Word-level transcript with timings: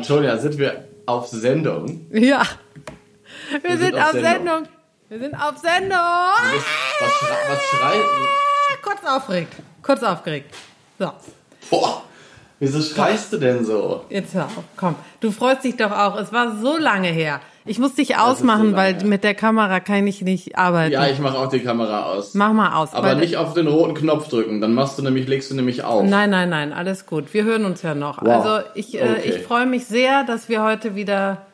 Antonia, 0.00 0.38
sind 0.38 0.56
wir 0.56 0.88
auf 1.04 1.26
Sendung? 1.26 2.06
Ja, 2.10 2.42
wir, 3.50 3.62
wir 3.62 3.70
sind, 3.76 3.80
sind, 3.80 3.94
auf 3.96 4.12
Sendung. 4.12 4.24
Sendung. 4.24 4.68
Wir 5.10 5.18
sind 5.18 5.34
auf 5.34 5.58
Sendung. 5.58 5.98
Was, 5.98 6.64
was, 7.00 7.12
schrei, 7.12 7.36
was 7.48 7.62
schreit? 7.64 8.80
Kurz 8.80 8.98
aufgeregt. 9.06 9.52
Kurz 9.82 10.02
aufgeregt. 10.02 10.54
So. 10.98 11.12
Boah, 11.68 12.02
wieso 12.58 12.80
schreist 12.80 13.30
du 13.34 13.36
denn 13.36 13.62
so? 13.62 14.06
Jetzt 14.08 14.32
hör 14.32 14.46
auf, 14.46 14.64
komm. 14.74 14.94
Du 15.20 15.30
freust 15.30 15.64
dich 15.64 15.76
doch 15.76 15.92
auch. 15.92 16.16
Es 16.16 16.32
war 16.32 16.56
so 16.56 16.78
lange 16.78 17.08
her. 17.08 17.42
Ich 17.70 17.78
muss 17.78 17.94
dich 17.94 18.16
ausmachen, 18.16 18.72
so 18.72 18.76
weil 18.76 18.96
mit 19.04 19.22
der 19.22 19.34
Kamera 19.34 19.78
kann 19.78 20.04
ich 20.04 20.22
nicht 20.22 20.58
arbeiten. 20.58 20.92
Ja, 20.92 21.06
ich 21.06 21.20
mache 21.20 21.38
auch 21.38 21.48
die 21.48 21.60
Kamera 21.60 22.06
aus. 22.06 22.34
Mach 22.34 22.52
mal 22.52 22.74
aus. 22.74 22.92
Aber 22.94 23.14
nicht 23.14 23.36
auf 23.36 23.54
den 23.54 23.68
roten 23.68 23.94
Knopf 23.94 24.26
drücken, 24.26 24.60
dann 24.60 24.74
machst 24.74 24.98
du 24.98 25.02
nämlich, 25.02 25.28
legst 25.28 25.52
du 25.52 25.54
nämlich 25.54 25.84
auf. 25.84 26.02
Nein, 26.02 26.30
nein, 26.30 26.50
nein, 26.50 26.72
alles 26.72 27.06
gut. 27.06 27.32
Wir 27.32 27.44
hören 27.44 27.64
uns 27.64 27.82
ja 27.82 27.94
noch. 27.94 28.22
Wow. 28.22 28.28
Also 28.28 28.66
ich, 28.74 28.96
äh, 28.96 29.02
okay. 29.02 29.20
ich 29.24 29.42
freue 29.42 29.66
mich 29.66 29.86
sehr, 29.86 30.24
dass 30.24 30.48
wir 30.48 30.64
heute 30.64 30.96
wieder. 30.96 31.46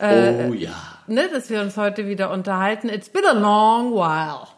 Äh, 0.00 0.48
oh 0.48 0.54
ja. 0.54 0.72
Ne, 1.06 1.28
dass 1.32 1.50
wir 1.50 1.60
uns 1.60 1.76
heute 1.76 2.08
wieder 2.08 2.32
unterhalten. 2.32 2.88
It's 2.88 3.08
been 3.08 3.24
a 3.24 3.34
long 3.34 3.92
while. 3.92 4.48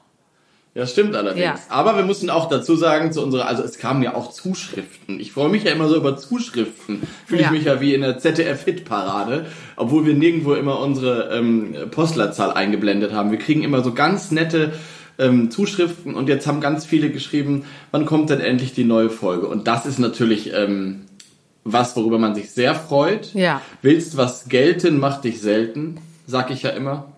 Ja, 0.80 0.86
stimmt 0.86 1.14
allerdings. 1.14 1.44
Ja. 1.44 1.58
Aber 1.68 1.98
wir 1.98 2.04
mussten 2.04 2.30
auch 2.30 2.48
dazu 2.48 2.74
sagen, 2.74 3.12
zu 3.12 3.22
unserer, 3.22 3.46
also 3.46 3.62
es 3.62 3.76
kamen 3.76 4.02
ja 4.02 4.14
auch 4.14 4.32
Zuschriften. 4.32 5.20
Ich 5.20 5.32
freue 5.32 5.50
mich 5.50 5.64
ja 5.64 5.72
immer 5.72 5.90
so 5.90 5.94
über 5.94 6.16
Zuschriften. 6.16 7.02
Fühle 7.26 7.42
ja. 7.42 7.48
ich 7.48 7.52
mich 7.52 7.64
ja 7.64 7.82
wie 7.82 7.92
in 7.92 8.00
der 8.00 8.18
ZDF-Hit-Parade, 8.18 9.44
obwohl 9.76 10.06
wir 10.06 10.14
nirgendwo 10.14 10.54
immer 10.54 10.80
unsere 10.80 11.36
ähm, 11.36 11.74
Postlerzahl 11.90 12.52
eingeblendet 12.52 13.12
haben. 13.12 13.30
Wir 13.30 13.38
kriegen 13.38 13.62
immer 13.62 13.84
so 13.84 13.92
ganz 13.92 14.30
nette 14.30 14.72
ähm, 15.18 15.50
Zuschriften 15.50 16.14
und 16.14 16.30
jetzt 16.30 16.46
haben 16.46 16.62
ganz 16.62 16.86
viele 16.86 17.10
geschrieben, 17.10 17.66
wann 17.90 18.06
kommt 18.06 18.30
denn 18.30 18.40
endlich 18.40 18.72
die 18.72 18.84
neue 18.84 19.10
Folge? 19.10 19.48
Und 19.48 19.68
das 19.68 19.84
ist 19.84 19.98
natürlich 19.98 20.50
ähm, 20.54 21.02
was, 21.62 21.94
worüber 21.94 22.18
man 22.18 22.34
sich 22.34 22.52
sehr 22.52 22.74
freut. 22.74 23.34
Ja. 23.34 23.60
Willst 23.82 24.16
was 24.16 24.48
gelten, 24.48 24.98
mach 24.98 25.20
dich 25.20 25.42
selten, 25.42 25.98
sag 26.26 26.50
ich 26.50 26.62
ja 26.62 26.70
immer. 26.70 27.12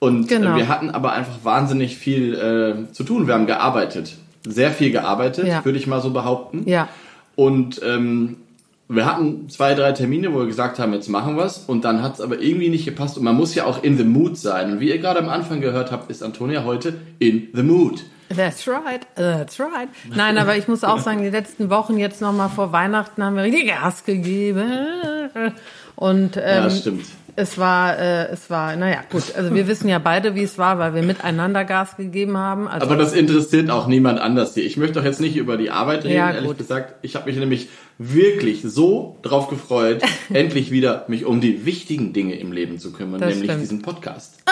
Und 0.00 0.28
genau. 0.28 0.56
wir 0.56 0.68
hatten 0.68 0.90
aber 0.90 1.12
einfach 1.12 1.38
wahnsinnig 1.42 1.96
viel 1.96 2.34
äh, 2.34 2.92
zu 2.92 3.04
tun. 3.04 3.26
Wir 3.26 3.34
haben 3.34 3.46
gearbeitet. 3.46 4.16
Sehr 4.46 4.70
viel 4.70 4.92
gearbeitet, 4.92 5.46
ja. 5.46 5.64
würde 5.64 5.78
ich 5.78 5.86
mal 5.86 6.00
so 6.00 6.10
behaupten. 6.10 6.62
Ja. 6.68 6.88
Und 7.34 7.80
ähm, 7.84 8.36
wir 8.88 9.04
hatten 9.04 9.48
zwei, 9.50 9.74
drei 9.74 9.92
Termine, 9.92 10.32
wo 10.32 10.38
wir 10.38 10.46
gesagt 10.46 10.78
haben, 10.78 10.92
jetzt 10.94 11.08
machen 11.08 11.36
wir's. 11.36 11.58
Und 11.66 11.84
dann 11.84 12.02
hat 12.02 12.14
es 12.14 12.20
aber 12.20 12.38
irgendwie 12.40 12.68
nicht 12.68 12.84
gepasst. 12.84 13.18
Und 13.18 13.24
man 13.24 13.36
muss 13.36 13.54
ja 13.54 13.64
auch 13.64 13.82
in 13.82 13.98
the 13.98 14.04
mood 14.04 14.38
sein. 14.38 14.72
Und 14.72 14.80
wie 14.80 14.88
ihr 14.88 14.98
gerade 14.98 15.18
am 15.18 15.28
Anfang 15.28 15.60
gehört 15.60 15.90
habt, 15.90 16.10
ist 16.10 16.22
Antonia 16.22 16.64
heute 16.64 16.94
in 17.18 17.48
the 17.52 17.62
mood. 17.62 18.04
That's 18.34 18.68
right, 18.68 19.06
that's 19.16 19.58
right. 19.58 19.88
Nein, 20.14 20.36
aber 20.36 20.56
ich 20.56 20.68
muss 20.68 20.84
auch 20.84 20.98
sagen, 20.98 21.22
die 21.22 21.30
letzten 21.30 21.70
Wochen 21.70 21.96
jetzt 21.96 22.20
nochmal 22.20 22.50
vor 22.50 22.72
Weihnachten 22.72 23.24
haben 23.24 23.36
wir 23.36 23.42
richtig 23.42 23.68
Gas 23.68 24.04
gegeben. 24.04 24.70
Und 25.96 26.36
ähm, 26.36 26.64
ja, 26.64 26.70
stimmt 26.70 27.06
es 27.38 27.56
war, 27.56 27.96
äh, 27.96 28.32
es 28.32 28.50
war, 28.50 28.74
naja, 28.74 29.04
gut. 29.08 29.22
Also 29.36 29.54
wir 29.54 29.68
wissen 29.68 29.88
ja 29.88 30.00
beide, 30.00 30.34
wie 30.34 30.42
es 30.42 30.58
war, 30.58 30.80
weil 30.80 30.94
wir 30.94 31.02
miteinander 31.02 31.64
Gas 31.64 31.96
gegeben 31.96 32.36
haben. 32.36 32.66
Also 32.66 32.84
Aber 32.84 32.96
das 32.96 33.12
interessiert 33.12 33.70
auch 33.70 33.86
niemand 33.86 34.18
anders 34.18 34.54
hier. 34.54 34.64
Ich 34.64 34.76
möchte 34.76 34.98
doch 34.98 35.04
jetzt 35.04 35.20
nicht 35.20 35.36
über 35.36 35.56
die 35.56 35.70
Arbeit 35.70 36.02
reden, 36.04 36.16
ja, 36.16 36.32
ehrlich 36.32 36.58
gesagt. 36.58 36.96
Ich 37.02 37.14
habe 37.14 37.30
mich 37.30 37.38
nämlich 37.38 37.68
wirklich 37.96 38.62
so 38.62 39.18
drauf 39.22 39.46
gefreut, 39.46 40.02
endlich 40.32 40.72
wieder 40.72 41.04
mich 41.06 41.24
um 41.26 41.40
die 41.40 41.64
wichtigen 41.64 42.12
Dinge 42.12 42.36
im 42.36 42.50
Leben 42.50 42.80
zu 42.80 42.92
kümmern, 42.92 43.20
das 43.20 43.30
nämlich 43.30 43.50
stimmt. 43.50 43.62
diesen 43.62 43.82
Podcast. 43.82 44.42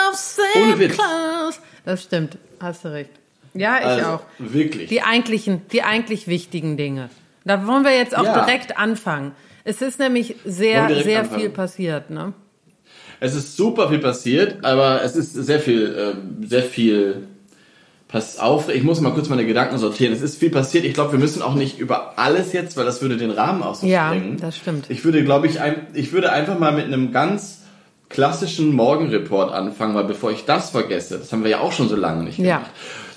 Ohne 0.55 0.79
Witz. 0.79 0.97
Das 1.83 2.03
stimmt, 2.03 2.37
hast 2.61 2.85
du 2.85 2.93
recht. 2.93 3.11
Ja, 3.53 3.79
ich 3.79 3.85
also, 3.85 4.05
auch. 4.07 4.21
Wirklich. 4.39 4.87
Die 4.87 5.01
eigentlichen, 5.01 5.63
die 5.73 5.83
eigentlich 5.83 6.27
wichtigen 6.27 6.77
Dinge. 6.77 7.09
Da 7.43 7.67
wollen 7.67 7.83
wir 7.83 7.95
jetzt 7.97 8.17
auch 8.17 8.23
ja. 8.23 8.45
direkt 8.45 8.77
anfangen. 8.77 9.33
Es 9.65 9.81
ist 9.81 9.99
nämlich 9.99 10.37
sehr, 10.45 10.87
sehr 11.03 11.19
anfangen. 11.21 11.41
viel 11.41 11.49
passiert, 11.49 12.09
ne? 12.09 12.33
Es 13.19 13.33
ist 13.33 13.57
super 13.57 13.89
viel 13.89 13.99
passiert, 13.99 14.63
aber 14.63 15.01
es 15.03 15.15
ist 15.15 15.33
sehr 15.33 15.59
viel, 15.59 15.85
äh, 15.85 16.47
sehr 16.47 16.63
viel. 16.63 17.27
Pass 18.07 18.39
auf, 18.39 18.69
ich 18.69 18.83
muss 18.83 19.01
mal 19.01 19.11
kurz 19.11 19.27
meine 19.27 19.45
Gedanken 19.45 19.77
sortieren. 19.79 20.13
Es 20.13 20.21
ist 20.21 20.37
viel 20.37 20.49
passiert. 20.49 20.85
Ich 20.85 20.93
glaube, 20.93 21.11
wir 21.11 21.19
müssen 21.19 21.41
auch 21.41 21.55
nicht 21.55 21.77
über 21.77 22.17
alles 22.17 22.53
jetzt, 22.53 22.77
weil 22.77 22.85
das 22.85 23.01
würde 23.01 23.17
den 23.17 23.31
Rahmen 23.31 23.61
auch 23.63 23.75
so 23.75 23.85
ja, 23.85 24.07
sprengen. 24.07 24.37
Ja, 24.37 24.45
das 24.45 24.55
stimmt. 24.55 24.85
Ich 24.89 25.03
würde, 25.03 25.23
glaube 25.25 25.47
ich, 25.47 25.59
ein, 25.59 25.87
ich 25.93 26.13
würde 26.13 26.31
einfach 26.31 26.57
mal 26.57 26.71
mit 26.71 26.85
einem 26.85 27.11
ganz 27.11 27.63
klassischen 28.07 28.73
Morgenreport 28.73 29.51
anfangen, 29.51 29.93
weil 29.93 30.05
bevor 30.05 30.31
ich 30.31 30.45
das 30.45 30.69
vergesse, 30.69 31.17
das 31.17 31.33
haben 31.33 31.43
wir 31.43 31.51
ja 31.51 31.59
auch 31.59 31.73
schon 31.73 31.89
so 31.89 31.97
lange 31.97 32.23
nicht 32.23 32.37
gemacht. 32.37 32.65
Ja. 32.65 32.71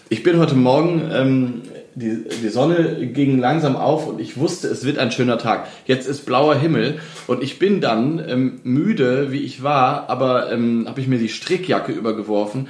Ich 0.08 0.24
bin 0.24 0.38
heute 0.40 0.56
Morgen 0.56 1.08
ähm, 1.12 1.62
die, 1.94 2.24
die 2.42 2.48
Sonne 2.48 3.06
ging 3.06 3.38
langsam 3.38 3.76
auf 3.76 4.06
und 4.06 4.20
ich 4.20 4.36
wusste, 4.38 4.68
es 4.68 4.84
wird 4.84 4.98
ein 4.98 5.10
schöner 5.10 5.38
Tag. 5.38 5.66
Jetzt 5.86 6.08
ist 6.08 6.26
blauer 6.26 6.54
Himmel 6.54 7.00
und 7.26 7.42
ich 7.42 7.58
bin 7.58 7.80
dann 7.80 8.22
ähm, 8.26 8.60
müde, 8.62 9.32
wie 9.32 9.40
ich 9.40 9.62
war, 9.62 10.08
aber 10.08 10.52
ähm, 10.52 10.86
habe 10.88 11.00
ich 11.00 11.08
mir 11.08 11.18
die 11.18 11.28
Strickjacke 11.28 11.92
übergeworfen, 11.92 12.68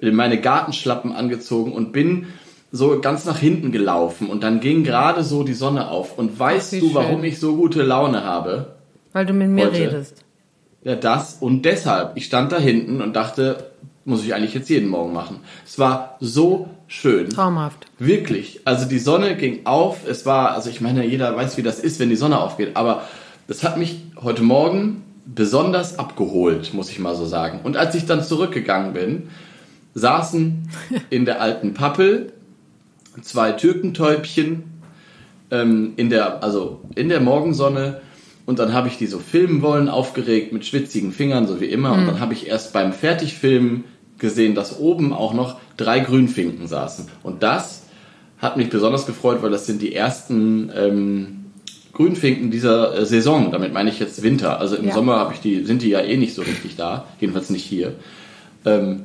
meine 0.00 0.40
Gartenschlappen 0.40 1.12
angezogen 1.12 1.72
und 1.72 1.92
bin 1.92 2.26
so 2.72 3.00
ganz 3.00 3.26
nach 3.26 3.38
hinten 3.38 3.70
gelaufen 3.70 4.28
und 4.28 4.42
dann 4.42 4.60
ging 4.60 4.82
gerade 4.82 5.22
so 5.22 5.44
die 5.44 5.52
Sonne 5.52 5.88
auf. 5.88 6.18
Und 6.18 6.38
weißt 6.38 6.74
Ach, 6.76 6.80
du, 6.80 6.94
warum 6.94 7.20
schön. 7.20 7.24
ich 7.24 7.38
so 7.38 7.54
gute 7.54 7.82
Laune 7.82 8.24
habe? 8.24 8.74
Weil 9.12 9.26
du 9.26 9.34
mit 9.34 9.48
mir 9.48 9.66
heute? 9.66 9.78
redest. 9.78 10.24
Ja, 10.82 10.96
das 10.96 11.36
und 11.40 11.64
deshalb. 11.64 12.16
Ich 12.16 12.24
stand 12.24 12.50
da 12.50 12.58
hinten 12.58 13.02
und 13.02 13.14
dachte, 13.14 13.70
muss 14.04 14.24
ich 14.24 14.34
eigentlich 14.34 14.54
jetzt 14.54 14.68
jeden 14.68 14.88
Morgen 14.88 15.12
machen. 15.12 15.40
Es 15.64 15.78
war 15.78 16.16
so 16.18 16.68
schön. 16.92 17.30
Traumhaft. 17.30 17.86
Wirklich. 17.98 18.60
Also 18.64 18.86
die 18.86 18.98
Sonne 18.98 19.36
ging 19.36 19.60
auf. 19.64 20.06
Es 20.06 20.26
war, 20.26 20.52
also 20.52 20.68
ich 20.70 20.80
meine, 20.80 21.04
jeder 21.06 21.34
weiß, 21.34 21.56
wie 21.56 21.62
das 21.62 21.80
ist, 21.80 21.98
wenn 21.98 22.10
die 22.10 22.16
Sonne 22.16 22.38
aufgeht. 22.38 22.76
Aber 22.76 23.02
das 23.48 23.64
hat 23.64 23.78
mich 23.78 24.02
heute 24.22 24.42
Morgen 24.42 25.02
besonders 25.24 25.98
abgeholt, 25.98 26.74
muss 26.74 26.90
ich 26.90 26.98
mal 26.98 27.14
so 27.14 27.24
sagen. 27.24 27.60
Und 27.64 27.76
als 27.76 27.94
ich 27.94 28.06
dann 28.06 28.22
zurückgegangen 28.22 28.92
bin, 28.92 29.30
saßen 29.94 30.68
in 31.10 31.24
der 31.24 31.40
alten 31.40 31.74
Pappel 31.74 32.32
zwei 33.22 33.52
Türkentäubchen 33.52 34.64
ähm, 35.50 35.94
in 35.96 36.10
der, 36.10 36.42
also 36.42 36.82
in 36.94 37.08
der 37.08 37.20
Morgensonne. 37.20 38.00
Und 38.44 38.58
dann 38.58 38.74
habe 38.74 38.88
ich 38.88 38.98
die 38.98 39.06
so 39.06 39.18
filmen 39.18 39.62
wollen, 39.62 39.88
aufgeregt 39.88 40.52
mit 40.52 40.66
schwitzigen 40.66 41.12
Fingern, 41.12 41.46
so 41.46 41.60
wie 41.60 41.66
immer. 41.66 41.94
Mhm. 41.94 42.00
Und 42.00 42.06
dann 42.06 42.20
habe 42.20 42.34
ich 42.34 42.48
erst 42.48 42.72
beim 42.72 42.92
Fertigfilmen 42.92 43.84
gesehen, 44.22 44.54
dass 44.54 44.78
oben 44.78 45.12
auch 45.12 45.34
noch 45.34 45.58
drei 45.76 46.00
Grünfinken 46.00 46.66
saßen. 46.66 47.08
Und 47.22 47.42
das 47.42 47.82
hat 48.38 48.56
mich 48.56 48.70
besonders 48.70 49.04
gefreut, 49.04 49.42
weil 49.42 49.50
das 49.50 49.66
sind 49.66 49.82
die 49.82 49.94
ersten 49.94 50.72
ähm, 50.74 51.44
Grünfinken 51.92 52.50
dieser 52.50 52.96
äh, 52.96 53.04
Saison. 53.04 53.52
Damit 53.52 53.74
meine 53.74 53.90
ich 53.90 53.98
jetzt 53.98 54.22
Winter. 54.22 54.58
Also 54.58 54.76
im 54.76 54.88
ja. 54.88 54.94
Sommer 54.94 55.32
die, 55.44 55.64
sind 55.64 55.82
die 55.82 55.90
ja 55.90 56.00
eh 56.00 56.16
nicht 56.16 56.34
so 56.34 56.42
richtig 56.42 56.76
da, 56.76 57.06
jedenfalls 57.20 57.50
nicht 57.50 57.64
hier. 57.64 57.92
Ähm, 58.64 59.04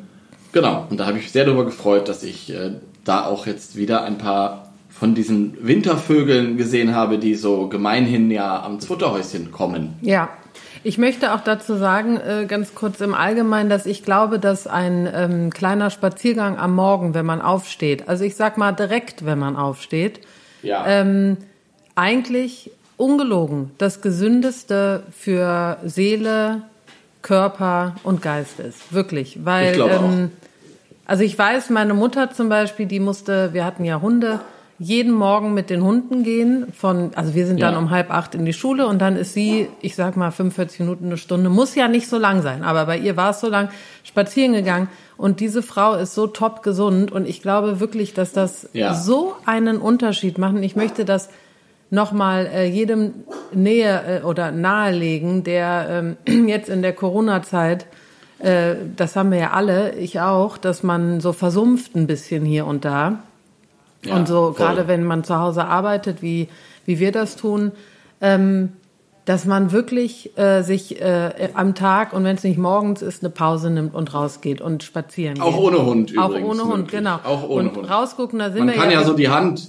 genau. 0.53 0.87
Und 0.89 0.99
da 0.99 1.05
habe 1.05 1.17
ich 1.17 1.25
mich 1.25 1.33
sehr 1.33 1.43
darüber 1.45 1.65
gefreut, 1.65 2.07
dass 2.07 2.23
ich 2.23 2.49
äh, 2.53 2.71
da 3.03 3.25
auch 3.25 3.45
jetzt 3.45 3.75
wieder 3.75 4.03
ein 4.03 4.17
paar 4.17 4.69
von 4.89 5.13
diesen 5.13 5.55
Wintervögeln 5.61 6.57
gesehen 6.57 6.95
habe, 6.95 7.19
die 7.19 7.35
so 7.35 7.67
gemeinhin 7.67 8.31
ja 8.31 8.63
am 8.63 8.79
Futterhäuschen 8.79 9.51
kommen. 9.51 9.93
Ja, 10.01 10.29
ich 10.83 10.97
möchte 10.97 11.33
auch 11.33 11.41
dazu 11.41 11.75
sagen, 11.75 12.17
äh, 12.17 12.45
ganz 12.47 12.75
kurz 12.75 13.01
im 13.01 13.13
Allgemeinen, 13.13 13.69
dass 13.69 13.85
ich 13.85 14.03
glaube, 14.03 14.39
dass 14.39 14.67
ein 14.67 15.09
ähm, 15.13 15.49
kleiner 15.51 15.89
Spaziergang 15.89 16.57
am 16.57 16.75
Morgen, 16.75 17.13
wenn 17.13 17.25
man 17.25 17.41
aufsteht, 17.41 18.07
also 18.07 18.23
ich 18.23 18.35
sag 18.35 18.57
mal 18.57 18.71
direkt, 18.71 19.25
wenn 19.25 19.39
man 19.39 19.55
aufsteht, 19.55 20.21
ja. 20.61 20.85
ähm, 20.87 21.37
eigentlich 21.95 22.71
ungelogen 22.97 23.71
das 23.77 24.01
Gesündeste 24.01 25.03
für 25.11 25.77
Seele, 25.85 26.63
Körper 27.21 27.95
und 28.03 28.21
Geist 28.21 28.59
ist. 28.59 28.93
Wirklich. 28.93 29.45
Weil, 29.45 29.75
ich 29.75 29.79
ähm, 29.79 30.31
also 31.05 31.23
ich 31.23 31.37
weiß, 31.37 31.69
meine 31.69 31.93
Mutter 31.93 32.31
zum 32.31 32.49
Beispiel, 32.49 32.85
die 32.85 32.99
musste, 32.99 33.53
wir 33.53 33.65
hatten 33.65 33.83
ja 33.83 34.01
Hunde, 34.01 34.39
jeden 34.79 35.13
Morgen 35.13 35.53
mit 35.53 35.69
den 35.69 35.83
Hunden 35.83 36.23
gehen. 36.23 36.67
Von, 36.71 37.11
also 37.15 37.33
wir 37.33 37.47
sind 37.47 37.61
dann 37.61 37.73
ja. 37.73 37.79
um 37.79 37.89
halb 37.89 38.11
acht 38.11 38.35
in 38.35 38.45
die 38.45 38.53
Schule 38.53 38.87
und 38.87 38.99
dann 38.99 39.15
ist 39.15 39.33
sie, 39.33 39.69
ich 39.81 39.95
sag 39.95 40.17
mal 40.17 40.31
45 40.31 40.81
Minuten, 40.81 41.05
eine 41.07 41.17
Stunde, 41.17 41.49
muss 41.49 41.73
ja 41.75 41.87
nicht 41.87 42.07
so 42.07 42.17
lang 42.17 42.41
sein, 42.41 42.63
aber 42.63 42.85
bei 42.85 42.97
ihr 42.97 43.17
war 43.17 43.31
es 43.31 43.39
so 43.39 43.49
lang, 43.49 43.69
spazieren 44.03 44.53
gegangen. 44.53 44.87
Und 45.17 45.39
diese 45.39 45.63
Frau 45.63 45.95
ist 45.95 46.13
so 46.13 46.27
top 46.27 46.61
gesund 46.61 47.11
und 47.11 47.27
ich 47.27 47.41
glaube 47.41 47.79
wirklich, 47.79 48.13
dass 48.13 48.33
das 48.33 48.69
ja. 48.73 48.93
so 48.93 49.35
einen 49.45 49.77
Unterschied 49.77 50.37
macht. 50.37 50.53
Und 50.55 50.63
ich 50.63 50.75
möchte 50.75 51.05
das 51.05 51.29
nochmal 51.89 52.45
äh, 52.45 52.65
jedem 52.67 53.13
näher 53.51 54.21
äh, 54.21 54.23
oder 54.23 54.51
nahelegen, 54.51 55.43
der 55.43 56.15
ähm, 56.27 56.47
jetzt 56.47 56.69
in 56.69 56.83
der 56.83 56.93
Corona-Zeit 56.93 57.87
äh, 58.39 58.75
das 58.95 59.15
haben 59.15 59.31
wir 59.31 59.39
ja 59.39 59.51
alle, 59.51 59.95
ich 59.95 60.19
auch, 60.19 60.57
dass 60.57 60.83
man 60.83 61.21
so 61.21 61.33
versumpft 61.33 61.95
ein 61.95 62.05
bisschen 62.05 62.45
hier 62.45 62.67
und 62.67 62.85
da 62.85 63.23
ja, 64.05 64.15
und 64.15 64.27
so, 64.27 64.53
gerade 64.55 64.87
wenn 64.87 65.03
man 65.03 65.23
zu 65.23 65.37
Hause 65.37 65.65
arbeitet, 65.65 66.21
wie, 66.21 66.47
wie 66.85 66.99
wir 66.99 67.11
das 67.11 67.35
tun, 67.35 67.71
ähm, 68.21 68.73
dass 69.25 69.43
man 69.43 69.73
wirklich 69.73 70.37
äh, 70.37 70.61
sich 70.61 71.01
äh, 71.01 71.49
am 71.53 71.75
Tag 71.75 72.13
und 72.13 72.23
wenn 72.23 72.37
es 72.37 72.43
nicht 72.43 72.57
morgens 72.57 73.01
ist, 73.01 73.23
eine 73.23 73.29
Pause 73.29 73.69
nimmt 73.69 73.93
und 73.93 74.13
rausgeht 74.13 74.61
und 74.61 74.83
spazieren 74.83 75.41
Auch 75.41 75.55
geht. 75.55 75.65
ohne 75.65 75.85
Hund 75.85 76.17
Auch 76.17 76.29
übrigens. 76.29 76.47
Auch 76.47 76.63
ohne 76.63 76.73
Hund, 76.73 76.91
genau. 76.91 77.19
Auch 77.25 77.49
ohne 77.49 77.69
und 77.69 77.75
Hund. 77.75 77.89
rausgucken, 77.89 78.39
da 78.39 78.51
sind 78.51 78.59
man 78.59 78.69
wir 78.69 78.75
kann 78.75 78.89
ja, 78.89 79.01
ja 79.01 79.05
so 79.05 79.13
die 79.13 79.29
Hand 79.29 79.67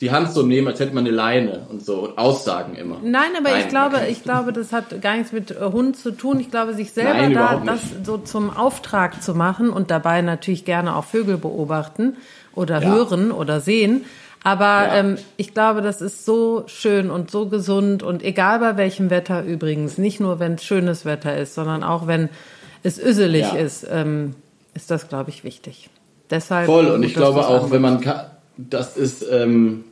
die 0.00 0.10
Hand 0.10 0.30
so 0.30 0.42
nehmen, 0.42 0.68
als 0.68 0.80
hätte 0.80 0.94
man 0.94 1.06
eine 1.06 1.14
Leine 1.14 1.66
und 1.70 1.82
so 1.82 2.00
und 2.00 2.18
Aussagen 2.18 2.74
immer. 2.74 2.98
Nein, 3.02 3.30
aber 3.38 3.50
Nein, 3.50 3.60
ich 3.60 3.68
glaube, 3.68 3.96
ich 4.10 4.22
glaube, 4.22 4.52
das 4.52 4.72
hat 4.72 5.00
gar 5.00 5.16
nichts 5.16 5.32
mit 5.32 5.52
äh, 5.52 5.70
Hund 5.72 5.96
zu 5.96 6.10
tun. 6.10 6.38
Ich 6.40 6.50
glaube, 6.50 6.74
sich 6.74 6.92
selber 6.92 7.14
Nein, 7.14 7.32
da 7.32 7.62
das 7.64 7.80
so 8.04 8.18
zum 8.18 8.54
Auftrag 8.54 9.22
zu 9.22 9.34
machen 9.34 9.70
und 9.70 9.90
dabei 9.90 10.20
natürlich 10.20 10.64
gerne 10.64 10.96
auch 10.96 11.04
Vögel 11.04 11.38
beobachten 11.38 12.16
oder 12.56 12.82
Ja. 12.82 12.88
hören 12.90 13.30
oder 13.30 13.60
sehen. 13.60 14.04
Aber 14.42 14.64
Ja. 14.64 14.94
ähm, 14.96 15.16
ich 15.36 15.54
glaube, 15.54 15.82
das 15.82 16.00
ist 16.00 16.24
so 16.24 16.64
schön 16.66 17.10
und 17.10 17.30
so 17.30 17.46
gesund 17.46 18.02
und 18.02 18.22
egal 18.24 18.58
bei 18.58 18.76
welchem 18.76 19.10
Wetter 19.10 19.44
übrigens, 19.44 19.98
nicht 19.98 20.20
nur 20.20 20.38
wenn 20.40 20.54
es 20.54 20.64
schönes 20.64 21.04
Wetter 21.04 21.36
ist, 21.36 21.54
sondern 21.54 21.82
auch 21.82 22.06
wenn 22.06 22.28
es 22.82 22.98
üsselig 23.02 23.52
Ja. 23.52 23.58
ist, 23.58 23.86
ähm, 23.90 24.34
ist 24.74 24.90
das, 24.90 25.08
glaube 25.08 25.30
ich, 25.30 25.42
wichtig. 25.42 25.90
Deshalb 26.30 26.66
Voll, 26.66 26.88
und 26.88 27.02
ich 27.02 27.14
glaube 27.14 27.46
auch, 27.46 27.70
wenn 27.70 27.82
man 27.82 28.00
kann, 28.00 28.26
das 28.56 28.96
ist, 28.96 29.24
ähm, 29.30 29.84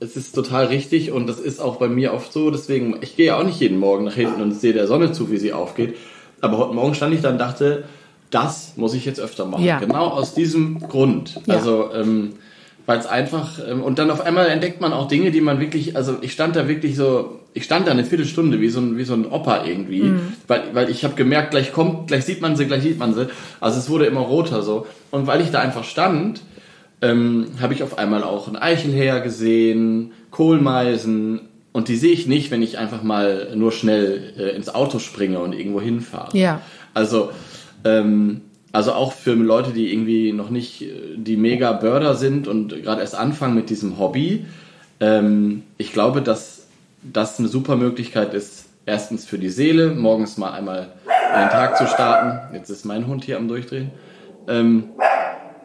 es 0.00 0.16
ist 0.16 0.34
total 0.34 0.66
richtig 0.66 1.10
und 1.10 1.26
das 1.26 1.38
ist 1.38 1.60
auch 1.60 1.76
bei 1.76 1.88
mir 1.88 2.12
oft 2.14 2.32
so, 2.32 2.50
deswegen, 2.50 2.98
ich 3.02 3.16
gehe 3.16 3.26
ja 3.26 3.38
auch 3.38 3.44
nicht 3.44 3.60
jeden 3.60 3.78
Morgen 3.78 4.04
nach 4.04 4.14
hinten 4.14 4.40
und 4.40 4.52
sehe 4.52 4.72
der 4.72 4.86
Sonne 4.86 5.12
zu, 5.12 5.30
wie 5.30 5.36
sie 5.38 5.52
aufgeht, 5.52 5.96
aber 6.40 6.58
heute 6.58 6.74
Morgen 6.74 6.94
stand 6.94 7.14
ich 7.14 7.20
da 7.22 7.30
und 7.30 7.38
dachte, 7.38 7.84
das 8.34 8.74
muss 8.76 8.94
ich 8.94 9.04
jetzt 9.04 9.20
öfter 9.20 9.46
machen. 9.46 9.64
Ja. 9.64 9.78
Genau 9.78 10.08
aus 10.08 10.34
diesem 10.34 10.80
Grund. 10.80 11.40
Ja. 11.46 11.54
Also, 11.54 11.90
ähm, 11.94 12.34
weil 12.86 12.98
es 12.98 13.06
einfach, 13.06 13.58
ähm, 13.66 13.82
und 13.82 13.98
dann 13.98 14.10
auf 14.10 14.20
einmal 14.20 14.48
entdeckt 14.48 14.80
man 14.80 14.92
auch 14.92 15.08
Dinge, 15.08 15.30
die 15.30 15.40
man 15.40 15.58
wirklich, 15.60 15.96
also 15.96 16.16
ich 16.20 16.32
stand 16.32 16.54
da 16.56 16.68
wirklich 16.68 16.96
so, 16.96 17.40
ich 17.54 17.64
stand 17.64 17.86
da 17.86 17.92
eine 17.92 18.04
Viertelstunde 18.04 18.60
wie 18.60 18.68
so 18.68 18.80
ein, 18.80 18.98
wie 18.98 19.04
so 19.04 19.14
ein 19.14 19.24
Opa 19.24 19.64
irgendwie, 19.64 20.02
Mhm. 20.02 20.32
weil, 20.48 20.62
weil 20.74 20.90
ich 20.90 21.04
habe 21.04 21.14
gemerkt, 21.14 21.52
gleich 21.52 21.72
kommt, 21.72 22.08
gleich 22.08 22.24
sieht 22.26 22.42
man 22.42 22.56
sie, 22.56 22.66
gleich 22.66 22.82
sieht 22.82 22.98
man 22.98 23.14
sie. 23.14 23.28
Also 23.60 23.78
es 23.78 23.88
wurde 23.88 24.04
immer 24.06 24.20
roter 24.20 24.62
so. 24.62 24.86
Und 25.10 25.26
weil 25.26 25.40
ich 25.40 25.50
da 25.50 25.60
einfach 25.60 25.84
stand, 25.84 26.42
ähm, 27.00 27.46
habe 27.60 27.72
ich 27.72 27.82
auf 27.82 27.96
einmal 27.96 28.22
auch 28.22 28.48
einen 28.48 28.56
Eichelherr 28.56 29.20
gesehen, 29.20 30.12
Kohlmeisen. 30.30 31.40
Und 31.72 31.88
die 31.88 31.96
sehe 31.96 32.12
ich 32.12 32.26
nicht, 32.26 32.50
wenn 32.50 32.62
ich 32.62 32.78
einfach 32.78 33.02
mal 33.02 33.52
nur 33.56 33.72
schnell 33.72 34.34
äh, 34.38 34.54
ins 34.56 34.72
Auto 34.74 34.98
springe 34.98 35.38
und 35.40 35.54
irgendwo 35.54 35.80
hinfahre. 35.80 36.36
Ja. 36.36 36.60
Also, 36.92 37.30
ähm, 37.84 38.40
also 38.72 38.92
auch 38.92 39.12
für 39.12 39.34
Leute, 39.34 39.70
die 39.70 39.92
irgendwie 39.92 40.32
noch 40.32 40.50
nicht 40.50 40.82
äh, 40.82 40.92
die 41.16 41.36
mega 41.36 41.72
Börder 41.72 42.14
sind 42.14 42.48
und 42.48 42.70
gerade 42.82 43.00
erst 43.00 43.14
anfangen 43.14 43.54
mit 43.54 43.70
diesem 43.70 43.98
Hobby. 43.98 44.46
Ähm, 45.00 45.62
ich 45.78 45.92
glaube, 45.92 46.22
dass 46.22 46.66
das 47.02 47.38
eine 47.38 47.48
super 47.48 47.76
Möglichkeit 47.76 48.34
ist, 48.34 48.66
erstens 48.86 49.24
für 49.26 49.38
die 49.38 49.50
Seele, 49.50 49.90
morgens 49.94 50.38
mal 50.38 50.52
einmal 50.52 50.92
in 51.34 51.40
den 51.40 51.50
Tag 51.50 51.76
zu 51.76 51.86
starten. 51.86 52.54
Jetzt 52.54 52.70
ist 52.70 52.84
mein 52.84 53.06
Hund 53.06 53.24
hier 53.24 53.36
am 53.36 53.48
Durchdrehen. 53.48 53.90
Ähm, 54.48 54.84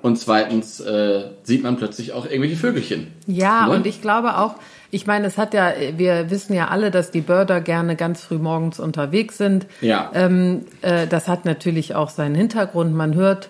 und 0.01 0.17
zweitens 0.17 0.79
äh, 0.79 1.23
sieht 1.43 1.63
man 1.63 1.77
plötzlich 1.77 2.13
auch 2.13 2.25
irgendwelche 2.25 2.55
Vögelchen. 2.55 3.07
Ja, 3.27 3.67
Ne? 3.67 3.75
und 3.75 3.85
ich 3.87 4.01
glaube 4.01 4.37
auch, 4.37 4.55
ich 4.91 5.05
meine, 5.05 5.27
es 5.27 5.37
hat 5.37 5.53
ja, 5.53 5.73
wir 5.95 6.29
wissen 6.31 6.53
ja 6.53 6.69
alle, 6.69 6.91
dass 6.91 7.11
die 7.11 7.21
Börder 7.21 7.61
gerne 7.61 7.95
ganz 7.95 8.23
früh 8.23 8.37
morgens 8.37 8.79
unterwegs 8.79 9.37
sind. 9.37 9.67
Ja. 9.81 10.11
Ähm, 10.13 10.65
äh, 10.81 11.05
das 11.07 11.27
hat 11.27 11.45
natürlich 11.45 11.95
auch 11.95 12.09
seinen 12.09 12.35
Hintergrund. 12.35 12.95
Man 12.95 13.13
hört 13.13 13.49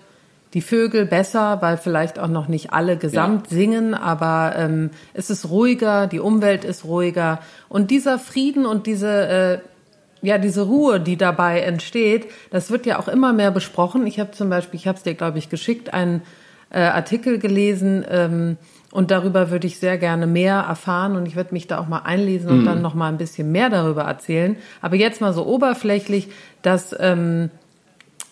die 0.52 0.60
Vögel 0.60 1.06
besser, 1.06 1.62
weil 1.62 1.76
vielleicht 1.76 2.18
auch 2.18 2.28
noch 2.28 2.48
nicht 2.48 2.72
alle 2.72 2.96
gesamt 2.96 3.48
singen, 3.48 3.94
aber 3.94 4.54
ähm, 4.56 4.90
es 5.14 5.30
ist 5.30 5.48
ruhiger, 5.48 6.08
die 6.08 6.18
Umwelt 6.18 6.64
ist 6.64 6.84
ruhiger. 6.84 7.38
Und 7.68 7.90
dieser 7.90 8.18
Frieden 8.18 8.66
und 8.66 8.86
diese, 8.86 9.28
äh, 9.28 9.58
ja, 10.26 10.38
diese 10.38 10.62
Ruhe, 10.62 11.00
die 11.00 11.16
dabei 11.16 11.60
entsteht, 11.60 12.26
das 12.50 12.70
wird 12.70 12.84
ja 12.84 12.98
auch 12.98 13.08
immer 13.08 13.32
mehr 13.32 13.52
besprochen. 13.52 14.06
Ich 14.06 14.18
habe 14.18 14.32
zum 14.32 14.50
Beispiel, 14.50 14.78
ich 14.78 14.88
habe 14.88 14.98
es 14.98 15.04
dir, 15.04 15.14
glaube 15.14 15.38
ich, 15.38 15.48
geschickt, 15.48 15.94
einen 15.94 16.22
äh, 16.70 16.80
Artikel 16.80 17.38
gelesen 17.38 18.04
ähm, 18.10 18.56
und 18.92 19.10
darüber 19.10 19.50
würde 19.50 19.66
ich 19.66 19.78
sehr 19.78 19.98
gerne 19.98 20.26
mehr 20.26 20.56
erfahren 20.68 21.16
und 21.16 21.26
ich 21.26 21.36
werde 21.36 21.54
mich 21.54 21.66
da 21.68 21.78
auch 21.78 21.86
mal 21.88 22.00
einlesen 22.00 22.50
und 22.50 22.64
dann 22.64 22.82
noch 22.82 22.94
mal 22.94 23.08
ein 23.08 23.18
bisschen 23.18 23.52
mehr 23.52 23.70
darüber 23.70 24.02
erzählen. 24.02 24.56
Aber 24.82 24.96
jetzt 24.96 25.20
mal 25.20 25.32
so 25.32 25.46
oberflächlich, 25.46 26.28
dass 26.62 26.94
ähm, 26.98 27.50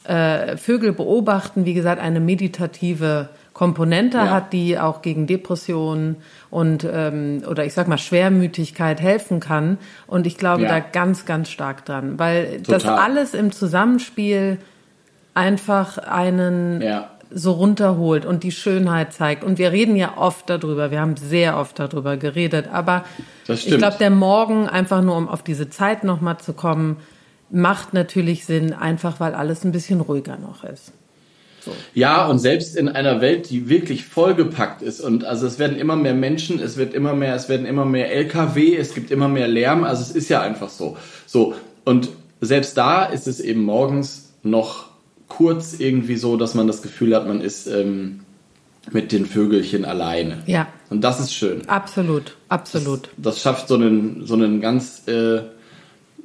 äh, 0.04 0.56
Vögel 0.56 0.92
beobachten, 0.92 1.64
wie 1.64 1.74
gesagt, 1.74 2.00
eine 2.02 2.18
meditative 2.20 3.28
Komponente 3.52 4.18
Ja. 4.18 4.30
hat, 4.30 4.52
die 4.52 4.78
auch 4.78 5.02
gegen 5.02 5.26
Depressionen 5.26 6.16
und 6.50 6.86
ähm, 6.90 7.42
oder 7.48 7.64
ich 7.64 7.74
sag 7.74 7.88
mal 7.88 7.98
Schwermütigkeit 7.98 9.00
helfen 9.00 9.40
kann. 9.40 9.78
Und 10.06 10.26
ich 10.26 10.38
glaube 10.38 10.62
Ja. 10.62 10.68
da 10.68 10.78
ganz, 10.80 11.24
ganz 11.24 11.50
stark 11.50 11.84
dran, 11.84 12.18
weil 12.18 12.60
das 12.66 12.84
Total. 12.84 12.98
alles 12.98 13.34
im 13.34 13.50
Zusammenspiel 13.52 14.58
einfach 15.34 15.98
einen 15.98 16.80
Ja. 16.82 17.10
So 17.30 17.52
runterholt 17.52 18.24
und 18.24 18.42
die 18.42 18.52
Schönheit 18.52 19.12
zeigt. 19.12 19.44
Und 19.44 19.58
wir 19.58 19.72
reden 19.72 19.96
ja 19.96 20.16
oft 20.16 20.48
darüber, 20.48 20.90
wir 20.90 21.00
haben 21.00 21.16
sehr 21.16 21.58
oft 21.58 21.78
darüber 21.78 22.16
geredet, 22.16 22.66
aber 22.72 23.04
ich 23.46 23.66
glaube, 23.66 23.96
der 23.98 24.10
Morgen, 24.10 24.68
einfach 24.68 25.02
nur 25.02 25.16
um 25.16 25.28
auf 25.28 25.42
diese 25.42 25.68
Zeit 25.68 26.04
nochmal 26.04 26.38
zu 26.38 26.52
kommen, 26.52 26.96
macht 27.50 27.94
natürlich 27.94 28.44
Sinn, 28.44 28.72
einfach 28.72 29.20
weil 29.20 29.34
alles 29.34 29.64
ein 29.64 29.72
bisschen 29.72 30.00
ruhiger 30.00 30.38
noch 30.38 30.64
ist. 30.64 30.92
Ja, 31.92 32.26
und 32.26 32.38
selbst 32.38 32.76
in 32.76 32.88
einer 32.88 33.20
Welt, 33.20 33.50
die 33.50 33.68
wirklich 33.68 34.04
vollgepackt 34.04 34.80
ist 34.80 35.00
und 35.00 35.24
also 35.24 35.46
es 35.46 35.58
werden 35.58 35.76
immer 35.76 35.96
mehr 35.96 36.14
Menschen, 36.14 36.60
es 36.60 36.76
wird 36.76 36.94
immer 36.94 37.14
mehr, 37.14 37.34
es 37.34 37.48
werden 37.48 37.66
immer 37.66 37.84
mehr 37.84 38.10
LKW, 38.12 38.76
es 38.76 38.94
gibt 38.94 39.10
immer 39.10 39.28
mehr 39.28 39.48
Lärm, 39.48 39.84
also 39.84 40.02
es 40.02 40.10
ist 40.10 40.28
ja 40.30 40.40
einfach 40.40 40.70
so. 40.70 40.96
So 41.26 41.54
und 41.84 42.08
selbst 42.40 42.76
da 42.78 43.04
ist 43.04 43.26
es 43.26 43.40
eben 43.40 43.62
morgens 43.62 44.30
noch 44.42 44.87
kurz 45.28 45.78
irgendwie 45.78 46.16
so, 46.16 46.36
dass 46.36 46.54
man 46.54 46.66
das 46.66 46.82
Gefühl 46.82 47.14
hat, 47.14 47.26
man 47.26 47.40
ist 47.40 47.66
ähm, 47.66 48.20
mit 48.92 49.12
den 49.12 49.26
Vögelchen 49.26 49.84
alleine. 49.84 50.42
Ja. 50.46 50.68
Und 50.90 51.02
das 51.02 51.20
ist 51.20 51.34
schön. 51.34 51.68
Absolut, 51.68 52.36
absolut. 52.48 53.10
Das 53.16 53.40
schafft 53.40 53.68
so 53.68 53.74
einen, 53.74 54.26
so 54.26 54.34
einen 54.34 54.60
ganz, 54.60 55.06
äh, 55.06 55.42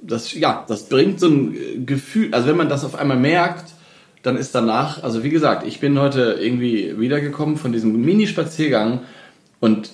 das, 0.01 0.33
ja, 0.33 0.65
das 0.67 0.89
bringt 0.89 1.19
so 1.19 1.27
ein 1.27 1.55
äh, 1.55 1.79
Gefühl, 1.85 2.33
also 2.33 2.47
wenn 2.47 2.57
man 2.57 2.69
das 2.69 2.85
auf 2.85 2.95
einmal 2.95 3.17
merkt, 3.17 3.73
dann 4.21 4.38
ist 4.38 4.55
danach, 4.55 5.03
also 5.03 5.23
wie 5.23 5.29
gesagt, 5.29 5.67
ich 5.67 5.81
bin 5.81 6.00
heute 6.00 6.38
irgendwie 6.39 6.97
wiedergekommen 6.97 7.57
von 7.57 7.73
diesem 7.73 8.01
Mini-Spaziergang 8.01 9.01
und 9.59 9.91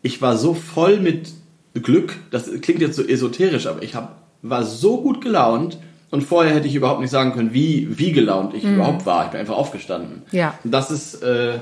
ich 0.00 0.22
war 0.22 0.38
so 0.38 0.54
voll 0.54 0.98
mit 1.00 1.30
Glück, 1.74 2.16
das 2.30 2.50
klingt 2.62 2.80
jetzt 2.80 2.96
so 2.96 3.02
esoterisch, 3.02 3.66
aber 3.66 3.82
ich 3.82 3.94
hab, 3.94 4.22
war 4.40 4.64
so 4.64 5.02
gut 5.02 5.20
gelaunt 5.20 5.78
und 6.10 6.22
vorher 6.22 6.54
hätte 6.54 6.66
ich 6.68 6.74
überhaupt 6.74 7.00
nicht 7.00 7.10
sagen 7.10 7.32
können, 7.32 7.52
wie, 7.52 7.98
wie 7.98 8.12
gelaunt 8.12 8.54
ich 8.54 8.64
überhaupt 8.64 9.04
war. 9.06 9.26
Ich 9.26 9.30
bin 9.32 9.40
einfach 9.40 9.56
aufgestanden. 9.56 10.22
Mhm. 10.30 10.38
Ja. 10.38 10.54
Das 10.64 10.90
ist, 10.90 11.22
äh, 11.22 11.58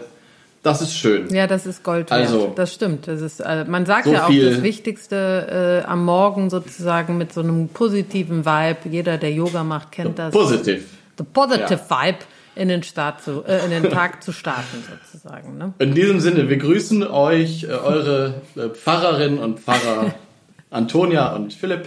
das 0.63 0.83
ist 0.83 0.95
schön. 0.95 1.33
Ja, 1.35 1.47
das 1.47 1.67
ist 1.67 1.83
Gold 1.83 2.11
wert. 2.11 2.21
Also- 2.21 2.53
das 2.57 2.73
stimmt. 2.75 3.07
Das 3.09 3.21
ist, 3.21 3.41
äh, 3.41 3.65
man 3.67 3.87
sagt 3.87 4.05
So 4.07 4.13
ja 4.13 4.25
auch, 4.27 4.29
das 4.31 4.63
Wichtigste 4.63 5.83
äh, 5.85 5.89
am 5.89 6.05
Morgen 6.05 6.51
sozusagen 6.51 7.19
mit 7.19 7.33
so 7.33 7.41
einem 7.41 7.69
positiven 7.69 8.45
Vibe. 8.45 8.89
Jeder, 8.91 9.19
der 9.19 9.33
Yoga 9.33 9.63
macht, 9.65 9.93
kennt 9.93 10.19
das. 10.19 10.33
Positiv. 10.33 10.87
The 11.19 11.25
positive 11.25 11.81
Vibe 11.89 12.19
in 12.57 12.69
den 12.69 12.83
Start 12.83 13.23
zu, 13.23 13.45
äh, 13.45 13.65
in 13.65 13.71
den 13.71 13.91
Tag 13.91 14.23
zu 14.23 14.33
starten 14.33 14.83
sozusagen. 15.13 15.59
Ne? 15.59 15.73
In 15.79 15.95
diesem 15.95 16.21
Sinne, 16.21 16.49
wir 16.49 16.57
grüßen 16.57 17.07
euch, 17.07 17.65
äh, 17.65 17.67
eure 17.69 18.35
äh, 18.57 18.69
Pfarrerin 18.71 19.39
und 19.39 19.61
Pfarrer 19.61 20.15
Antonia 20.71 21.35
und 21.35 21.53
Philipp. 21.53 21.87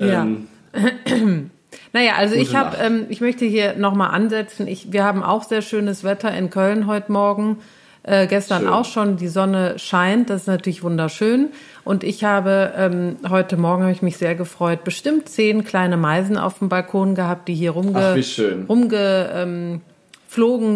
Ähm, 0.00 0.48
Naja, 1.92 2.12
also 2.16 2.34
Gute 2.34 2.46
ich 2.46 2.56
habe, 2.56 2.76
ähm, 2.78 3.06
ich 3.08 3.20
möchte 3.20 3.44
hier 3.44 3.74
nochmal 3.74 4.10
ansetzen. 4.10 4.66
Ich, 4.66 4.92
wir 4.92 5.04
haben 5.04 5.22
auch 5.22 5.44
sehr 5.44 5.62
schönes 5.62 6.04
Wetter 6.04 6.36
in 6.36 6.50
Köln 6.50 6.86
heute 6.86 7.12
Morgen. 7.12 7.58
Äh, 8.02 8.28
gestern 8.28 8.62
Schön. 8.62 8.68
auch 8.68 8.84
schon. 8.84 9.16
Die 9.16 9.26
Sonne 9.26 9.80
scheint, 9.80 10.30
das 10.30 10.42
ist 10.42 10.46
natürlich 10.46 10.84
wunderschön. 10.84 11.48
Und 11.84 12.04
ich 12.04 12.22
habe 12.22 12.72
ähm, 12.76 13.16
heute 13.28 13.56
Morgen 13.56 13.82
habe 13.82 13.92
ich 13.92 14.02
mich 14.02 14.16
sehr 14.16 14.36
gefreut. 14.36 14.84
Bestimmt 14.84 15.28
zehn 15.28 15.64
kleine 15.64 15.96
Meisen 15.96 16.38
auf 16.38 16.60
dem 16.60 16.68
Balkon 16.68 17.16
gehabt, 17.16 17.48
die 17.48 17.54
hier 17.54 17.72
rumge 17.72 18.10
Ach, 18.12 18.14
wie 18.14 18.22
schön. 18.22 18.66
rumge 18.68 19.30
ähm, 19.34 19.80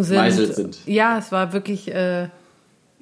sind. 0.03 0.55
Sind. 0.55 0.79
Ja, 0.87 1.19
es 1.19 1.31
war 1.31 1.53
wirklich. 1.53 1.95
Äh, 1.95 2.29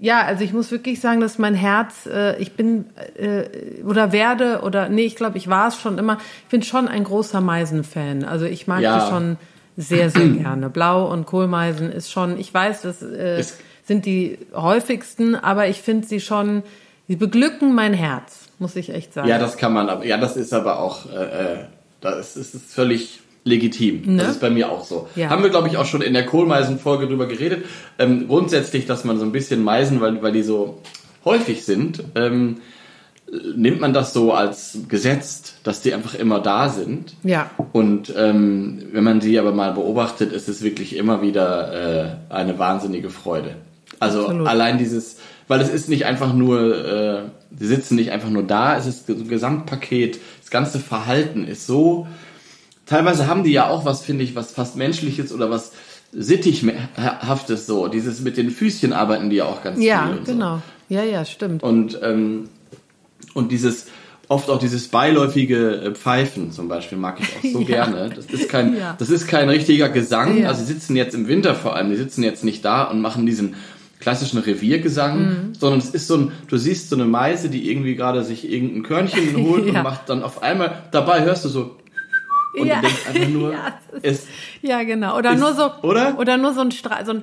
ja, 0.00 0.22
also 0.22 0.44
ich 0.44 0.52
muss 0.52 0.70
wirklich 0.70 1.00
sagen, 1.00 1.20
dass 1.20 1.38
mein 1.38 1.54
Herz, 1.54 2.06
äh, 2.06 2.36
ich 2.38 2.52
bin 2.52 2.86
äh, 3.16 3.82
oder 3.84 4.12
werde 4.12 4.60
oder 4.62 4.88
nee, 4.88 5.04
ich 5.04 5.16
glaube, 5.16 5.38
ich 5.38 5.48
war 5.48 5.68
es 5.68 5.76
schon 5.80 5.98
immer. 5.98 6.18
Ich 6.44 6.48
bin 6.50 6.62
schon 6.62 6.86
ein 6.88 7.04
großer 7.04 7.40
Meisenfan. 7.40 8.24
Also 8.24 8.44
ich 8.44 8.66
mag 8.66 8.80
Ja. 8.80 8.98
die 9.00 9.10
schon 9.10 9.36
sehr, 9.76 10.10
sehr 10.10 10.28
gerne. 10.42 10.70
Blau 10.70 11.10
und 11.10 11.26
Kohlmeisen 11.26 11.90
ist 11.90 12.10
schon. 12.12 12.38
Ich 12.38 12.52
weiß, 12.54 12.82
das 12.82 13.02
äh, 13.02 13.42
sind 13.84 14.06
die 14.06 14.38
häufigsten, 14.54 15.34
aber 15.34 15.66
ich 15.68 15.82
finde 15.82 16.06
sie 16.06 16.20
schon. 16.20 16.62
Sie 17.08 17.16
beglücken 17.16 17.74
mein 17.74 17.94
Herz, 17.94 18.50
muss 18.58 18.76
ich 18.76 18.90
echt 18.90 19.14
sagen. 19.14 19.28
ja, 19.28 19.38
das 19.38 19.56
kann 19.56 19.72
man, 19.72 19.88
aber 19.88 20.04
ja, 20.04 20.18
das 20.18 20.36
ist 20.36 20.52
aber 20.52 20.78
auch, 20.78 21.06
äh, 21.10 21.54
äh, 21.54 21.58
das 22.02 22.36
ist, 22.36 22.54
ist 22.54 22.70
völlig 22.72 23.20
legitim. 23.48 24.02
Ne? 24.04 24.22
Das 24.22 24.32
ist 24.32 24.40
bei 24.40 24.50
mir 24.50 24.70
auch 24.70 24.84
so. 24.84 25.08
Ja. 25.16 25.30
Haben 25.30 25.42
wir, 25.42 25.50
glaube 25.50 25.68
ich, 25.68 25.76
auch 25.76 25.86
schon 25.86 26.02
in 26.02 26.12
der 26.12 26.26
Kohlmeisen-Folge 26.26 27.06
drüber 27.06 27.26
geredet. 27.26 27.64
Ähm, 27.98 28.28
grundsätzlich, 28.28 28.86
dass 28.86 29.04
man 29.04 29.18
so 29.18 29.24
ein 29.24 29.32
bisschen 29.32 29.64
Meisen, 29.64 30.00
weil, 30.00 30.22
weil 30.22 30.32
die 30.32 30.42
so 30.42 30.78
häufig 31.24 31.64
sind, 31.64 32.04
ähm, 32.14 32.58
nimmt 33.56 33.80
man 33.80 33.92
das 33.92 34.12
so 34.12 34.32
als 34.32 34.78
gesetzt, 34.88 35.56
dass 35.62 35.82
die 35.82 35.92
einfach 35.92 36.14
immer 36.14 36.40
da 36.40 36.68
sind. 36.68 37.14
Ja. 37.22 37.50
Und 37.72 38.12
ähm, 38.16 38.82
wenn 38.92 39.04
man 39.04 39.20
sie 39.20 39.38
aber 39.38 39.52
mal 39.52 39.72
beobachtet, 39.72 40.32
ist 40.32 40.48
es 40.48 40.62
wirklich 40.62 40.96
immer 40.96 41.20
wieder 41.22 42.20
äh, 42.30 42.32
eine 42.32 42.58
wahnsinnige 42.58 43.10
Freude. 43.10 43.56
Also 44.00 44.20
Absolut. 44.20 44.46
allein 44.46 44.78
dieses, 44.78 45.18
weil 45.48 45.60
es 45.60 45.68
ist 45.68 45.88
nicht 45.88 46.06
einfach 46.06 46.32
nur, 46.32 46.86
äh, 46.86 47.22
die 47.50 47.66
sitzen 47.66 47.96
nicht 47.96 48.12
einfach 48.12 48.30
nur 48.30 48.44
da, 48.44 48.76
es 48.76 48.86
ist 48.86 49.06
so 49.06 49.14
ein 49.14 49.28
Gesamtpaket, 49.28 50.20
das 50.40 50.50
ganze 50.50 50.78
Verhalten 50.78 51.46
ist 51.46 51.66
so. 51.66 52.06
Teilweise 52.88 53.26
haben 53.26 53.44
die 53.44 53.52
ja 53.52 53.68
auch 53.68 53.84
was, 53.84 54.02
finde 54.02 54.24
ich, 54.24 54.34
was 54.34 54.52
fast 54.52 54.76
menschliches 54.76 55.32
oder 55.32 55.50
was 55.50 55.72
sittighaftes 56.12 57.66
so. 57.66 57.88
Dieses 57.88 58.20
mit 58.20 58.36
den 58.36 58.50
Füßchen 58.50 58.92
arbeiten 58.92 59.30
die 59.30 59.36
ja 59.36 59.44
auch 59.44 59.62
ganz 59.62 59.82
Ja, 59.82 60.06
viel. 60.08 60.24
so. 60.26 60.32
genau. 60.32 60.62
Ja, 60.88 61.02
ja, 61.04 61.24
stimmt. 61.24 61.62
Und, 61.62 61.98
ähm, 62.02 62.48
und 63.34 63.52
dieses, 63.52 63.86
oft 64.28 64.48
auch 64.48 64.58
dieses 64.58 64.88
beiläufige 64.88 65.76
äh, 65.82 65.94
Pfeifen 65.94 66.50
zum 66.52 66.68
Beispiel 66.68 66.96
mag 66.98 67.18
ich 67.20 67.26
auch 67.36 67.52
so 67.52 67.60
Ja. 67.68 67.84
gerne. 67.86 68.10
Das 68.14 68.26
ist 68.26 68.48
kein, 68.48 68.76
Ja. 68.76 68.96
das 68.98 69.10
ist 69.10 69.26
kein 69.28 69.48
richtiger 69.50 69.88
Gesang. 69.90 70.38
Ja. 70.38 70.48
Also 70.48 70.64
sie 70.64 70.72
sitzen 70.72 70.96
jetzt 70.96 71.14
im 71.14 71.28
Winter 71.28 71.54
vor 71.54 71.76
allem, 71.76 71.90
die 71.90 71.96
sitzen 71.96 72.22
jetzt 72.22 72.42
nicht 72.44 72.64
da 72.64 72.84
und 72.84 73.00
machen 73.02 73.26
diesen 73.26 73.54
klassischen 74.00 74.38
Reviergesang, 74.38 75.18
Mhm. 75.20 75.54
sondern 75.58 75.80
es 75.80 75.90
ist 75.90 76.06
so 76.06 76.16
ein, 76.16 76.32
du 76.46 76.56
siehst 76.56 76.88
so 76.88 76.94
eine 76.96 77.04
Meise, 77.04 77.50
die 77.50 77.68
irgendwie 77.68 77.96
gerade 77.96 78.22
sich 78.22 78.48
irgendein 78.50 78.82
Körnchen 78.84 79.36
holt 79.44 79.66
Ja. 79.66 79.78
und 79.78 79.82
macht 79.82 80.08
dann 80.08 80.22
auf 80.22 80.42
einmal, 80.42 80.84
dabei 80.92 81.22
hörst 81.24 81.44
du 81.44 81.48
so, 81.48 81.76
und 82.60 82.66
Ja. 82.66 82.76
du 82.76 82.80
denkst 82.82 83.06
einfach 83.08 83.28
nur, 83.28 83.52
Ja, 83.52 83.78
ist- 84.02 84.22
es, 84.22 84.26
Ja, 84.62 84.82
genau. 84.82 85.16
Oder 85.16 85.32
Ist- 85.32 85.40
nur 85.40 85.54
so, 85.54 85.70
oder? 85.82 86.18
Oder 86.18 86.36
nur 86.36 86.52
so 86.54 86.60
ein 86.60 86.70
Strahl, 86.72 87.04
so 87.06 87.12
ein, 87.12 87.22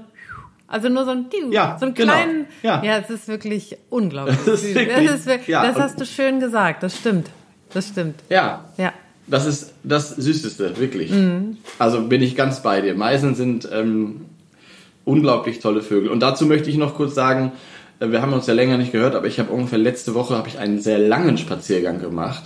also 0.68 0.90
nur 0.90 1.06
so 1.06 1.12
ein, 1.12 1.26
Ja, 1.52 1.78
so 1.80 1.86
einen 1.86 1.94
genau. 1.96 2.14
kleinen, 2.14 2.48
Ja. 2.64 2.84
ja, 2.84 2.98
es 2.98 3.10
ist 3.10 3.28
wirklich 3.28 3.78
unglaublich. 3.90 4.38
Das 4.46 4.64
ist 4.64 4.76
wirklich- 4.76 5.08
das, 5.08 5.26
ist 5.26 5.48
ja, 5.48 5.64
das 5.66 5.76
hast 5.80 6.00
du 6.02 6.06
schön 6.06 6.40
gesagt, 6.40 6.84
das 6.84 6.98
stimmt. 6.98 7.28
Das 7.74 7.88
stimmt. 7.90 8.16
ja, 8.30 8.66
Ja. 8.78 8.94
Das 9.28 9.48
ist 9.48 9.74
das 9.84 10.10
Süßeste, 10.16 10.78
wirklich. 10.78 11.10
Mhm. 11.12 11.58
Also 11.80 12.02
bin 12.08 12.22
ich 12.22 12.36
ganz 12.36 12.62
bei 12.62 12.82
dir. 12.82 12.94
Meisen 12.94 13.34
sind 13.34 13.68
ähm, 13.74 14.22
unglaublich 15.04 15.60
tolle 15.60 15.82
Vögel. 15.82 16.10
Und 16.10 16.20
dazu 16.22 16.46
möchte 16.46 16.70
ich 16.70 16.78
noch 16.78 16.94
kurz 16.96 17.16
sagen, 17.16 17.52
äh, 18.00 18.10
wir 18.12 18.22
haben 18.22 18.34
uns 18.34 18.46
ja 18.48 18.54
länger 18.54 18.78
nicht 18.78 18.92
gehört, 18.92 19.16
aber 19.16 19.26
ich 19.28 19.40
habe 19.40 19.52
ungefähr 19.52 19.80
letzte 19.80 20.14
Woche 20.14 20.36
habe 20.38 20.48
ich 20.48 20.60
einen 20.60 20.80
sehr 20.80 21.00
langen 21.00 21.38
Spaziergang 21.40 22.00
gemacht. 22.00 22.44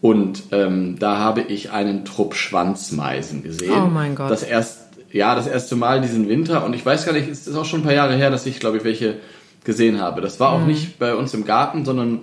Und 0.00 0.44
ähm, 0.52 0.98
da 0.98 1.18
habe 1.18 1.42
ich 1.42 1.72
einen 1.72 2.04
Trupp 2.04 2.34
Schwanzmeisen 2.34 3.42
gesehen. 3.42 3.72
Oh 3.72 3.86
mein 3.86 4.14
Gott. 4.14 4.30
Das 4.30 4.42
erst, 4.42 4.88
ja, 5.12 5.34
das 5.34 5.46
erste 5.46 5.76
Mal 5.76 6.00
diesen 6.00 6.28
Winter. 6.28 6.64
Und 6.64 6.74
ich 6.74 6.84
weiß 6.84 7.04
gar 7.04 7.12
nicht, 7.12 7.28
es 7.28 7.46
ist 7.46 7.56
auch 7.56 7.66
schon 7.66 7.80
ein 7.80 7.84
paar 7.84 7.92
Jahre 7.92 8.16
her, 8.16 8.30
dass 8.30 8.46
ich, 8.46 8.60
glaube 8.60 8.78
ich, 8.78 8.84
welche 8.84 9.16
gesehen 9.64 10.00
habe. 10.00 10.20
Das 10.22 10.40
war 10.40 10.52
auch 10.52 10.64
nicht 10.64 10.98
bei 10.98 11.14
uns 11.14 11.34
im 11.34 11.44
Garten, 11.44 11.84
sondern 11.84 12.20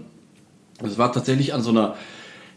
es 0.83 0.97
war 0.97 1.11
tatsächlich 1.11 1.53
an 1.53 1.61
so 1.61 1.69
einer 1.69 1.95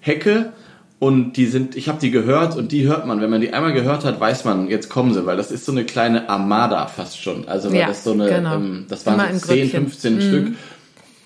Hecke 0.01 0.53
und 0.99 1.33
die 1.39 1.47
sind, 1.47 1.77
ich 1.77 1.89
habe 1.89 1.99
die 1.99 2.11
gehört 2.11 2.57
und 2.57 2.73
die 2.73 2.87
hört 2.87 3.07
man. 3.07 3.21
Wenn 3.21 3.31
man 3.31 3.41
die 3.41 3.53
einmal 3.53 3.73
gehört 3.73 4.05
hat, 4.05 4.21
weiß 4.21 4.45
man, 4.45 4.69
jetzt 4.69 4.89
kommen 4.89 5.15
sie, 5.15 5.25
weil 5.27 5.37
das 5.37 5.51
ist 5.51 5.65
so 5.65 5.73
eine 5.73 5.85
kleine 5.85 6.29
Armada 6.29 6.87
fast 6.87 7.23
schon. 7.23 7.49
Also 7.49 7.71
Ja, 7.71 7.89
das 7.89 7.99
ist 7.99 8.05
so 8.05 8.13
eine, 8.13 8.29
genau. 8.29 8.55
ähm, 8.55 8.87
das 8.89 9.07
waren 9.07 9.39
so 9.39 9.47
10, 9.47 9.59
Grüppchen. 9.59 9.89
15 9.89 10.21
Stück 10.21 10.55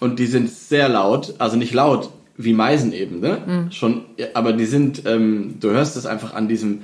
und 0.00 0.18
die 0.18 0.26
sind 0.26 0.50
sehr 0.50 0.88
laut, 0.88 1.34
also 1.38 1.56
nicht 1.56 1.74
laut 1.74 2.10
wie 2.36 2.52
Meisen 2.52 2.92
eben, 2.92 3.20
ne? 3.20 3.38
Mhm. 3.46 3.70
Schon, 3.72 4.04
aber 4.34 4.52
die 4.52 4.64
sind, 4.66 5.02
ähm, 5.06 5.56
du 5.60 5.70
hörst 5.70 5.96
es 5.96 6.06
einfach 6.06 6.34
an 6.34 6.48
diesem 6.48 6.82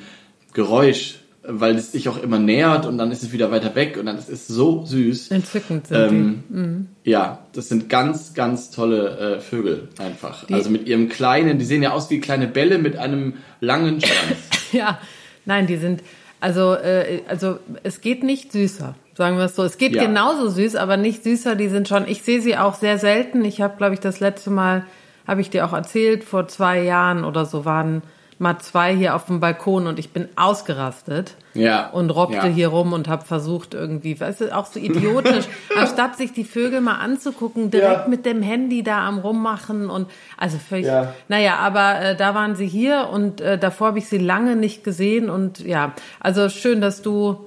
Geräusch, 0.52 1.16
weil 1.42 1.74
es 1.76 1.92
sich 1.92 2.08
auch 2.08 2.22
immer 2.22 2.38
nähert 2.38 2.84
und 2.86 2.98
dann 2.98 3.10
ist 3.10 3.22
es 3.22 3.32
wieder 3.32 3.50
weiter 3.50 3.74
weg 3.74 3.96
und 3.98 4.06
dann 4.06 4.18
ist 4.18 4.28
es 4.28 4.46
so 4.46 4.84
süß. 4.84 5.30
Entzückend 5.30 5.86
sind 5.86 6.44
Ähm, 6.52 6.86
Ja, 7.02 7.38
das 7.54 7.68
sind 7.68 7.88
ganz, 7.88 8.34
ganz 8.34 8.70
tolle 8.70 9.36
äh, 9.36 9.40
Vögel 9.40 9.88
einfach. 9.98 10.44
Die- 10.44 10.54
also 10.54 10.70
mit 10.70 10.86
ihrem 10.86 11.08
kleinen, 11.08 11.58
die 11.58 11.64
sehen 11.64 11.82
ja 11.82 11.92
aus 11.92 12.10
wie 12.10 12.20
kleine 12.20 12.46
Bälle 12.46 12.78
mit 12.78 12.96
einem 12.96 13.34
langen 13.60 14.00
Schwanz. 14.00 14.38
die. 14.72 14.76
Ja, 14.78 15.00
nein, 15.46 15.66
die 15.66 15.76
sind, 15.78 16.02
also, 16.40 16.74
äh, 16.74 17.22
also 17.26 17.58
es 17.82 18.00
geht 18.02 18.22
nicht 18.22 18.52
süßer, 18.52 18.94
sagen 19.16 19.36
wir 19.36 19.46
es 19.46 19.56
so. 19.56 19.64
Es 19.64 19.78
geht 19.78 19.96
Ja. 19.96 20.04
genauso 20.04 20.48
süß, 20.48 20.76
aber 20.76 20.96
nicht 20.96 21.24
süßer. 21.24 21.56
Die 21.56 21.68
sind 21.68 21.88
schon, 21.88 22.06
ich 22.06 22.22
sehe 22.22 22.40
sie 22.40 22.56
auch 22.56 22.74
sehr 22.74 22.98
selten. 22.98 23.44
Ich 23.44 23.60
habe, 23.60 23.76
glaube 23.78 23.94
ich, 23.94 24.00
das 24.00 24.20
letzte 24.20 24.50
Mal, 24.50 24.84
habe 25.26 25.40
ich 25.40 25.50
dir 25.50 25.64
auch 25.66 25.72
erzählt, 25.72 26.24
vor 26.24 26.48
zwei 26.48 26.82
Jahren 26.82 27.24
oder 27.24 27.44
so 27.44 27.64
waren 27.64 28.02
mal 28.38 28.58
zwei 28.58 28.96
hier 28.96 29.14
auf 29.14 29.26
dem 29.26 29.38
Balkon 29.38 29.86
und 29.86 29.98
ich 29.98 30.10
bin 30.12 30.26
ausgerastet. 30.36 31.34
Ja. 31.52 31.88
und 31.90 32.10
robbte 32.10 32.36
ja. 32.36 32.44
hier 32.44 32.68
rum 32.68 32.92
und 32.92 33.08
habe 33.08 33.24
versucht 33.24 33.74
irgendwie, 33.74 34.18
weißt 34.18 34.40
du, 34.42 34.56
auch 34.56 34.66
so 34.66 34.78
idiotisch, 34.78 35.46
anstatt 35.76 36.16
sich 36.16 36.32
die 36.32 36.44
Vögel 36.44 36.80
mal 36.80 36.98
anzugucken, 36.98 37.72
direkt 37.72 38.02
Ja. 38.04 38.08
mit 38.08 38.24
dem 38.24 38.40
Handy 38.40 38.84
da 38.84 39.06
am 39.06 39.18
rummachen 39.18 39.90
und 39.90 40.08
also 40.38 40.58
völlig, 40.58 40.86
Ja. 40.86 41.12
naja, 41.28 41.56
aber 41.56 42.00
äh, 42.00 42.16
da 42.16 42.36
waren 42.36 42.54
sie 42.54 42.68
hier 42.68 43.08
und 43.12 43.40
äh, 43.40 43.58
davor 43.58 43.88
habe 43.88 43.98
ich 43.98 44.08
sie 44.08 44.18
lange 44.18 44.54
nicht 44.54 44.84
gesehen 44.84 45.28
und 45.28 45.58
ja, 45.58 45.92
also 46.20 46.48
schön, 46.48 46.80
dass 46.80 47.02
du 47.02 47.40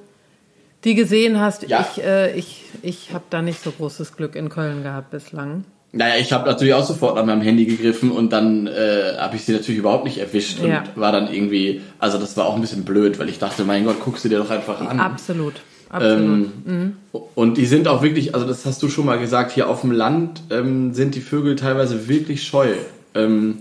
die 0.83 0.95
gesehen 0.95 1.39
hast. 1.39 1.63
Ich, 1.63 2.03
äh, 2.03 2.33
ich, 2.37 2.65
ich 2.81 3.13
habe 3.13 3.23
da 3.29 3.41
nicht 3.41 3.63
so 3.63 3.71
großes 3.71 4.17
Glück 4.17 4.35
in 4.35 4.49
Köln 4.49 4.83
gehabt 4.83 5.11
bislang. 5.11 5.63
Naja, 5.95 6.15
ich 6.19 6.33
habe 6.33 6.49
natürlich 6.49 6.73
auch 6.73 6.83
sofort 6.85 7.15
nach 7.15 7.23
meinem 7.25 7.41
Handy 7.41 7.65
gegriffen 7.65 8.09
und 8.11 8.33
dann 8.33 8.65
äh, 8.65 9.13
habe 9.19 9.35
ich 9.35 9.43
sie 9.43 9.51
natürlich 9.51 9.77
überhaupt 9.77 10.05
nicht 10.05 10.17
erwischt 10.17 10.59
und 10.59 10.67
Ja. 10.69 10.83
war 10.95 11.11
dann 11.11 11.31
irgendwie, 11.31 11.81
also 11.99 12.17
das 12.17 12.35
war 12.35 12.47
auch 12.47 12.55
ein 12.55 12.61
bisschen 12.61 12.83
blöd, 12.83 13.19
weil 13.19 13.29
ich 13.29 13.37
dachte, 13.37 13.63
mein 13.63 13.85
Gott, 13.85 13.97
guck 14.03 14.17
sie 14.17 14.27
dir 14.27 14.39
doch 14.39 14.49
einfach 14.49 14.81
an. 14.81 14.99
Absolut, 14.99 15.53
absolut. 15.89 16.47
Ähm, 16.67 16.93
Und 17.35 17.57
die 17.57 17.67
sind 17.67 17.87
auch 17.87 18.01
wirklich, 18.01 18.33
also 18.33 18.47
das 18.47 18.65
hast 18.65 18.81
du 18.81 18.89
schon 18.89 19.05
mal 19.05 19.19
gesagt, 19.19 19.51
hier 19.51 19.69
auf 19.69 19.81
dem 19.81 19.91
Land 19.91 20.41
ähm, 20.49 20.95
sind 20.95 21.13
die 21.13 21.21
Vögel 21.21 21.55
teilweise 21.55 22.07
wirklich 22.09 22.41
scheu. 22.43 22.69
Ähm, 23.13 23.59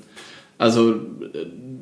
also 0.57 0.93
äh, 0.93 0.97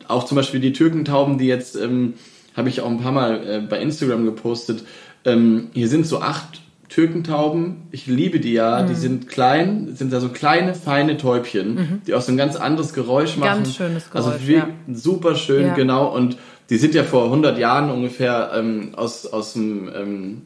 auch 0.08 0.24
zum 0.24 0.34
Beispiel 0.34 0.58
die 0.58 0.72
Türkentauben, 0.72 1.38
die 1.38 1.46
jetzt, 1.46 1.76
ähm, 1.76 2.14
habe 2.56 2.68
ich 2.68 2.80
auch 2.80 2.90
ein 2.90 2.98
paar 3.00 3.12
Mal 3.12 3.46
äh, 3.46 3.60
bei 3.60 3.78
Instagram 3.80 4.24
gepostet, 4.24 4.82
ähm, 5.24 5.68
hier 5.74 5.86
sind 5.86 6.06
so 6.06 6.20
acht 6.20 6.59
Türkentauben, 6.90 7.88
ich 7.92 8.06
liebe 8.06 8.40
die 8.40 8.52
ja, 8.52 8.82
Mhm. 8.82 8.88
die 8.88 8.94
sind 8.94 9.28
klein, 9.28 9.90
sind 9.94 10.12
da 10.12 10.20
so 10.20 10.28
kleine, 10.28 10.74
feine 10.74 11.16
Täubchen, 11.16 12.02
die 12.06 12.14
auch 12.14 12.20
so 12.20 12.32
ein 12.32 12.36
ganz 12.36 12.56
anderes 12.56 12.92
Geräusch 12.92 13.36
machen. 13.36 13.62
Ganz 13.62 13.74
schönes 13.74 14.04
Also 14.12 14.30
Geräusch, 14.30 14.46
wie, 14.46 14.54
ja. 14.54 14.68
super 14.92 15.34
schön, 15.36 15.68
Ja. 15.68 15.74
genau. 15.74 16.14
Und 16.14 16.36
die 16.68 16.76
sind 16.76 16.94
ja 16.94 17.02
vor 17.04 17.24
100 17.24 17.58
Jahren 17.58 17.90
ungefähr 17.90 18.50
ähm, 18.54 18.90
aus, 18.96 19.26
aus 19.26 19.54
dem 19.54 19.88
ähm, 19.94 20.42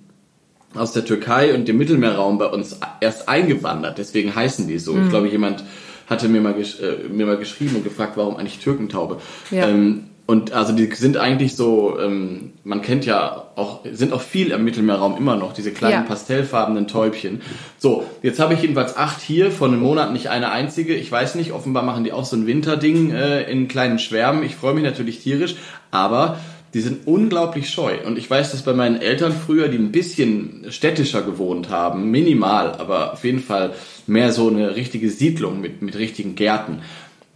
aus 0.75 0.93
der 0.93 1.05
Türkei 1.05 1.55
und 1.55 1.69
dem 1.69 1.79
Mittelmeerraum 1.79 2.37
bei 2.39 2.47
uns 2.47 2.81
erst 3.01 3.29
eingewandert. 3.29 3.97
Deswegen 3.99 4.35
heißen 4.35 4.67
die 4.67 4.79
so. 4.81 4.93
Mhm. 4.93 5.05
Ich 5.05 5.09
glaube, 5.11 5.29
jemand 5.29 5.63
hatte 6.09 6.29
mir 6.29 6.41
mal, 6.41 6.53
gesch 6.55 6.81
äh, 6.81 7.09
mir 7.13 7.27
mal 7.27 7.37
geschrieben 7.37 7.77
und 7.77 7.85
gefragt, 7.85 8.15
warum 8.17 8.37
eigentlich 8.37 8.59
Türkentaube. 8.59 9.19
Ja. 9.53 9.69
Ähm, 9.69 10.05
und 10.27 10.53
also 10.53 10.73
die 10.73 10.87
sind 10.95 11.19
eigentlich 11.19 11.55
so, 11.55 11.99
ähm, 12.01 12.53
man 12.65 12.81
kennt 12.81 13.05
ja 13.05 13.49
auch, 13.57 13.81
sind 13.93 14.13
auch 14.15 14.23
viel 14.23 14.53
im 14.53 14.65
Mittelmeerraum 14.65 15.19
immer 15.19 15.37
noch, 15.37 15.53
diese 15.53 15.71
kleinen 15.71 16.03
Ja. 16.05 16.09
pastellfarbenen 16.09 16.89
Täubchen. 16.89 17.43
So, 17.79 18.05
jetzt 18.23 18.41
habe 18.41 18.55
ich 18.55 18.63
jedenfalls 18.63 18.97
acht 18.97 19.21
hier, 19.21 19.51
vor 19.51 19.69
einem 19.69 19.81
Monat 19.81 20.13
nicht 20.15 20.31
eine 20.31 20.51
einzige. 20.51 20.95
Ich 20.95 21.13
weiß 21.13 21.35
nicht, 21.35 21.53
offenbar 21.53 21.83
machen 21.83 22.05
die 22.05 22.13
auch 22.13 22.25
so 22.25 22.37
ein 22.37 22.47
Winterding 22.47 23.11
äh, 23.13 23.43
in 23.43 23.69
kleinen 23.69 23.99
Schwärmen. 23.99 24.43
Ich 24.45 24.57
freue 24.57 24.73
mich 24.73 24.85
natürlich 24.85 25.21
tierisch, 25.23 25.57
aber 25.91 26.39
die 26.73 26.81
sind 26.81 27.07
unglaublich 27.07 27.69
scheu. 27.71 27.93
Und 28.05 28.19
ich 28.19 28.29
weiß, 28.29 28.51
dass 28.51 28.63
bei 28.63 28.73
meinen 28.73 29.01
Eltern 29.01 29.33
früher, 29.33 29.69
die 29.69 29.79
ein 29.79 29.93
bisschen 29.93 30.65
städtischer 30.71 31.21
gewohnt 31.23 31.69
haben, 31.69 32.11
minimal, 32.11 32.73
aber 32.73 33.13
auf 33.13 33.25
jeden 33.25 33.41
Fall 33.41 33.75
mehr 34.07 34.33
so 34.33 34.49
eine 34.49 34.75
richtige 34.75 35.11
Siedlung 35.11 35.61
mit, 35.61 35.83
mit 35.83 35.97
richtigen 35.97 36.35
Gärten, 36.35 36.81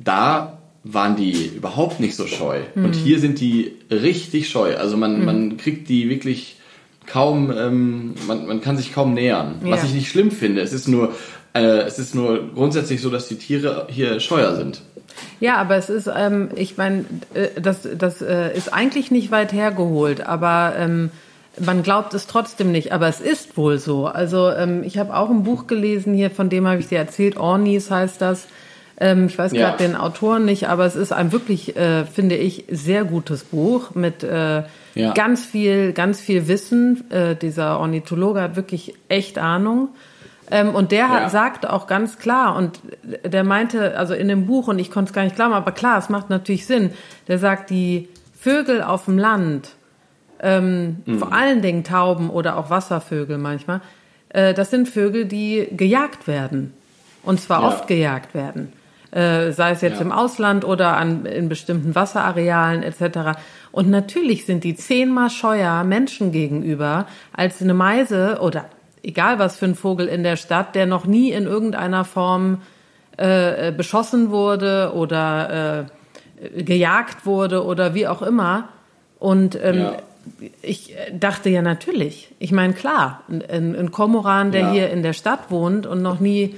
da 0.01 0.58
waren 0.91 1.17
die 1.17 1.47
überhaupt 1.55 2.01
nicht 2.01 2.17
so 2.17 2.27
scheu. 2.27 2.61
Und 2.75 2.95
hier 2.97 3.19
sind 3.21 3.41
die 3.41 3.77
richtig 3.91 4.49
scheu. 4.49 4.77
Also 4.77 4.97
man, 4.97 5.23
man 5.25 5.59
kriegt 5.59 5.89
die 5.91 6.09
wirklich 6.09 6.57
kaum, 7.07 7.53
ähm, 7.57 8.15
man, 8.27 8.47
man 8.47 8.61
kann 8.63 8.77
sich 8.79 8.95
kaum 8.95 9.13
nähern. 9.13 9.57
Was 9.63 9.83
Ja. 9.83 9.89
ich 9.89 9.95
nicht 9.95 10.09
schlimm 10.09 10.31
finde. 10.31 10.63
Es 10.63 10.73
ist 10.73 10.89
nur, 10.89 11.13
äh, 11.53 11.61
es 11.61 11.99
ist 11.99 12.15
nur 12.15 12.53
grundsätzlich 12.55 13.03
so, 13.03 13.11
dass 13.11 13.29
die 13.29 13.37
Tiere 13.37 13.87
hier 13.91 14.19
scheuer 14.21 14.57
sind. 14.57 14.81
Ja, 15.41 15.57
aber 15.57 15.77
es 15.77 15.91
ist, 15.91 16.09
ähm, 16.15 16.49
ich 16.55 16.79
meine, 16.79 17.05
äh, 17.35 17.49
das, 17.61 17.87
das 17.99 18.23
äh, 18.23 18.57
ist 18.57 18.73
eigentlich 18.73 19.11
nicht 19.11 19.31
weit 19.31 19.53
hergeholt, 19.53 20.27
aber 20.27 20.75
ähm, 20.79 21.11
man 21.61 21.83
glaubt 21.83 22.15
es 22.15 22.27
trotzdem 22.27 22.73
nicht, 22.73 22.93
aber 22.93 23.09
es 23.09 23.21
ist 23.21 23.57
wohl 23.57 23.79
so. 23.79 24.07
Also 24.07 24.49
ähm, 24.51 24.83
ich 24.85 24.97
habe 24.97 25.15
auch 25.15 25.29
ein 25.29 25.43
Buch 25.43 25.67
gelesen 25.67 26.15
hier, 26.15 26.31
von 26.31 26.49
dem 26.49 26.67
habe 26.67 26.81
ich 26.81 26.89
dir 26.89 26.99
erzählt, 26.99 27.37
Ornis 27.37 27.91
heißt 27.91 28.23
das. 28.23 28.47
Ähm, 29.01 29.27
ich 29.27 29.39
weiß 29.39 29.53
Ja. 29.53 29.71
gerade 29.71 29.85
den 29.85 29.95
Autoren 29.97 30.45
nicht, 30.45 30.69
aber 30.69 30.85
es 30.85 30.97
ist 30.97 31.13
ein 31.13 31.31
wirklich, 31.33 31.77
äh, 31.77 32.05
finde 32.05 32.37
ich, 32.37 32.65
sehr 32.71 33.05
gutes 33.05 33.45
Buch 33.45 33.95
mit 33.95 34.25
äh, 34.25 34.65
Ja. 34.95 35.13
ganz 35.15 35.45
viel, 35.45 35.93
ganz 35.93 36.21
viel 36.21 36.49
Wissen. 36.49 37.09
Äh, 37.11 37.37
dieser 37.37 37.79
Ornithologe 37.79 38.41
hat 38.43 38.57
wirklich 38.57 38.95
echt 39.09 39.39
Ahnung. 39.39 39.91
Ähm, 40.51 40.75
und 40.75 40.91
der 40.93 41.11
hat, 41.11 41.23
Ja. 41.25 41.29
sagt 41.29 41.69
auch 41.69 41.87
ganz 41.87 42.19
klar, 42.19 42.57
und 42.57 42.81
der 43.25 43.45
meinte, 43.45 43.97
also 43.99 44.15
in 44.15 44.29
dem 44.29 44.47
Buch, 44.47 44.67
und 44.69 44.79
ich 44.79 44.91
konnte 44.91 45.11
es 45.11 45.15
gar 45.15 45.23
nicht 45.25 45.37
glauben, 45.37 45.53
aber 45.53 45.73
klar, 45.73 45.99
es 45.99 46.09
macht 46.09 46.31
natürlich 46.31 46.67
Sinn, 46.67 46.91
der 47.29 47.39
sagt, 47.39 47.71
die 47.71 48.09
Vögel 48.41 48.83
auf 48.83 49.05
dem 49.05 49.19
Land, 49.19 49.71
ähm, 50.41 51.03
Mhm. 51.05 51.19
vor 51.19 51.33
allen 51.33 51.63
Dingen 51.63 51.85
Tauben 51.85 52.31
oder 52.31 52.57
auch 52.57 52.71
Wasservögel 52.71 53.39
manchmal, 53.39 53.81
äh, 54.31 54.55
das 54.55 54.71
sind 54.71 54.89
Vögel, 54.89 55.27
die 55.27 55.69
gejagt 55.73 56.27
werden. 56.27 56.73
Und 57.23 57.41
zwar 57.41 57.61
Ja. 57.63 57.69
oft 57.69 57.87
gejagt 57.87 58.35
werden. 58.35 58.73
Äh, 59.11 59.53
sei 59.53 59.71
es 59.71 59.81
jetzt 59.81 60.01
Ja. 60.01 60.03
im 60.03 60.13
Ausland 60.13 60.67
oder 60.67 60.99
an, 60.99 61.25
in 61.25 61.49
bestimmten 61.49 61.95
Wasserarealen 61.95 62.83
etc. 62.83 63.39
Und 63.73 63.89
natürlich 63.89 64.45
sind 64.45 64.65
die 64.65 64.77
zehnmal 64.77 65.31
scheuer 65.31 65.83
Menschen 65.83 66.31
gegenüber 66.31 67.07
als 67.33 67.63
eine 67.63 67.73
Meise 67.73 68.39
oder 68.43 68.67
egal 69.03 69.39
was 69.39 69.57
für 69.57 69.65
ein 69.65 69.75
Vogel 69.75 70.09
in 70.09 70.25
der 70.25 70.37
Stadt, 70.37 70.75
der 70.75 70.85
noch 70.85 71.07
nie 71.07 71.33
in 71.33 71.45
irgendeiner 71.45 72.05
Form 72.05 72.61
äh, 73.17 73.73
beschossen 73.73 74.31
wurde 74.31 74.93
oder 74.95 75.87
äh, 76.45 76.63
gejagt 76.63 77.25
wurde 77.25 77.65
oder 77.65 77.95
wie 77.95 78.07
auch 78.07 78.21
immer. 78.21 78.69
Und 79.19 79.59
ähm, 79.63 79.79
ja. 79.79 79.97
ich 80.61 80.95
dachte 81.13 81.49
ja 81.49 81.63
natürlich, 81.63 82.35
ich 82.39 82.53
meine 82.53 82.75
klar, 82.75 83.23
ein, 83.29 83.75
ein 83.75 83.91
Komoran, 83.91 84.53
der 84.53 84.61
ja. 84.61 84.73
hier 84.73 84.91
in 84.91 85.03
der 85.03 85.15
Stadt 85.15 85.51
wohnt 85.51 85.87
und 85.87 86.03
noch 86.03 86.21
nie 86.21 86.57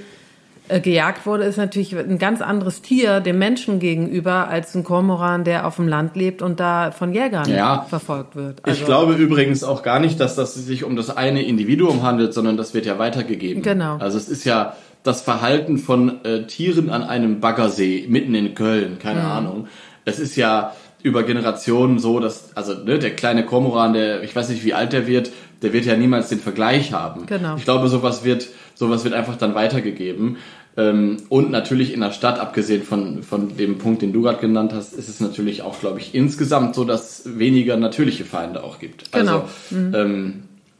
gejagt 0.79 1.25
wurde, 1.25 1.43
ist 1.43 1.57
natürlich 1.57 1.95
ein 1.97 2.17
ganz 2.17 2.41
anderes 2.41 2.81
Tier 2.81 3.19
dem 3.19 3.37
Menschen 3.37 3.79
gegenüber 3.79 4.47
als 4.47 4.73
ein 4.75 4.83
Kormoran, 4.83 5.43
der 5.43 5.67
auf 5.67 5.75
dem 5.75 5.87
Land 5.87 6.15
lebt 6.15 6.41
und 6.41 6.59
da 6.59 6.91
von 6.91 7.13
Jägern 7.13 7.49
ja. 7.49 7.85
verfolgt 7.89 8.35
wird. 8.35 8.63
Also 8.63 8.79
ich 8.79 8.85
glaube 8.85 9.13
übrigens 9.13 9.63
auch 9.63 9.83
gar 9.83 9.99
nicht, 9.99 10.19
dass 10.19 10.35
das 10.35 10.53
sich 10.53 10.83
um 10.83 10.95
das 10.95 11.15
eine 11.15 11.43
Individuum 11.43 12.03
handelt, 12.03 12.33
sondern 12.33 12.57
das 12.57 12.73
wird 12.73 12.85
ja 12.85 12.99
weitergegeben. 12.99 13.61
Genau. 13.61 13.97
Also 13.97 14.17
es 14.17 14.29
ist 14.29 14.45
ja 14.45 14.75
das 15.03 15.21
Verhalten 15.21 15.77
von 15.77 16.23
äh, 16.23 16.45
Tieren 16.45 16.89
an 16.89 17.03
einem 17.03 17.39
Baggersee 17.39 18.05
mitten 18.07 18.35
in 18.35 18.53
Köln, 18.53 18.99
keine 18.99 19.21
mhm. 19.21 19.25
Ahnung. 19.25 19.67
Es 20.05 20.19
ist 20.19 20.35
ja 20.35 20.73
über 21.03 21.23
Generationen 21.23 21.99
so, 21.99 22.19
dass, 22.19 22.55
also 22.55 22.73
ne, 22.73 22.99
der 22.99 23.15
kleine 23.15 23.45
Kormoran, 23.45 23.93
der, 23.93 24.23
ich 24.23 24.35
weiß 24.35 24.49
nicht, 24.49 24.63
wie 24.63 24.73
alt 24.73 24.93
der 24.93 25.07
wird, 25.07 25.31
der 25.61 25.73
wird 25.73 25.85
ja 25.85 25.95
niemals 25.95 26.29
den 26.29 26.39
Vergleich 26.39 26.93
haben. 26.93 27.25
Genau. 27.25 27.55
Ich 27.55 27.63
glaube, 27.63 27.87
sowas 27.87 28.23
wird, 28.23 28.47
sowas 28.75 29.03
wird 29.03 29.13
einfach 29.13 29.35
dann 29.35 29.55
weitergegeben. 29.55 30.37
Ähm, 30.77 31.17
und 31.29 31.51
natürlich 31.51 31.93
in 31.93 31.99
der 31.99 32.11
Stadt, 32.11 32.39
abgesehen 32.39 32.83
von, 32.83 33.23
von 33.23 33.57
dem 33.57 33.77
Punkt, 33.77 34.01
den 34.01 34.13
du 34.13 34.21
gerade 34.21 34.39
genannt 34.39 34.73
hast, 34.73 34.93
ist 34.93 35.09
es 35.09 35.19
natürlich 35.19 35.61
auch, 35.61 35.79
glaube 35.79 35.99
ich, 35.99 36.15
insgesamt 36.15 36.75
so, 36.75 36.85
dass 36.85 37.19
es 37.25 37.39
weniger 37.39 37.75
natürliche 37.77 38.23
Feinde 38.23 38.63
auch 38.63 38.79
gibt. 38.79 39.11
Genau. 39.11 39.45
Also, 39.69 39.75
mhm. 39.75 39.95
ähm, 39.95 40.33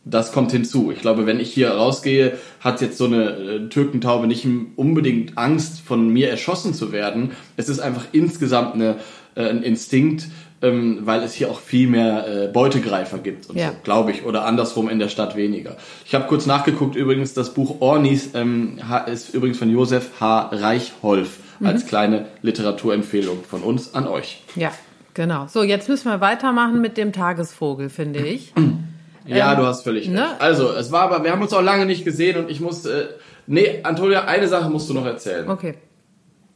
das 0.04 0.32
kommt 0.32 0.52
hinzu. 0.52 0.92
Ich 0.92 1.02
glaube, 1.02 1.28
wenn 1.28 1.40
ich 1.40 1.54
hier 1.54 1.72
rausgehe, 1.72 2.38
hat 2.60 2.82
jetzt 2.82 2.98
so 2.98 3.06
eine 3.06 3.30
äh, 3.32 3.70
Türkentaube 3.70 4.28
nicht 4.28 4.48
unbedingt 4.76 5.38
Angst, 5.38 5.82
von 5.82 6.10
mir 6.10 6.30
erschossen 6.30 6.74
zu 6.74 6.92
werden. 6.92 7.32
Es 7.58 7.70
ist 7.70 7.80
einfach 7.80 8.06
insgesamt 8.12 8.74
eine, 8.74 8.96
äh, 9.36 9.44
ein 9.44 9.62
Instinkt, 9.62 10.28
ähm, 10.62 11.00
weil 11.04 11.24
es 11.24 11.34
hier 11.34 11.50
auch 11.50 11.60
viel 11.60 11.88
mehr 11.88 12.28
äh, 12.28 12.48
Beutegreifer 12.48 13.18
gibt 13.18 13.50
und 13.50 13.58
ja. 13.58 13.70
so, 13.70 13.76
glaube 13.84 14.12
ich. 14.12 14.26
Oder 14.26 14.46
andersrum 14.46 14.90
in 14.90 15.00
der 15.00 15.10
Stadt 15.10 15.36
weniger. 15.36 15.78
Ich 16.06 16.14
habe 16.14 16.28
kurz 16.28 16.46
nachgeguckt, 16.46 16.96
übrigens, 16.96 17.34
das 17.34 17.54
Buch 17.54 17.82
Ornis 17.82 18.30
ähm, 18.34 18.80
ist 19.08 19.34
übrigens 19.34 19.58
von 19.58 19.70
Josef 19.70 20.20
H. 20.20 20.50
Reichholf 20.52 21.40
mhm. 21.60 21.68
als 21.68 21.88
kleine 21.88 22.28
Literaturempfehlung 22.42 23.44
von 23.44 23.62
uns 23.64 23.96
an 23.96 24.08
euch. 24.08 24.44
Ja, 24.56 24.72
genau. 25.14 25.48
So, 25.48 25.64
jetzt 25.64 25.90
müssen 25.90 26.10
wir 26.10 26.22
weitermachen 26.22 26.82
mit 26.82 26.98
dem 26.98 27.14
Tagesvogel, 27.14 27.90
finde 27.90 28.20
ich. 28.20 28.54
Ja, 29.24 29.54
ähm, 29.54 29.60
du 29.60 29.68
hast 29.68 29.84
völlig 29.84 30.10
ne? 30.10 30.20
recht. 30.20 30.42
Also, 30.42 30.72
es 30.72 30.92
war 30.92 31.04
aber, 31.04 31.24
wir 31.24 31.32
haben 31.32 31.44
uns 31.44 31.54
auch 31.54 31.62
lange 31.62 31.86
nicht 31.86 32.04
gesehen 32.04 32.38
und 32.38 32.50
ich 32.50 32.60
muss, 32.60 32.88
äh, 32.88 33.06
nee, 33.46 33.80
Antonia, 33.84 34.26
eine 34.26 34.48
Sache 34.48 34.68
musst 34.68 34.90
du 34.90 34.96
noch 34.96 35.06
erzählen. 35.06 35.48
Okay. 35.48 35.76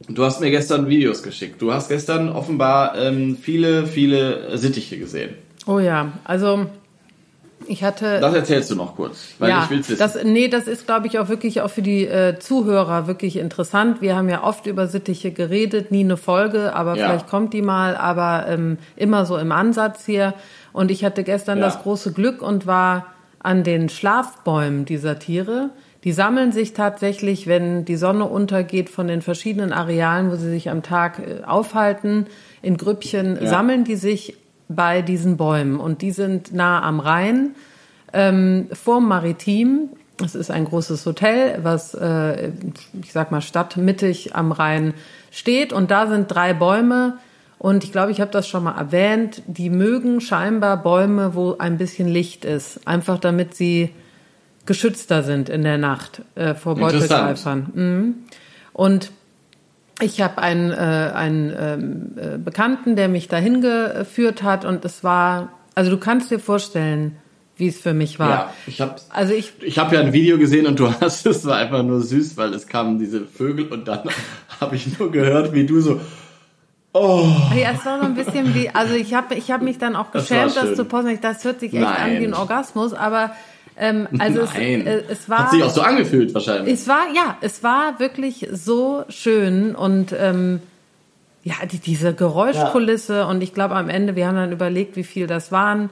Du 0.08 0.24
hast 0.24 0.40
mir 0.42 0.52
gestern 0.52 0.88
Videos 0.88 1.24
geschickt. 1.24 1.62
Du 1.62 1.74
hast 1.74 1.90
gestern 1.90 2.30
offenbar 2.30 2.98
ähm, 2.98 3.38
viele, 3.42 3.88
viele 3.88 4.58
Sittiche 4.58 4.98
gesehen. 4.98 5.34
Oh 5.66 5.80
ja, 5.80 6.12
also 6.24 6.68
ich 7.68 7.84
hatte. 7.84 8.20
Das 8.20 8.34
erzählst 8.34 8.70
du 8.70 8.76
noch 8.76 8.96
kurz, 8.96 9.34
weil 9.40 9.50
ja, 9.50 9.64
ich 9.64 9.70
will's 9.70 9.90
wissen. 9.90 10.00
Das, 10.00 10.24
nee, 10.24 10.48
das 10.48 10.68
ist, 10.68 10.86
glaube 10.86 11.08
ich, 11.08 11.18
auch 11.20 11.30
wirklich 11.30 11.62
auch 11.62 11.70
für 11.70 11.82
die 11.82 12.06
äh, 12.06 12.38
Zuhörer 12.40 13.08
wirklich 13.08 13.38
interessant. 13.38 14.02
Wir 14.02 14.16
haben 14.16 14.30
ja 14.30 14.44
oft 14.44 14.68
über 14.68 14.88
Sittiche 14.88 15.32
geredet, 15.32 15.92
nie 15.92 16.04
eine 16.04 16.18
Folge, 16.18 16.76
aber 16.76 16.96
ja. 16.96 17.08
vielleicht 17.08 17.28
kommt 17.28 17.54
die 17.54 17.62
mal, 17.62 17.96
aber 17.96 18.46
ähm, 18.48 18.78
immer 18.96 19.26
so 19.26 19.38
im 19.38 19.52
Ansatz 19.52 20.06
hier. 20.06 20.34
Und 20.74 20.92
ich 20.92 21.04
hatte 21.04 21.24
gestern 21.24 21.60
ja. 21.60 21.66
das 21.66 21.82
große 21.82 22.14
Glück 22.14 22.42
und 22.42 22.68
war 22.68 23.08
an 23.40 23.64
den 23.64 23.90
Schlafbäumen 23.90 24.86
dieser 24.86 25.20
Tiere. 25.20 25.70
Die 26.06 26.14
sammeln 26.14 26.52
sich 26.52 26.74
tatsächlich, 26.74 27.48
wenn 27.48 27.84
die 27.84 27.96
Sonne 27.96 28.26
untergeht, 28.26 28.90
von 28.92 29.08
den 29.08 29.24
verschiedenen 29.24 29.74
Arealen, 29.74 30.32
wo 30.32 30.36
sie 30.36 30.52
sich 30.52 30.70
am 30.70 30.84
Tag 30.84 31.20
äh, 31.20 31.44
aufhalten, 31.44 32.28
in 32.62 32.78
Grüppchen, 32.78 33.40
ja. 33.42 33.50
sammeln 33.50 33.84
die 33.84 33.96
sich 33.96 34.38
bei 34.70 35.02
diesen 35.02 35.36
Bäumen. 35.36 35.80
Und 35.80 36.04
die 36.04 36.12
sind 36.12 36.54
nah 36.54 36.84
am 36.84 37.00
Rhein, 37.00 37.56
ähm, 38.14 38.68
vorm 38.72 39.08
Maritim. 39.08 39.90
Es 40.24 40.36
ist 40.36 40.52
ein 40.52 40.66
großes 40.66 41.04
Hotel, 41.08 41.60
was, 41.64 41.96
äh, 41.96 42.52
ich 43.02 43.12
sag 43.12 43.32
mal, 43.32 43.42
stadtmittig 43.42 44.36
am 44.36 44.52
Rhein 44.52 44.94
steht. 45.32 45.74
Und 45.74 45.90
da 45.90 46.06
sind 46.06 46.28
drei 46.28 46.54
Bäume. 46.54 47.18
Und 47.58 47.84
ich 47.84 47.92
glaube, 47.92 48.12
ich 48.12 48.22
habe 48.22 48.32
das 48.32 48.48
schon 48.48 48.64
mal 48.64 48.78
erwähnt. 48.78 49.42
Die 49.48 49.72
mögen 49.72 50.22
scheinbar 50.22 50.78
Bäume, 50.78 51.34
wo 51.34 51.58
ein 51.58 51.80
bisschen 51.80 52.08
Licht 52.08 52.46
ist. 52.46 52.88
Einfach 52.88 53.18
damit 53.18 53.56
sie 53.56 53.90
geschützter 54.66 55.24
sind 55.24 55.50
in 55.50 55.64
der 55.64 55.78
Nacht 55.78 56.22
äh, 56.36 56.56
vor 56.56 56.76
Beutegreifern. 56.76 57.72
Mhm. 57.74 58.16
Und 58.74 59.12
ich 60.02 60.22
habe 60.22 60.40
einen, 60.40 60.72
äh, 60.72 60.76
einen 60.76 61.54
ähm, 61.58 62.12
äh, 62.18 62.38
Bekannten, 62.38 62.96
der 62.96 63.08
mich 63.08 63.28
dahin 63.28 63.62
geführt 63.62 64.44
hat 64.44 64.66
und 64.66 64.84
es 64.84 65.04
war, 65.04 65.54
also 65.74 65.92
du 65.92 65.98
kannst 65.98 66.32
dir 66.32 66.40
vorstellen, 66.40 67.16
wie 67.58 67.68
es 67.68 67.80
für 67.80 67.94
mich 67.94 68.20
war. 68.20 68.30
Ja, 68.30 68.54
ich 68.68 68.82
habe 68.82 68.96
also 69.10 69.34
ich, 69.34 69.54
ich 69.62 69.80
hab 69.80 69.94
ja 69.94 70.02
ein 70.02 70.12
Video 70.12 70.38
gesehen 70.38 70.68
und 70.68 70.78
du 70.78 70.92
hast 71.02 71.26
es 71.26 71.46
war 71.46 71.58
einfach 71.58 71.84
nur 71.84 72.02
süß, 72.02 72.36
weil 72.36 72.54
es 72.54 72.68
kamen 72.68 73.00
diese 73.00 73.26
Vögel 73.26 73.68
und 73.68 73.88
dann 73.88 74.10
habe 74.60 74.76
ich 74.76 75.00
nur 75.00 75.12
gehört, 75.12 75.54
wie 75.54 75.66
du 75.66 75.80
so 75.80 76.02
Oh. 76.98 77.28
Ja, 77.54 77.72
es 77.74 77.86
war 77.86 78.00
so 78.00 78.06
ein 78.06 78.16
bisschen 78.16 78.56
wie, 78.56 78.70
also 78.70 78.94
ich 78.94 79.14
habe 79.14 79.36
ich 79.36 79.52
hab 79.52 79.62
mich 79.62 79.78
dann 79.78 79.98
auch 79.98 80.12
geschämt, 80.12 80.56
das, 80.56 80.64
das 80.64 80.76
zu 80.76 80.86
posten. 80.86 81.20
Das 81.22 81.44
hört 81.44 81.60
sich 81.60 81.74
echt 81.74 81.84
Nein. 81.84 82.16
an 82.16 82.22
wie 82.22 82.26
ein 82.26 82.34
Orgasmus, 82.34 82.94
aber 82.94 83.32
ähm, 83.78 84.08
also 84.20 84.44
Nein. 84.54 84.88
Es, 84.88 84.88
äh, 84.88 85.04
es 85.10 85.30
war. 85.30 85.40
Hat 85.40 85.52
sich 85.52 85.64
auch 85.64 85.70
so 85.70 85.82
angefühlt 85.82 86.34
wahrscheinlich. 86.34 86.74
Es 86.74 86.88
war, 86.88 87.04
ja, 87.14 87.38
es 87.42 87.64
war 87.64 88.00
wirklich 88.00 88.48
so 88.52 89.04
schön 89.10 89.76
und 89.76 90.16
ähm, 90.18 90.62
ja, 91.44 91.56
die, 91.70 91.80
diese 91.80 92.14
Geräuschkulisse 92.14 93.18
ja. 93.18 93.26
und 93.26 93.44
ich 93.44 93.54
glaube 93.54 93.76
am 93.76 93.90
Ende, 93.90 94.16
wir 94.16 94.28
haben 94.28 94.36
dann 94.36 94.52
überlegt, 94.52 94.96
wie 94.96 95.04
viel 95.04 95.28
das 95.28 95.52
waren. 95.52 95.90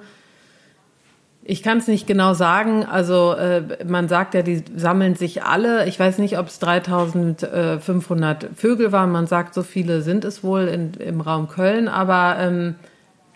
Ich 1.46 1.62
kann 1.62 1.78
es 1.78 1.88
nicht 1.88 2.08
genau 2.08 2.34
sagen. 2.34 2.86
Also 2.86 3.34
äh, 3.34 3.62
man 3.86 4.08
sagt 4.08 4.34
ja, 4.34 4.44
die 4.44 4.64
sammeln 4.76 5.16
sich 5.16 5.44
alle. 5.44 5.86
Ich 5.88 6.00
weiß 6.00 6.20
nicht, 6.20 6.40
ob 6.40 6.48
es 6.48 6.60
3500 6.60 8.48
Vögel 8.56 8.94
waren. 8.94 9.12
Man 9.12 9.28
sagt, 9.28 9.54
so 9.54 9.62
viele 9.62 10.02
sind 10.02 10.24
es 10.24 10.42
wohl 10.42 10.70
in, 10.70 10.94
im 10.94 11.20
Raum 11.20 11.50
Köln. 11.50 11.90
Aber 11.90 12.38
ähm, 12.40 12.76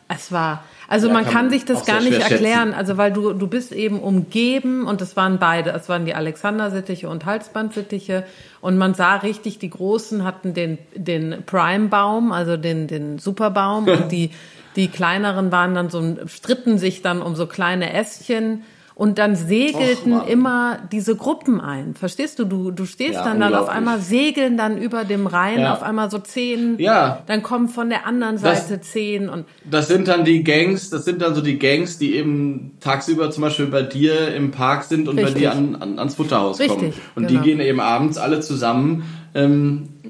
es 0.10 0.32
war, 0.32 0.64
also 0.88 1.08
ja, 1.08 1.14
man 1.14 1.26
kann, 1.26 1.34
kann 1.34 1.50
sich 1.50 1.66
das 1.66 1.86
gar 1.86 2.02
nicht 2.02 2.20
erklären, 2.20 2.74
also 2.74 2.98
weil 2.98 3.12
du, 3.12 3.34
du 3.34 3.48
bist 3.48 3.74
eben 3.74 4.00
umgeben 4.00 4.86
und 4.86 5.02
es 5.02 5.18
waren 5.18 5.38
beide, 5.38 5.72
es 5.72 5.90
waren 5.90 6.06
die 6.06 6.16
Alexandersittiche 6.16 7.10
und 7.10 7.26
Halsbandsittiche. 7.26 8.24
Und 8.62 8.78
man 8.78 8.94
sah 8.94 9.18
richtig, 9.18 9.60
die 9.60 9.70
Großen 9.70 10.24
hatten 10.24 10.54
den, 10.54 10.78
den 10.96 11.44
Prime-Baum, 11.46 12.32
also 12.32 12.56
den, 12.56 12.88
den 12.88 13.20
Superbaum. 13.20 13.88
Und 13.88 14.12
die, 14.12 14.32
die 14.78 14.88
kleineren 14.88 15.52
waren 15.52 15.76
dann 15.76 15.90
so, 15.90 16.16
stritten 16.28 16.78
sich 16.78 17.02
dann 17.02 17.22
um 17.22 17.36
so 17.36 17.48
kleine 17.48 17.92
Ästchen 17.94 18.64
und 18.98 19.20
dann 19.20 19.36
segelten 19.36 20.12
Och, 20.12 20.28
immer 20.28 20.80
diese 20.92 21.16
Gruppen 21.16 21.62
ein. 21.62 21.94
Verstehst 21.94 22.40
du? 22.40 22.46
Du, 22.46 22.72
du 22.72 22.86
stehst 22.86 23.14
ja, 23.14 23.24
dann, 23.24 23.40
dann 23.40 23.54
auf 23.54 23.70
einmal, 23.70 24.00
segeln 24.00 24.58
dann 24.58 24.80
über 24.80 25.06
dem 25.06 25.28
Rhein, 25.28 25.60
ja. 25.60 25.74
auf 25.74 25.84
einmal 25.84 26.10
so 26.10 26.18
zehn. 26.18 26.80
Ja. 26.80 27.22
Dann 27.28 27.44
kommen 27.44 27.70
von 27.70 27.90
der 27.90 28.08
anderen 28.08 28.40
Seite 28.40 28.80
das, 28.80 28.90
zehn 28.90 29.30
und. 29.30 29.46
Das 29.70 29.88
sind 29.88 30.08
dann 30.08 30.26
die 30.26 30.44
Gangs, 30.44 30.90
das 30.90 31.06
sind 31.06 31.22
dann 31.22 31.36
so 31.36 31.42
die 31.42 31.60
Gangs, 31.60 32.00
die 32.00 32.16
eben 32.16 32.72
tagsüber 32.80 33.30
zum 33.30 33.42
Beispiel 33.42 33.68
bei 33.68 33.84
dir 33.84 34.34
im 34.34 34.50
Park 34.50 34.84
sind 34.84 35.08
und 35.08 35.20
Richtig. 35.20 35.36
bei 35.36 35.40
dir 35.42 35.52
an, 35.52 35.76
an, 35.76 36.00
ans 36.00 36.16
Futterhaus 36.16 36.60
Richtig, 36.60 36.78
kommen. 36.78 36.94
Und 37.14 37.28
genau. 37.28 37.40
die 37.40 37.48
gehen 37.48 37.60
eben 37.60 37.80
abends 37.80 38.18
alle 38.18 38.40
zusammen 38.40 39.04
ähm, 39.36 39.90
äh, 40.04 40.10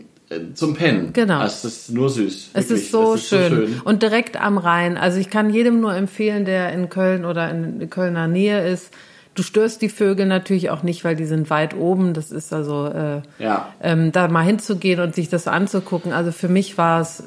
zum 0.53 0.75
Pennen. 0.75 1.13
Genau. 1.13 1.43
Es 1.43 1.63
ist 1.63 1.91
nur 1.91 2.09
süß. 2.09 2.51
Es 2.53 2.69
ist, 2.69 2.91
so, 2.91 3.13
es 3.13 3.21
ist 3.21 3.29
schön. 3.29 3.49
so 3.49 3.55
schön. 3.55 3.81
Und 3.83 4.03
direkt 4.03 4.39
am 4.39 4.57
Rhein. 4.57 4.97
Also 4.97 5.19
ich 5.19 5.29
kann 5.29 5.49
jedem 5.49 5.79
nur 5.79 5.95
empfehlen, 5.95 6.43
der 6.43 6.73
in 6.73 6.89
Köln 6.89 7.23
oder 7.23 7.49
in 7.49 7.89
Kölner 7.89 8.27
Nähe 8.27 8.67
ist. 8.67 8.93
Du 9.35 9.43
störst 9.43 9.81
die 9.81 9.89
Vögel 9.89 10.25
natürlich 10.25 10.69
auch 10.69 10.83
nicht, 10.83 11.05
weil 11.05 11.15
die 11.15 11.25
sind 11.25 11.49
weit 11.49 11.75
oben. 11.75 12.13
Das 12.13 12.31
ist 12.31 12.51
also 12.51 12.87
äh, 12.87 13.21
ja. 13.39 13.73
ähm, 13.81 14.11
da 14.11 14.27
mal 14.27 14.43
hinzugehen 14.43 14.99
und 14.99 15.15
sich 15.15 15.29
das 15.29 15.47
anzugucken. 15.47 16.11
Also 16.11 16.31
für 16.31 16.49
mich 16.49 16.77
war 16.77 17.01
es, 17.01 17.23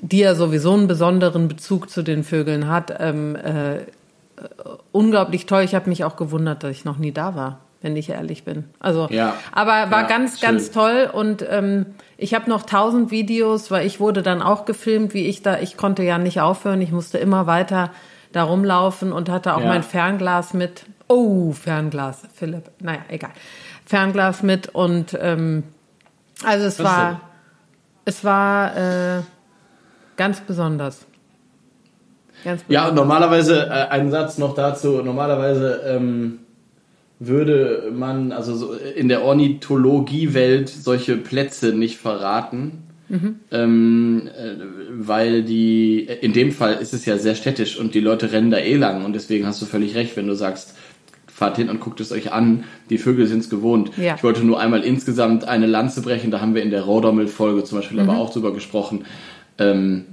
die 0.00 0.20
ja 0.20 0.34
sowieso 0.34 0.74
einen 0.74 0.86
besonderen 0.86 1.48
Bezug 1.48 1.90
zu 1.90 2.02
den 2.02 2.24
Vögeln 2.24 2.68
hat, 2.68 2.94
ähm, 3.00 3.36
äh, 3.36 3.80
unglaublich 4.92 5.44
toll. 5.46 5.62
Ich 5.62 5.74
habe 5.74 5.90
mich 5.90 6.04
auch 6.04 6.16
gewundert, 6.16 6.62
dass 6.62 6.70
ich 6.70 6.84
noch 6.84 6.98
nie 6.98 7.12
da 7.12 7.34
war 7.34 7.60
wenn 7.80 7.96
ich 7.96 8.10
ehrlich 8.10 8.44
bin. 8.44 8.64
Also, 8.80 9.06
ja. 9.10 9.34
aber 9.52 9.90
war 9.90 10.02
ja, 10.02 10.06
ganz, 10.08 10.40
schön. 10.40 10.48
ganz 10.48 10.70
toll 10.70 11.08
und 11.12 11.44
ähm, 11.48 11.86
ich 12.16 12.34
habe 12.34 12.50
noch 12.50 12.64
tausend 12.64 13.10
Videos, 13.10 13.70
weil 13.70 13.86
ich 13.86 14.00
wurde 14.00 14.22
dann 14.22 14.42
auch 14.42 14.64
gefilmt, 14.64 15.14
wie 15.14 15.26
ich 15.26 15.42
da, 15.42 15.58
ich 15.60 15.76
konnte 15.76 16.02
ja 16.02 16.18
nicht 16.18 16.40
aufhören, 16.40 16.80
ich 16.80 16.90
musste 16.90 17.18
immer 17.18 17.46
weiter 17.46 17.90
da 18.32 18.42
rumlaufen 18.42 19.12
und 19.12 19.28
hatte 19.30 19.54
auch 19.54 19.60
ja. 19.60 19.68
mein 19.68 19.82
Fernglas 19.82 20.54
mit. 20.54 20.84
Oh, 21.06 21.52
Fernglas, 21.52 22.22
Philipp. 22.34 22.70
Naja, 22.80 23.00
egal. 23.08 23.30
Fernglas 23.86 24.42
mit 24.42 24.68
und 24.68 25.16
ähm, 25.18 25.62
also 26.44 26.66
es 26.66 26.78
Was 26.78 26.84
war, 26.84 27.08
denn? 27.08 27.18
es 28.04 28.24
war 28.24 28.76
äh, 28.76 29.22
ganz 30.16 30.40
besonders. 30.40 31.06
Ganz 32.44 32.62
besonders. 32.62 32.88
Ja, 32.88 32.92
normalerweise 32.92 33.66
äh, 33.66 33.88
ein 33.88 34.10
Satz 34.10 34.38
noch 34.38 34.54
dazu. 34.54 35.02
Normalerweise 35.02 35.80
ähm, 35.86 36.40
würde 37.18 37.92
man 37.92 38.32
also 38.32 38.54
so 38.54 38.72
in 38.72 39.08
der 39.08 39.24
Ornithologie-Welt 39.24 40.68
solche 40.68 41.16
Plätze 41.16 41.72
nicht 41.72 41.98
verraten. 41.98 42.84
Mhm. 43.08 43.36
Ähm, 43.50 44.28
äh, 44.36 44.56
weil 44.90 45.42
die, 45.42 46.00
in 46.20 46.34
dem 46.34 46.52
Fall 46.52 46.74
ist 46.74 46.92
es 46.92 47.06
ja 47.06 47.16
sehr 47.16 47.34
städtisch 47.34 47.78
und 47.78 47.94
die 47.94 48.00
Leute 48.00 48.32
rennen 48.32 48.50
da 48.50 48.58
eh 48.58 48.76
lang 48.76 49.06
und 49.06 49.14
deswegen 49.14 49.46
hast 49.46 49.62
du 49.62 49.66
völlig 49.66 49.94
recht, 49.94 50.14
wenn 50.18 50.26
du 50.26 50.34
sagst, 50.34 50.74
fahrt 51.26 51.56
hin 51.56 51.70
und 51.70 51.80
guckt 51.80 52.00
es 52.00 52.12
euch 52.12 52.32
an, 52.32 52.64
die 52.90 52.98
Vögel 52.98 53.26
sind 53.26 53.38
es 53.38 53.48
gewohnt. 53.48 53.92
Ja. 53.96 54.16
Ich 54.16 54.22
wollte 54.22 54.44
nur 54.44 54.60
einmal 54.60 54.82
insgesamt 54.82 55.48
eine 55.48 55.66
Lanze 55.66 56.02
brechen, 56.02 56.30
da 56.30 56.42
haben 56.42 56.54
wir 56.54 56.62
in 56.62 56.70
der 56.70 56.82
Rodommel-Folge 56.82 57.64
zum 57.64 57.78
Beispiel 57.78 58.02
mhm. 58.02 58.10
aber 58.10 58.18
auch 58.18 58.30
drüber 58.30 58.52
gesprochen, 58.52 59.06
ähm, 59.56 60.04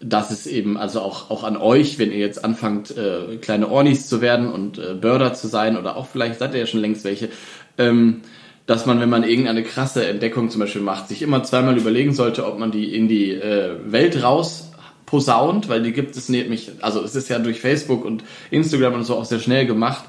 dass 0.00 0.30
es 0.30 0.46
eben 0.46 0.76
also 0.76 1.00
auch, 1.00 1.30
auch 1.30 1.42
an 1.42 1.56
euch, 1.56 1.98
wenn 1.98 2.12
ihr 2.12 2.18
jetzt 2.18 2.44
anfangt, 2.44 2.96
äh, 2.96 3.36
kleine 3.40 3.68
Ornis 3.68 4.08
zu 4.08 4.20
werden 4.20 4.50
und 4.52 4.78
äh, 4.78 4.94
Börder 4.94 5.34
zu 5.34 5.48
sein 5.48 5.76
oder 5.76 5.96
auch 5.96 6.06
vielleicht 6.06 6.38
seid 6.38 6.54
ihr 6.54 6.60
ja 6.60 6.66
schon 6.66 6.80
längst 6.80 7.04
welche, 7.04 7.30
ähm, 7.78 8.22
dass 8.66 8.86
man, 8.86 9.00
wenn 9.00 9.08
man 9.08 9.24
irgendeine 9.24 9.64
krasse 9.64 10.06
Entdeckung 10.06 10.50
zum 10.50 10.60
Beispiel 10.60 10.82
macht, 10.82 11.08
sich 11.08 11.22
immer 11.22 11.42
zweimal 11.42 11.76
überlegen 11.76 12.12
sollte, 12.12 12.46
ob 12.46 12.58
man 12.58 12.70
die 12.70 12.94
in 12.94 13.08
die 13.08 13.32
äh, 13.32 13.76
Welt 13.86 14.22
raus 14.22 14.70
posaunt, 15.06 15.68
weil 15.68 15.82
die 15.82 15.92
gibt 15.92 16.16
es 16.16 16.28
nämlich, 16.28 16.72
also 16.80 17.02
es 17.02 17.16
ist 17.16 17.28
ja 17.28 17.38
durch 17.38 17.60
Facebook 17.60 18.04
und 18.04 18.22
Instagram 18.50 18.94
und 18.94 19.04
so 19.04 19.16
auch 19.16 19.24
sehr 19.24 19.40
schnell 19.40 19.66
gemacht, 19.66 20.04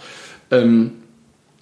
ähm, 0.51 0.91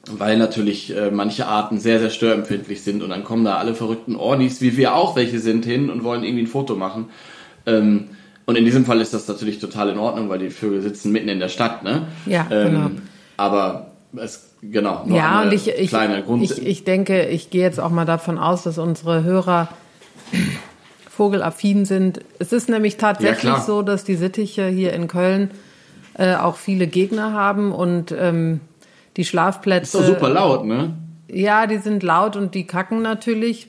weil 0.10 0.38
natürlich 0.38 0.96
äh, 0.96 1.12
manche 1.12 1.48
Arten 1.48 1.80
sehr, 1.80 2.00
sehr 2.00 2.10
störempfindlich 2.10 2.82
sind 2.82 3.04
und 3.04 3.12
dann 3.12 3.24
kommen 3.24 3.46
da 3.46 3.58
alle 3.58 3.76
verrückten 3.76 4.16
Ornis, 4.16 4.60
wie 4.62 4.76
wir 4.76 4.96
auch 4.96 5.16
welche 5.16 5.40
sind, 5.40 5.66
hin 5.66 5.90
und 5.90 6.04
wollen 6.04 6.24
irgendwie 6.24 6.44
ein 6.44 6.48
Foto 6.48 6.76
machen. 6.76 7.10
Ähm, 7.68 8.10
und 8.46 8.56
in 8.56 8.64
diesem 8.64 8.86
Fall 8.86 9.02
ist 9.02 9.14
das 9.14 9.28
natürlich 9.28 9.60
total 9.60 9.90
in 9.90 10.00
Ordnung, 10.00 10.30
weil 10.30 10.40
die 10.40 10.50
Vögel 10.50 10.82
sitzen 10.82 11.12
mitten 11.12 11.28
in 11.28 11.40
der 11.40 11.50
Stadt, 11.50 11.84
ne? 11.84 12.08
Ja, 12.26 12.48
ähm, 12.50 12.72
genau. 12.72 12.92
Aber 13.36 13.92
es, 14.16 14.54
genau, 14.62 15.04
nur 15.06 15.18
ja, 15.18 15.42
und 15.42 15.52
ich, 15.52 15.68
ich, 15.68 15.94
ich, 15.94 16.66
ich 16.66 16.84
denke, 16.86 17.26
ich 17.26 17.50
gehe 17.50 17.62
jetzt 17.62 17.80
auch 17.80 17.90
mal 17.90 18.06
davon 18.06 18.38
aus, 18.40 18.64
dass 18.64 18.78
unsere 18.78 19.24
Hörer 19.24 19.68
vogelaffin 21.10 21.84
sind. 21.84 22.22
Es 22.40 22.54
ist 22.54 22.70
nämlich 22.70 22.96
tatsächlich 22.96 23.52
ja, 23.52 23.60
so, 23.60 23.82
dass 23.82 24.06
die 24.06 24.16
Sittiche 24.16 24.68
hier 24.68 24.94
in 24.94 25.10
Köln 25.10 25.52
äh, 26.14 26.36
auch 26.36 26.56
viele 26.56 26.88
Gegner 26.88 27.34
haben 27.34 27.74
und 27.74 28.16
ähm, 28.18 28.62
die 29.18 29.26
Schlafplätze. 29.26 29.98
Ist 29.98 30.08
doch 30.08 30.14
super 30.16 30.30
laut, 30.30 30.66
ne? 30.66 30.94
Ja, 31.30 31.68
die 31.68 31.80
sind 31.80 32.02
laut 32.02 32.38
und 32.38 32.56
die 32.56 32.66
kacken 32.66 33.02
natürlich. 33.02 33.68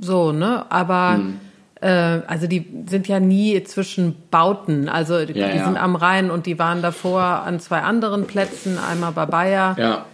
So, 0.00 0.32
ne? 0.32 0.66
Aber 0.70 1.18
hm 1.18 1.38
äh, 1.82 2.22
also 2.26 2.46
die 2.46 2.64
sind 2.86 3.08
ja 3.08 3.18
nie 3.18 3.62
zwischen 3.64 4.14
Bauten. 4.30 4.88
Also 4.88 5.26
die, 5.26 5.32
ja, 5.34 5.48
die 5.48 5.58
ja. 5.58 5.64
sind 5.64 5.76
am 5.76 5.96
Rhein 5.96 6.30
und 6.30 6.46
die 6.46 6.58
waren 6.58 6.80
davor 6.80 7.22
an 7.22 7.58
zwei 7.58 7.80
anderen 7.80 8.26
Plätzen, 8.26 8.78
einmal 8.78 9.12
bei 9.12 9.26
Bayer 9.26 9.76
ja. 9.78 10.06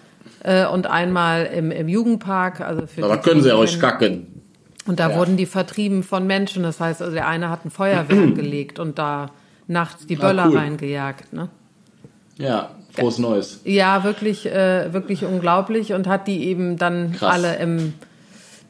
äh, 0.43 0.67
und 0.67 0.87
einmal 0.87 1.45
im, 1.45 1.71
im 1.71 1.89
Jugendpark. 1.89 2.63
Also 2.63 2.87
für 2.87 3.05
Aber 3.05 3.19
können 3.19 3.43
sie 3.43 3.55
euch 3.55 3.79
kacken. 3.79 4.27
Und 4.87 4.99
da 4.99 5.15
wurden 5.15 5.37
die 5.37 5.45
vertrieben 5.45 6.03
von 6.03 6.27
Menschen. 6.27 6.63
Das 6.63 6.81
heißt, 6.81 7.03
also 7.03 7.13
der 7.13 7.29
eine 7.29 7.51
hat 7.51 7.67
ein 7.67 7.71
Feuerwehr 7.71 8.27
gelegt 8.35 8.79
und 8.79 8.99
da 8.99 9.31
nachts 9.67 10.07
die 10.07 10.17
Böller 10.17 10.45
ah, 10.45 10.49
cool. 10.49 10.57
reingejagt. 10.57 11.35
Ne? 11.35 11.51
Ja, 12.39 12.71
frohes 12.93 13.19
Neues. 13.19 13.61
Ja, 13.65 14.05
wirklich, 14.05 14.47
äh, 14.47 14.91
wirklich 14.95 15.25
unglaublich 15.25 15.93
und 15.93 16.07
hat 16.07 16.27
die 16.27 16.47
eben 16.47 16.79
dann 16.79 17.13
Krass. 17.13 17.35
alle 17.35 17.57
im 17.57 17.93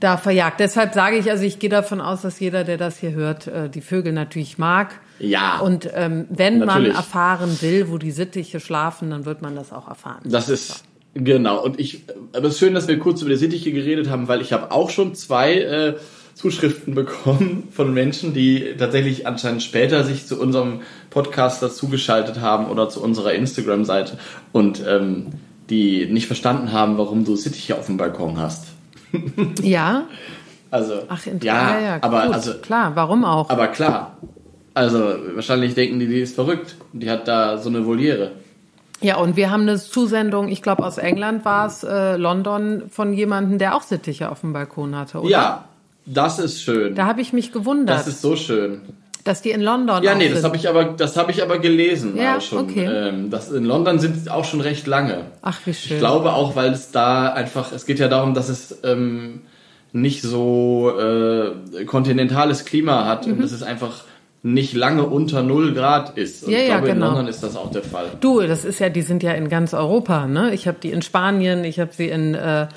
da 0.01 0.17
verjagt. 0.17 0.61
Deshalb 0.61 0.95
sage 0.95 1.17
ich, 1.17 1.31
also 1.31 1.45
ich 1.45 1.59
gehe 1.59 1.71
davon 1.71 2.01
aus, 2.01 2.23
dass 2.23 2.39
jeder, 2.39 2.65
der 2.65 2.77
das 2.77 2.99
hier 2.99 3.13
hört, 3.13 3.47
äh, 3.47 3.69
die 3.69 3.81
Vögel 3.81 4.13
natürlich 4.13 4.59
mag. 4.59 5.01
Ja. 5.19 5.59
Und 5.59 5.91
ähm, 5.95 6.27
wenn 6.31 6.59
natürlich. 6.59 6.89
man 6.89 6.97
erfahren 6.97 7.59
will, 7.61 7.91
wo 7.91 7.99
die 7.99 8.13
Sittiche 8.13 8.61
schlafen, 8.61 9.11
dann 9.11 9.25
wird 9.25 9.43
man 9.43 9.57
das 9.57 9.73
auch 9.73 9.89
erfahren. 9.89 10.23
Das 10.25 10.49
ist 10.49 10.85
genau. 11.15 11.63
Und 11.63 11.81
ich, 11.81 12.05
aber 12.33 12.47
es 12.47 12.55
ist 12.55 12.61
schön, 12.61 12.75
dass 12.75 12.87
wir 12.87 12.99
kurz 12.99 13.23
über 13.23 13.31
die 13.31 13.37
Sittiche 13.37 13.73
geredet 13.73 14.09
haben, 14.09 14.29
weil 14.29 14.41
ich 14.41 14.53
habe 14.53 14.71
auch 14.71 14.91
schon 14.91 15.15
zwei 15.15 15.55
äh, 15.55 15.95
Zuschriften 16.35 16.95
bekommen 16.95 17.67
von 17.73 17.93
Menschen, 17.93 18.33
die 18.33 18.77
tatsächlich 18.79 19.27
anscheinend 19.27 19.65
später 19.65 20.05
sich 20.05 20.27
zu 20.27 20.41
unserem 20.41 20.83
Podcast 21.11 21.61
dazugeschaltet 21.61 22.41
haben 22.41 22.67
oder 22.67 22.89
zu 22.89 23.03
unserer 23.03 23.33
Instagram-Seite 23.33 24.19
und 24.53 24.81
ähm, 24.87 25.27
die 25.69 26.07
nicht 26.07 26.29
verstanden 26.29 26.71
haben, 26.71 26.97
warum 26.97 27.25
du 27.25 27.35
Sittiche 27.35 27.77
auf 27.77 27.87
dem 27.87 27.97
Balkon 27.97 28.39
hast. 28.39 28.68
Ja. 29.63 30.05
Also, 30.71 31.03
Ach, 31.09 31.25
ja, 31.25 31.33
ja, 31.41 31.81
ja, 31.81 31.99
aber 32.03 32.27
gut, 32.27 32.35
also 32.35 32.55
klar, 32.55 32.93
warum 32.95 33.25
auch? 33.25 33.49
Aber 33.49 33.69
klar, 33.69 34.19
also 34.75 34.99
wahrscheinlich 35.35 35.75
denken 35.75 35.99
die, 35.99 36.07
die 36.07 36.21
ist 36.21 36.35
verrückt. 36.35 36.77
Die 36.93 37.11
hat 37.11 37.27
da 37.27 37.57
so 37.57 37.71
eine 37.71 37.87
Voliere. 37.87 38.33
Ja, 39.01 39.17
und 39.17 39.37
wir 39.37 39.51
haben 39.51 39.63
eine 39.63 39.79
Zusendung, 39.79 40.49
ich 40.49 40.61
glaube 40.61 40.85
aus 40.85 40.99
England 40.99 41.45
war 41.45 41.67
es, 41.67 41.85
äh, 41.85 42.17
London, 42.17 42.83
von 42.91 43.13
jemandem, 43.13 43.59
der 43.59 43.77
auch 43.77 43.83
Sittiche 43.83 44.31
auf 44.31 44.41
dem 44.41 44.53
Balkon 44.53 44.95
hatte, 44.95 45.21
oder? 45.21 45.31
Ja, 45.31 45.65
das 46.05 46.39
ist 46.39 46.61
schön. 46.63 46.95
Da 46.95 47.07
habe 47.07 47.21
ich 47.21 47.33
mich 47.33 47.53
gewundert. 47.53 47.97
Das 47.97 48.09
ist 48.09 48.21
so 48.21 48.37
schön. 48.37 48.81
Dass 49.25 49.43
die 49.43 49.51
in 49.51 49.61
London 49.61 50.03
Ja, 50.03 50.15
nee, 50.15 50.29
das 50.29 50.45
habe 50.45 50.57
ich 50.57 50.69
aber, 50.69 50.85
das 50.85 51.17
habe 51.17 51.33
ich 51.33 51.43
aber 51.43 51.59
gelesen 51.59 52.17
ja, 52.17 52.41
schon. 52.41 52.71
Okay. 52.71 52.85
Ähm, 52.85 53.31
das 53.31 53.51
in 53.51 53.65
London 53.65 53.99
sind 53.99 54.31
auch 54.31 54.45
schon 54.45 54.61
recht 54.61 54.87
lange. 54.87 55.27
Ach, 55.43 55.59
wie 55.65 55.75
schön. 55.75 55.97
Ich 55.97 55.99
glaube 55.99 56.33
auch, 56.33 56.57
weil 56.57 56.73
es 56.73 56.91
da 56.91 57.33
einfach, 57.33 57.73
es 57.73 57.85
geht 57.85 57.99
ja 57.99 58.09
darum, 58.09 58.35
dass 58.35 58.49
es 58.49 58.79
ähm, 58.85 59.43
nicht 59.93 60.23
so 60.23 60.93
äh, 60.99 61.85
kontinentales 61.85 62.65
Klima 62.65 63.05
hat 63.07 63.27
mhm. 63.27 63.35
und 63.35 63.43
dass 63.43 63.53
es 63.53 63.63
einfach 63.63 64.05
nicht 64.43 64.73
lange 64.73 65.05
unter 65.05 65.43
0 65.43 65.75
Grad 65.75 66.17
ist. 66.17 66.45
Und 66.45 66.53
ja, 66.53 66.59
ich 66.61 66.67
glaube, 66.67 66.89
ja, 66.89 66.95
genau. 66.95 67.07
in 67.07 67.13
London 67.13 67.29
ist 67.29 67.43
das 67.43 67.57
auch 67.57 67.71
der 67.71 67.83
Fall. 67.83 68.07
Du, 68.21 68.41
das 68.41 68.65
ist 68.65 68.79
ja, 68.79 68.89
die 68.89 69.03
sind 69.03 69.23
ja 69.23 69.33
in 69.33 69.49
ganz 69.49 69.75
Europa, 69.75 70.27
ne? 70.27 70.55
Ich 70.55 70.69
habe 70.69 70.79
die 70.81 70.91
in 70.91 71.03
Spanien, 71.03 71.65
ich 71.65 71.81
habe 71.81 71.93
sie 71.93 72.09
in 72.09 72.35
äh, 72.35 72.69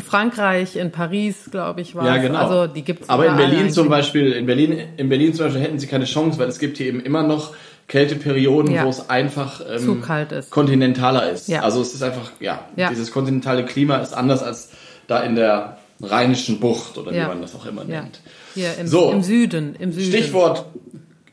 Frankreich, 0.00 0.76
in 0.76 0.90
Paris, 0.90 1.48
glaube 1.50 1.80
ich, 1.80 1.94
war 1.94 2.04
Ja, 2.04 2.18
genau. 2.18 2.38
Also 2.38 2.72
die 2.72 2.82
gibt's 2.82 3.08
Aber 3.08 3.26
in 3.26 3.36
Berlin 3.36 3.70
zum 3.70 3.88
Beispiel, 3.88 4.32
in 4.32 4.46
Berlin, 4.46 4.78
in 4.96 5.08
Berlin 5.08 5.34
zum 5.34 5.46
Beispiel 5.46 5.62
hätten 5.62 5.78
sie 5.78 5.86
keine 5.86 6.04
Chance, 6.04 6.38
weil 6.38 6.48
es 6.48 6.58
gibt 6.58 6.78
hier 6.78 6.86
eben 6.86 7.00
immer 7.00 7.22
noch 7.22 7.54
Kälteperioden, 7.88 8.72
ja. 8.72 8.84
wo 8.84 8.88
es 8.88 9.10
einfach 9.10 9.60
ähm, 9.68 9.78
zu 9.80 9.94
kalt 9.96 10.32
ist. 10.32 10.50
kontinentaler 10.50 11.30
ist. 11.30 11.48
Ja. 11.48 11.62
Also 11.62 11.80
es 11.80 11.94
ist 11.94 12.02
einfach, 12.02 12.30
ja, 12.38 12.66
ja, 12.76 12.90
dieses 12.90 13.10
kontinentale 13.10 13.64
Klima 13.64 13.96
ist 13.96 14.12
anders 14.12 14.42
als 14.42 14.70
da 15.08 15.20
in 15.20 15.34
der 15.34 15.78
Rheinischen 16.00 16.60
Bucht 16.60 16.96
oder 16.98 17.12
wie 17.12 17.18
man 17.18 17.42
das 17.42 17.54
auch 17.54 17.66
immer 17.66 17.84
nennt. 17.84 18.20
Hier 18.54 18.78
im, 18.78 18.86
so, 18.86 19.10
im 19.10 19.22
Süden, 19.22 19.74
im 19.78 19.92
Süden. 19.92 20.06
Stichwort 20.08 20.66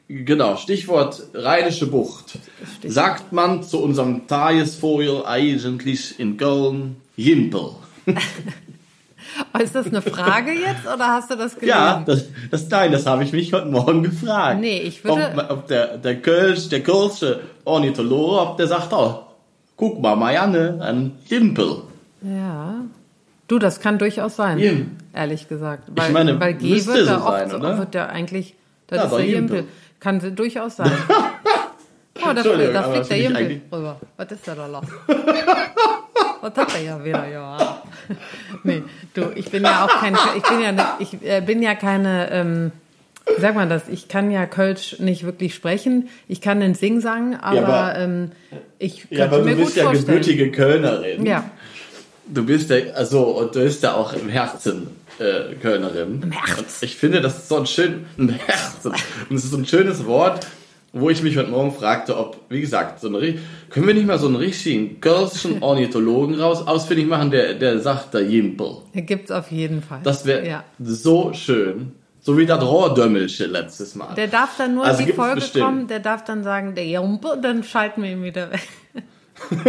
Genau, 0.10 0.56
Stichwort 0.56 1.22
Rheinische 1.34 1.88
Bucht. 1.88 2.30
Stichwort. 2.30 2.94
Sagt 2.94 3.34
man 3.34 3.62
zu 3.64 3.84
unserem 3.84 4.26
Tagesvogel 4.28 5.26
eigentlich 5.26 6.18
in 6.18 6.38
Köln 6.38 6.96
Jimpel. 7.18 7.72
ist 9.60 9.76
das 9.76 9.88
eine 9.88 10.02
Frage 10.02 10.52
jetzt 10.52 10.86
oder 10.86 11.08
hast 11.08 11.30
du 11.30 11.36
das 11.36 11.56
gelesen? 11.56 11.70
Ja, 11.70 12.04
das, 12.06 12.26
das, 12.50 12.70
nein, 12.70 12.92
das 12.92 13.06
habe 13.06 13.24
ich 13.24 13.32
mich 13.34 13.54
heute 13.54 13.68
Morgen 13.68 14.04
gefragt. 14.04 14.60
Nee, 14.60 14.80
ich 14.80 15.04
würde... 15.04 15.34
Ob, 15.36 15.52
ob 15.52 15.68
der, 15.68 15.98
der 15.98 16.22
Kölsch, 16.22 16.70
der 16.70 16.82
Kölsche 16.82 17.42
Ornithologe, 17.66 18.42
ob 18.42 18.58
der 18.58 18.68
sagt, 18.68 18.94
oh, 18.94 19.26
guck 19.76 20.02
mal, 20.02 20.16
Marianne, 20.16 20.80
ein 20.82 21.18
Jimpel. 21.28 21.84
Ja. 22.22 22.76
Du, 23.48 23.60
das 23.60 23.80
kann 23.80 23.98
durchaus 23.98 24.36
sein, 24.36 24.60
Jim. 24.60 24.98
ehrlich 25.14 25.48
gesagt. 25.48 25.84
Weil, 25.96 26.08
ich 26.08 26.14
meine, 26.14 26.40
weil 26.40 26.54
G 26.56 26.72
wird 26.72 26.82
so 26.82 27.06
da 27.06 27.26
oft, 27.26 27.50
sein, 27.50 27.60
oder? 27.60 27.78
wird 27.78 27.96
ja 27.96 28.08
eigentlich, 28.08 28.56
das 28.88 28.98
ja, 28.98 29.04
ist 29.06 29.12
der 29.16 29.26
Jimpel. 29.26 29.64
Kann 30.00 30.36
durchaus 30.36 30.76
sein. 30.76 30.92
oh, 32.22 32.34
da, 32.34 32.44
da 32.44 32.84
fliegt 32.84 33.10
der 33.10 33.18
Jimpel 33.18 33.62
rüber. 33.72 34.00
Was 34.18 34.32
ist 34.32 34.48
da 34.48 34.56
da 34.56 34.68
los? 34.68 34.86
Was 36.42 36.56
hat 36.56 36.76
er 36.76 36.82
ja 36.82 37.04
wieder, 37.04 37.28
ja. 37.28 37.82
nee, 38.64 38.84
du, 39.14 39.32
ich 39.36 39.50
bin 39.52 39.64
ja 39.64 39.86
auch 39.86 40.00
kein, 40.00 40.16
ich 40.36 40.44
bin 40.44 40.62
ja, 40.62 40.98
ich 41.00 41.14
äh, 41.24 41.42
bin 41.42 41.62
ja 41.62 41.76
keine, 41.76 42.32
ähm, 42.32 42.72
wie 43.36 43.42
sagt 43.42 43.56
man 43.56 43.70
das? 43.70 43.88
Ich 43.90 44.08
kann 44.08 44.32
ja 44.32 44.46
Kölsch 44.46 45.00
nicht 45.00 45.24
wirklich 45.24 45.54
sprechen. 45.54 46.10
Ich 46.28 46.42
kann 46.42 46.60
den 46.60 46.76
Singsang, 46.76 47.36
aber, 47.36 47.56
ja, 47.56 47.64
aber 47.66 48.00
ähm, 48.00 48.32
ich 48.80 49.02
könnte 49.02 49.16
ja, 49.16 49.26
aber 49.26 49.44
mir 49.44 49.56
du 49.56 49.64
bist 49.64 49.76
ja 49.76 49.92
gebürtige 49.92 50.52
Kölnerin. 50.52 51.26
Ja. 51.26 51.50
Du 52.28 52.46
bist 52.46 52.70
ja, 52.70 52.78
also, 52.94 53.24
und 53.24 53.56
du 53.56 53.64
bist 53.64 53.84
ja 53.84 53.94
auch 53.94 54.14
im 54.14 54.30
Herzen 54.30 54.88
äh, 55.20 55.56
Kölnerin. 55.62 56.22
Im 56.24 56.32
Herzen. 56.32 56.86
ich 56.86 56.96
finde, 56.96 57.22
das 57.22 57.38
ist 57.38 57.50
so 57.50 57.58
ein 57.58 57.66
schön, 57.66 58.06
im 58.18 58.30
Herzen. 58.30 58.94
Und 59.30 59.36
es 59.36 59.46
ist 59.46 59.52
so 59.52 59.58
ein 59.58 59.66
schönes 59.66 60.06
Wort, 60.06 60.46
wo 61.00 61.10
ich 61.10 61.24
mich 61.24 61.38
heute 61.38 61.50
Morgen 61.50 61.72
fragte, 61.72 62.18
ob, 62.18 62.38
wie 62.50 62.62
gesagt, 62.62 63.00
so 63.00 63.08
eine, 63.08 63.40
können 63.70 63.88
wir 63.88 63.94
nicht 63.94 64.08
mal 64.08 64.18
so 64.18 64.28
einen 64.28 64.36
richtigen 64.36 65.00
kölschen 65.00 65.58
Ornithologen 65.62 66.40
raus 66.40 66.66
ausfindig 66.66 67.08
machen, 67.08 67.32
der, 67.32 67.54
der 67.54 67.80
sagt 67.80 68.14
da 68.14 68.20
Jimpel. 68.20 68.78
Gibt's 68.94 69.32
auf 69.32 69.52
jeden 69.52 69.82
Fall. 69.82 70.02
Das 70.04 70.26
wäre 70.26 70.48
ja. 70.48 70.64
so 70.80 71.34
schön. 71.34 71.94
So 72.20 72.38
wie 72.38 72.46
das 72.46 72.62
Rohrdömmelsche 72.62 73.46
letztes 73.46 73.96
Mal. 73.96 74.14
Der 74.16 74.28
darf 74.28 74.58
dann 74.58 74.76
nur 74.76 74.84
also 74.84 75.00
in 75.00 75.06
die 75.06 75.14
Folge 75.14 75.36
bestimmt. 75.36 75.64
kommen, 75.64 75.88
der 75.88 76.00
darf 76.00 76.26
dann 76.26 76.44
sagen, 76.44 76.76
der 76.76 76.86
Jimpel, 76.86 77.40
dann 77.42 77.64
schalten 77.64 78.04
wir 78.04 78.12
ihn 78.12 78.24
wieder 78.24 78.52
weg. 78.52 78.68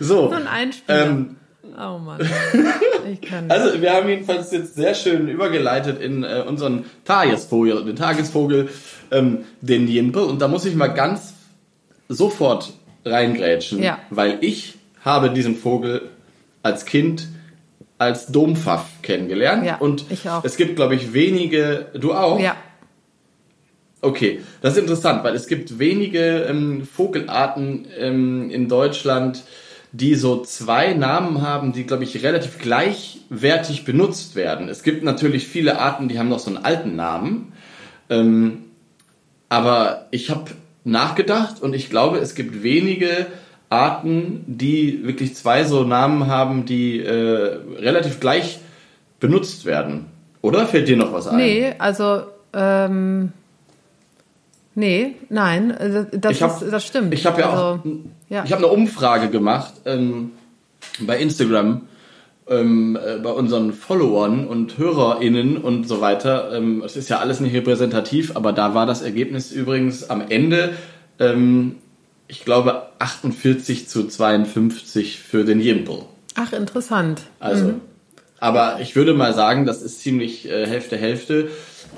so. 0.00 0.28
So 0.28 0.34
ein 0.34 0.48
Einspieler. 0.48 1.06
Ähm, 1.06 1.36
Oh 1.80 1.98
Mann. 1.98 2.18
Ich 3.12 3.20
kann 3.20 3.50
also 3.50 3.80
wir 3.80 3.92
haben 3.92 4.08
jedenfalls 4.08 4.50
jetzt 4.52 4.74
sehr 4.74 4.94
schön 4.94 5.28
übergeleitet 5.28 6.00
in 6.00 6.24
äh, 6.24 6.44
unseren 6.46 6.84
Tagesvogel, 7.04 7.84
den 7.84 7.96
Tagesvogel, 7.96 8.68
ähm, 9.10 9.44
den 9.60 9.88
Jimpel. 9.88 10.22
Und 10.22 10.40
da 10.40 10.48
muss 10.48 10.64
ich 10.64 10.74
mal 10.74 10.88
ganz 10.88 11.34
sofort 12.08 12.72
reingrätschen, 13.04 13.82
Ja. 13.82 13.98
weil 14.10 14.38
ich 14.40 14.74
habe 15.04 15.30
diesen 15.30 15.56
Vogel 15.56 16.02
als 16.62 16.84
Kind 16.84 17.28
als 17.98 18.26
Dompfaff 18.28 18.86
kennengelernt. 19.02 19.66
Ja, 19.66 19.76
und 19.78 20.04
ich 20.10 20.28
auch. 20.28 20.44
es 20.44 20.56
gibt, 20.56 20.76
glaube 20.76 20.94
ich, 20.94 21.12
wenige. 21.12 21.86
Du 21.94 22.14
auch? 22.14 22.38
Ja, 22.38 22.56
Okay, 24.00 24.40
das 24.60 24.74
ist 24.74 24.80
interessant, 24.80 25.24
weil 25.24 25.34
es 25.34 25.48
gibt 25.48 25.80
wenige 25.80 26.46
ähm, 26.48 26.86
Vogelarten 26.86 27.86
ähm, 27.98 28.48
in 28.50 28.68
Deutschland, 28.68 29.42
die 29.92 30.14
so 30.14 30.42
zwei 30.42 30.92
Namen 30.92 31.42
haben, 31.42 31.72
die, 31.72 31.84
glaube 31.84 32.04
ich, 32.04 32.22
relativ 32.22 32.58
gleichwertig 32.58 33.84
benutzt 33.84 34.34
werden. 34.36 34.68
Es 34.68 34.82
gibt 34.82 35.02
natürlich 35.02 35.48
viele 35.48 35.80
Arten, 35.80 36.08
die 36.08 36.18
haben 36.18 36.28
noch 36.28 36.38
so 36.38 36.50
einen 36.50 36.64
alten 36.64 36.96
Namen. 36.96 37.52
Ähm, 38.10 38.64
aber 39.48 40.06
ich 40.10 40.30
habe 40.30 40.50
nachgedacht 40.84 41.62
und 41.62 41.74
ich 41.74 41.90
glaube, 41.90 42.18
es 42.18 42.34
gibt 42.34 42.62
wenige 42.62 43.26
Arten, 43.70 44.44
die 44.46 45.04
wirklich 45.04 45.34
zwei 45.34 45.64
so 45.64 45.84
Namen 45.84 46.26
haben, 46.26 46.64
die 46.64 47.00
äh, 47.00 47.58
relativ 47.78 48.20
gleich 48.20 48.60
benutzt 49.20 49.64
werden. 49.64 50.06
Oder 50.40 50.66
fällt 50.66 50.88
dir 50.88 50.96
noch 50.96 51.12
was 51.12 51.26
ein? 51.26 51.36
nee, 51.36 51.74
also, 51.78 52.22
ähm, 52.52 53.32
nee, 54.78 55.16
nein, 55.28 55.70
äh, 55.70 56.06
das, 56.12 56.40
hab, 56.40 56.62
ist, 56.62 56.72
das 56.72 56.86
stimmt. 56.86 57.12
Ich 57.12 57.26
habe 57.26 57.40
ja 57.40 57.50
also, 57.50 57.62
auch, 57.62 57.78
ja. 58.28 58.44
ich 58.44 58.52
habe 58.52 58.64
eine 58.64 58.72
Umfrage 58.72 59.28
gemacht 59.28 59.74
ähm, 59.84 60.32
bei 61.00 61.18
Instagram 61.18 61.82
ähm, 62.48 62.96
äh, 62.96 63.18
bei 63.18 63.30
unseren 63.30 63.72
Followern 63.72 64.46
und 64.46 64.78
HörerInnen 64.78 65.58
und 65.58 65.86
so 65.86 66.00
weiter. 66.00 66.52
Ähm, 66.52 66.82
es 66.84 66.96
ist 66.96 67.08
ja 67.10 67.18
alles 67.18 67.40
nicht 67.40 67.54
repräsentativ, 67.54 68.36
aber 68.36 68.52
da 68.52 68.74
war 68.74 68.86
das 68.86 69.02
Ergebnis 69.02 69.52
übrigens 69.52 70.08
am 70.08 70.22
Ende, 70.28 70.70
ähm, 71.18 71.76
ich 72.26 72.44
glaube, 72.44 72.88
48 72.98 73.88
zu 73.88 74.06
52 74.06 75.18
für 75.20 75.44
den 75.44 75.60
Jimpel. 75.60 76.02
Ach, 76.34 76.52
interessant. 76.52 77.22
Also, 77.40 77.66
Mhm. 77.66 77.80
aber 78.38 78.78
ich 78.80 78.96
würde 78.96 79.14
mal 79.14 79.34
sagen, 79.34 79.66
das 79.66 79.82
ist 79.82 80.00
ziemlich 80.00 80.48
äh, 80.48 80.66
Hälfte 80.66 80.96
Hälfte. 80.96 81.48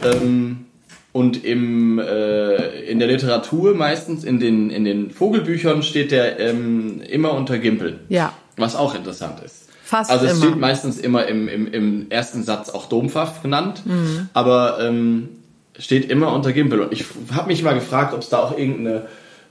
Ähm, 0.03 0.67
und 1.13 1.45
im, 1.45 1.99
äh, 1.99 2.83
in 2.83 2.99
der 2.99 3.09
Literatur 3.09 3.75
meistens, 3.75 4.25
in 4.25 4.39
den, 4.39 4.71
in 4.71 4.85
den 4.85 5.11
Vogelbüchern 5.11 5.83
steht 5.83 6.13
der 6.13 6.39
ähm, 6.39 7.01
immer 7.09 7.35
unter 7.35 7.59
Gimpel. 7.59 8.01
Ja. 8.09 8.33
Was 8.57 8.77
auch 8.77 8.95
interessant 8.95 9.41
ist. 9.45 9.69
Fast 9.83 10.11
also 10.11 10.27
es 10.27 10.35
immer. 10.35 10.45
steht 10.47 10.57
meistens 10.59 10.99
immer 10.99 11.27
im, 11.27 11.49
im, 11.49 11.67
im 11.73 12.07
ersten 12.11 12.45
Satz 12.45 12.71
auch 12.71 12.89
Dompfaff 12.89 13.43
genannt, 13.43 13.83
Mhm. 13.85 14.29
aber 14.35 14.79
ähm, 14.81 15.31
steht 15.79 16.09
immer 16.11 16.33
unter 16.33 16.53
Gimpel. 16.53 16.81
Und 16.81 16.93
ich 16.93 17.05
habe 17.35 17.49
mich 17.49 17.63
mal 17.65 17.75
gefragt, 17.75 18.15
ob 18.15 18.21
es 18.21 18.29
da 18.29 18.39
auch 18.39 18.57
irgendeine 18.57 19.07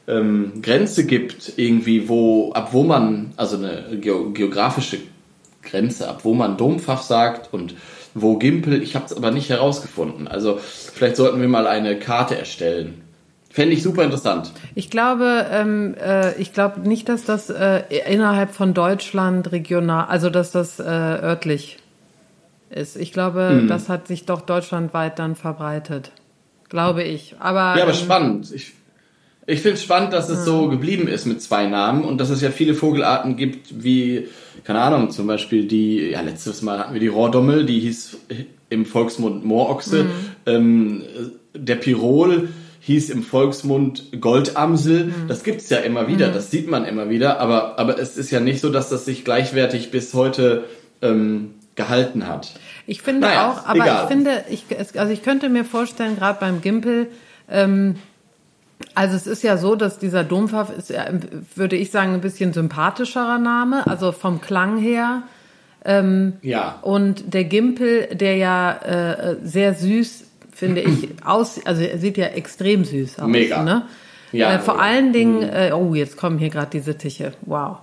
ähm, 0.08 0.62
Grenze 0.62 1.06
gibt, 1.06 1.54
irgendwie, 1.58 2.08
wo, 2.08 2.54
ab 2.54 2.70
wo 2.72 2.84
man, 2.84 3.34
also 3.36 3.58
eine 3.58 3.98
geo 4.00 4.32
geografische 4.32 5.00
Grenze, 5.62 6.08
ab 6.08 6.22
wo 6.24 6.34
man 6.34 6.56
Dompfaff 6.56 7.02
sagt 7.02 7.54
und 7.54 7.76
wo 8.22 8.38
Gimpel, 8.38 8.82
ich 8.82 8.96
habe 8.96 9.06
es 9.06 9.14
aber 9.16 9.32
nicht 9.32 9.50
herausgefunden. 9.50 10.28
Also 10.28 10.60
vielleicht 10.60 11.16
sollten 11.16 11.42
wir 11.42 11.48
mal 11.48 11.68
eine 11.68 11.98
Karte 12.00 12.38
erstellen. 12.38 13.02
Fände 13.52 13.74
ich 13.74 13.82
super 13.82 14.04
interessant. 14.04 14.52
Ich 14.76 14.90
glaube, 14.92 15.46
ähm, 15.52 15.96
äh, 16.00 16.36
ich 16.40 16.54
glaube 16.54 16.82
nicht, 16.88 17.10
dass 17.10 17.26
das 17.26 17.50
äh, 17.50 17.82
innerhalb 18.08 18.52
von 18.52 18.74
Deutschland 18.76 19.52
regional, 19.52 20.06
also 20.08 20.30
dass 20.30 20.52
das 20.52 20.80
äh, 20.80 20.84
örtlich 20.84 21.80
ist. 22.70 22.96
Ich 22.96 23.12
glaube, 23.12 23.62
Mhm. 23.64 23.68
das 23.68 23.90
hat 23.90 24.08
sich 24.08 24.26
doch 24.26 24.42
deutschlandweit 24.42 25.18
dann 25.18 25.36
verbreitet. 25.36 26.12
Glaube 26.70 27.02
ich. 27.04 27.36
Aber, 27.40 27.76
Ja, 27.76 27.82
aber 27.84 27.88
ähm, 27.88 27.94
spannend. 27.98 28.52
Ich, 28.54 28.74
ich 29.48 29.62
finde 29.62 29.78
es 29.78 29.84
spannend, 29.84 30.14
dass 30.14 30.30
es 30.30 30.46
so 30.46 30.68
geblieben 30.70 31.08
ist 31.08 31.26
mit 31.26 31.42
zwei 31.42 31.66
Namen 31.66 32.04
und 32.06 32.20
dass 32.22 32.30
es 32.30 32.42
ja 32.42 32.52
viele 32.52 32.76
Vogelarten 32.76 33.36
gibt, 33.36 33.84
wie, 33.84 34.28
keine 34.64 34.82
Ahnung, 34.82 35.12
zum 35.12 35.28
Beispiel 35.28 35.66
die, 35.66 36.10
ja, 36.12 36.22
letztes 36.22 36.62
Mal 36.62 36.80
hatten 36.80 36.94
wir 36.94 37.00
die 37.00 37.08
Rohrdommel, 37.08 37.66
die 37.66 37.80
hieß 37.80 38.18
im 38.70 38.86
Volksmund 38.86 39.44
Moorochse. 39.46 40.06
Ähm, 40.46 41.04
der 41.54 41.76
Pirol 41.76 42.50
hieß 42.82 43.10
im 43.10 43.24
Volksmund 43.24 44.20
Goldamsel. 44.20 45.14
Das 45.28 45.44
gibt's 45.44 45.70
ja 45.70 45.78
immer 45.78 46.08
wieder, 46.08 46.30
das 46.30 46.52
sieht 46.52 46.70
man 46.70 46.86
immer 46.86 47.10
wieder, 47.10 47.40
aber, 47.40 47.78
aber 47.78 48.00
es 48.00 48.18
ist 48.18 48.32
ja 48.32 48.40
nicht 48.40 48.62
so, 48.62 48.70
dass 48.70 48.90
das 48.90 49.06
sich 49.06 49.26
gleichwertig 49.26 49.92
bis 49.92 50.14
heute 50.14 50.66
ähm, 51.02 51.52
gehalten 51.76 52.28
hat. 52.28 52.52
Ich 52.88 53.02
finde 53.02 53.22
Naja, 53.22 53.52
auch, 53.52 53.66
aber 53.66 53.84
egal. 53.84 54.04
ich 54.04 54.08
finde, 54.10 54.46
ich, 54.50 55.00
also 55.00 55.14
ich 55.14 55.24
könnte 55.24 55.50
mir 55.50 55.66
vorstellen, 55.66 56.16
gerade 56.16 56.40
beim 56.40 56.62
Gimpel, 56.62 57.08
ähm, 57.50 57.96
also 58.96 59.16
es 59.16 59.28
ist 59.28 59.44
ja 59.44 59.58
so, 59.58 59.76
dass 59.76 60.00
dieser 60.00 60.24
Dompfaff 60.24 60.76
ist, 60.78 60.90
ja, 60.90 61.06
würde 61.56 61.76
ich 61.76 61.92
sagen, 61.92 62.14
ein 62.14 62.22
bisschen 62.22 62.54
sympathischerer 62.54 63.38
Name, 63.38 63.86
also 63.88 64.12
vom 64.12 64.42
Klang 64.42 64.78
her. 64.78 65.24
Ja. 66.42 66.80
Und 66.82 67.34
der 67.34 67.46
Gimpel, 67.46 68.08
der 68.14 68.36
ja 68.36 68.74
äh, 68.74 69.38
sehr 69.44 69.74
süß, 69.74 70.26
finde 70.52 70.82
ich, 70.82 71.10
aus, 71.26 71.66
also 71.66 71.82
er 71.82 71.98
sieht 71.98 72.18
ja 72.18 72.28
extrem 72.28 72.84
süß 72.84 73.20
aus. 73.20 73.28
Mega. 73.28 73.64
Ne? 73.64 73.84
Ja, 74.32 74.56
äh, 74.56 74.60
vor 74.60 74.76
mega. 74.76 74.86
allen 74.86 75.14
Dingen, 75.14 75.42
äh, 75.42 75.72
oh, 75.74 75.96
jetzt 75.96 76.18
kommen 76.18 76.38
hier 76.38 76.50
gerade 76.50 76.72
die 76.72 76.80
Sittiche. 76.80 77.34
Wow. 77.42 77.78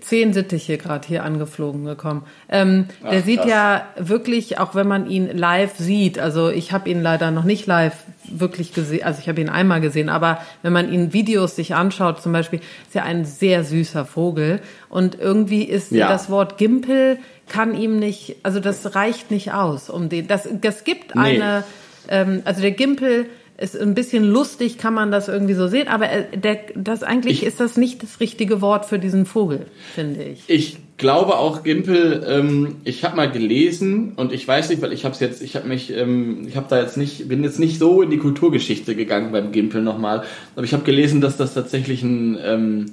Zehn 0.00 0.32
Sittiche 0.32 0.78
gerade 0.78 1.06
hier 1.06 1.24
angeflogen 1.24 1.84
gekommen. 1.84 2.24
Ähm, 2.48 2.86
der 3.02 3.20
Ach, 3.20 3.24
sieht 3.24 3.40
krass. 3.40 3.50
ja 3.50 3.86
wirklich, 3.98 4.58
auch 4.58 4.74
wenn 4.74 4.86
man 4.88 5.08
ihn 5.10 5.36
live 5.36 5.76
sieht, 5.76 6.18
also 6.18 6.48
ich 6.50 6.72
habe 6.72 6.88
ihn 6.90 7.02
leider 7.02 7.30
noch 7.30 7.44
nicht 7.44 7.66
live 7.66 7.96
wirklich 8.28 8.72
gesehen, 8.72 9.04
also 9.04 9.20
ich 9.20 9.28
habe 9.28 9.40
ihn 9.40 9.48
einmal 9.48 9.80
gesehen, 9.80 10.08
aber 10.08 10.40
wenn 10.62 10.72
man 10.72 10.92
ihn 10.92 11.12
Videos 11.12 11.56
sich 11.56 11.74
anschaut, 11.74 12.22
zum 12.22 12.32
Beispiel, 12.32 12.60
ist 12.86 12.94
ja 12.94 13.02
ein 13.04 13.24
sehr 13.24 13.64
süßer 13.64 14.04
Vogel 14.04 14.60
und 14.88 15.18
irgendwie 15.18 15.62
ist 15.64 15.92
Ja. 15.92 16.08
das 16.08 16.28
Wort 16.30 16.58
Gimpel 16.58 17.18
kann 17.48 17.74
ihm 17.76 17.98
nicht, 17.98 18.36
also 18.42 18.58
das 18.60 18.94
reicht 18.96 19.30
nicht 19.30 19.52
aus, 19.52 19.88
um 19.90 20.08
den, 20.08 20.26
das, 20.26 20.48
das 20.60 20.82
gibt 20.84 21.14
Nee. 21.14 21.20
eine, 21.40 21.64
ähm, 22.08 22.42
also 22.44 22.60
der 22.60 22.72
Gimpel 22.72 23.26
ist 23.58 23.78
ein 23.80 23.94
bisschen 23.94 24.24
lustig, 24.24 24.76
kann 24.78 24.92
man 24.94 25.10
das 25.10 25.28
irgendwie 25.28 25.54
so 25.54 25.66
sehen, 25.66 25.88
aber 25.88 26.10
äh, 26.10 26.36
der, 26.36 26.58
das 26.74 27.02
eigentlich 27.02 27.42
Ich- 27.42 27.46
ist 27.48 27.58
das 27.60 27.76
nicht 27.76 28.02
das 28.02 28.20
richtige 28.20 28.60
Wort 28.60 28.84
für 28.86 28.98
diesen 28.98 29.24
Vogel, 29.26 29.66
finde 29.94 30.22
ich. 30.24 30.40
Ich 30.48 30.76
glaube 30.98 31.36
auch 31.38 31.62
Gimpel. 31.62 32.24
Ähm, 32.28 32.76
ich 32.84 33.04
habe 33.04 33.16
mal 33.16 33.30
gelesen 33.30 34.12
und 34.16 34.32
ich 34.32 34.46
weiß 34.46 34.68
nicht, 34.70 34.82
weil 34.82 34.92
ich 34.92 35.04
habe 35.04 35.14
es 35.14 35.20
jetzt, 35.20 35.42
ich 35.42 35.56
habe 35.56 35.66
mich, 35.68 35.90
ähm, 35.94 36.46
ich 36.48 36.56
habe 36.56 36.66
da 36.68 36.80
jetzt 36.80 36.96
nicht, 36.96 37.28
bin 37.28 37.42
jetzt 37.44 37.58
nicht 37.58 37.78
so 37.78 38.02
in 38.02 38.10
die 38.10 38.18
Kulturgeschichte 38.18 38.94
gegangen 38.94 39.32
beim 39.32 39.52
Gimpel 39.52 39.82
nochmal, 39.82 40.24
aber 40.54 40.64
ich 40.64 40.72
habe 40.72 40.84
gelesen, 40.84 41.20
dass 41.20 41.36
das 41.36 41.54
tatsächlich 41.54 42.02
ein 42.02 42.38
ähm, 42.42 42.86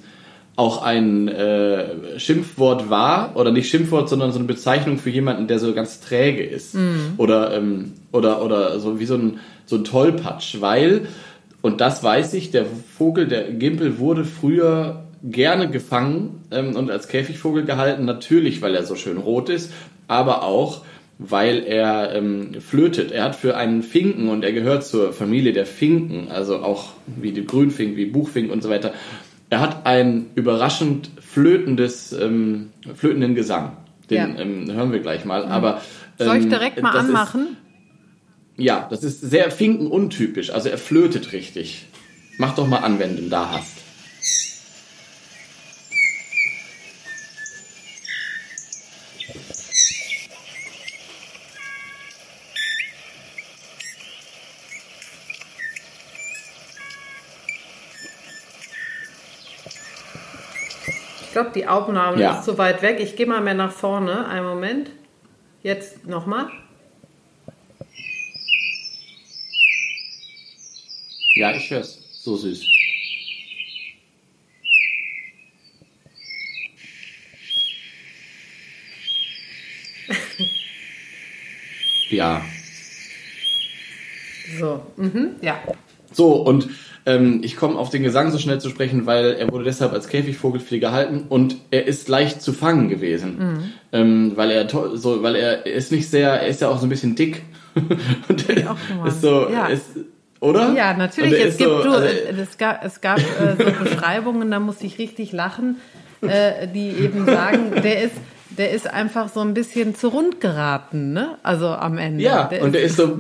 auch 0.56 0.84
ein 0.84 1.28
äh, 1.28 2.20
Schimpfwort 2.20 2.90
war 2.90 3.36
oder 3.36 3.52
nicht 3.52 3.70
Schimpfwort, 3.70 4.08
sondern 4.08 4.32
so 4.32 4.38
eine 4.38 4.48
Bezeichnung 4.48 5.00
für 5.00 5.10
jemanden, 5.10 5.48
der 5.48 5.60
so 5.60 5.74
ganz 5.74 6.00
träge 6.00 6.44
ist 6.44 6.76
oder 7.18 7.56
ähm, 7.56 7.94
oder 8.12 8.44
oder 8.46 8.80
so 8.80 9.00
wie 9.00 9.06
so 9.06 9.16
ein 9.16 9.40
so 9.66 9.78
ein 9.78 9.84
Tollpatsch, 9.84 10.62
weil 10.62 11.08
und 11.64 11.80
das 11.80 12.04
weiß 12.04 12.34
ich, 12.34 12.52
der 12.52 12.66
Vogel, 12.66 13.28
der 13.28 13.52
Gimpel 13.54 13.98
wurde 13.98 14.26
früher 14.26 15.06
gerne 15.24 15.70
gefangen 15.70 16.42
ähm, 16.52 16.76
und 16.76 16.92
als 16.92 17.08
Käfigvogel 17.08 17.64
gehalten, 17.64 18.04
natürlich, 18.06 18.62
weil 18.62 18.76
er 18.76 18.84
so 18.84 18.96
schön 18.96 19.18
rot 19.18 19.50
ist, 19.50 19.72
aber 20.08 20.44
auch, 20.44 20.84
weil 21.20 21.64
er 21.66 22.14
ähm, 22.14 22.56
flötet. 22.60 23.12
Er 23.12 23.24
hat 23.24 23.38
für 23.38 23.56
einen 23.56 23.82
Finken 23.82 24.28
und 24.28 24.44
er 24.44 24.52
gehört 24.52 24.86
zur 24.86 25.14
Familie 25.14 25.54
der 25.54 25.66
Finken, 25.66 26.28
also 26.30 26.58
auch 26.58 26.90
wie 27.06 27.32
die 27.32 27.46
Grünfinken, 27.46 27.96
wie 27.96 28.08
Buchfinken 28.08 28.52
und 28.52 28.62
so 28.62 28.70
weiter. 28.70 28.94
Er 29.54 29.60
hat 29.60 29.86
ein 29.86 30.32
überraschend 30.34 31.12
flötendes, 31.22 32.12
ähm, 32.12 32.72
flötenden 32.96 33.36
Gesang. 33.36 33.74
Den 34.10 34.18
Ja. 34.36 34.40
ähm, 34.42 34.72
hören 34.74 34.92
wir 34.92 34.98
gleich 35.00 35.26
mal. 35.26 35.46
Aber 35.46 35.80
Soll 36.18 36.38
ich 36.38 36.46
ähm, 36.46 36.50
direkt 36.50 36.82
mal 36.82 36.92
das 36.92 37.04
ist- 37.04 37.10
anmachen? 37.10 37.58
ja, 38.58 38.88
das 38.90 39.04
ist 39.04 39.22
sehr 39.22 39.52
finkenuntypisch. 39.52 40.50
Also 40.50 40.70
er 40.70 40.80
flötet 40.80 41.34
richtig. 41.34 41.86
Mach 42.40 42.56
doch 42.56 42.68
mal 42.68 42.78
an, 42.80 42.98
wenn 42.98 43.16
du 43.16 43.22
ihn 43.22 43.30
da 43.30 43.52
hast. 43.52 43.83
Glaube, 61.34 61.52
die 61.54 61.68
Aufnahme 61.68 62.20
Ja. 62.22 62.38
ist 62.40 62.46
zu 62.46 62.58
weit 62.58 62.82
weg. 62.82 63.00
Ich 63.00 63.16
gehe 63.16 63.26
mal 63.26 63.42
mehr 63.42 63.54
nach 63.54 63.72
vorne. 63.74 64.26
Einen 64.28 64.46
Moment. 64.46 64.90
Jetzt 65.62 66.06
nochmal. 66.08 66.50
Ja, 71.36 71.52
ich 71.56 71.70
hör's. 71.72 72.00
So 72.24 72.38
süß. 72.38 72.64
ja, 82.10 82.42
So, 84.60 84.86
mhm, 84.98 85.36
ja. 85.42 85.64
So, 86.16 86.34
und 86.34 86.70
ähm, 87.06 87.42
ich 87.44 87.58
komme 87.58 87.78
auf 87.78 87.90
den 87.90 88.04
Gesang 88.04 88.32
so 88.32 88.38
schnell 88.38 88.62
zu 88.62 88.70
sprechen, 88.70 89.06
weil 89.06 89.34
er 89.34 89.52
wurde 89.52 89.66
deshalb 89.66 89.92
als 89.94 90.08
Käfigvogel 90.08 90.62
viel 90.62 90.80
gehalten 90.80 91.26
und 91.28 91.58
er 91.72 91.86
ist 91.86 92.08
leicht 92.08 92.42
zu 92.42 92.54
fangen 92.54 92.90
gewesen. 92.90 93.38
Mhm. 93.38 93.64
Ähm, 93.92 94.32
weil 94.36 94.52
er 94.52 94.70
so, 94.70 95.22
weil 95.22 95.36
er 95.36 95.66
ist 95.66 95.92
nicht 95.92 96.10
sehr, 96.10 96.30
er 96.30 96.48
ist 96.48 96.62
ja 96.62 96.70
auch 96.70 96.80
so 96.80 96.86
ein 96.86 96.90
bisschen 96.90 97.16
dick. 97.16 97.44
und 98.30 98.50
er 98.50 98.72
auch 98.72 99.06
ist 99.08 99.22
so, 99.22 99.50
ja. 99.50 99.68
ist, 99.68 99.88
oder? 100.40 100.74
Ja, 100.74 100.94
natürlich. 100.94 101.44
Es, 101.44 101.58
gibt, 101.58 101.70
so, 101.70 101.84
du, 101.84 101.92
also, 101.92 102.42
es 102.42 102.58
gab, 102.58 102.86
es 102.86 103.02
gab 103.02 103.20
äh, 103.20 103.56
so 103.58 103.72
Beschreibungen, 103.84 104.52
da 104.52 104.60
musste 104.60 104.86
ich 104.86 105.00
richtig 105.00 105.32
lachen, 105.32 105.78
äh, 106.22 106.68
die 106.68 106.90
eben 106.90 107.26
sagen, 107.26 107.72
der 107.84 108.04
ist, 108.04 108.16
der 108.50 108.72
ist 108.72 108.88
einfach 108.88 109.30
so 109.30 109.40
ein 109.42 109.54
bisschen 109.54 109.96
zu 109.96 110.10
rund 110.10 110.40
geraten, 110.40 111.12
ne? 111.12 111.38
Also 111.44 111.70
am 111.70 111.98
Ende. 111.98 112.24
Ja, 112.24 112.46
der 112.46 112.62
und 112.62 112.74
der 112.74 112.84
ist 112.84 112.98
so 112.98 113.20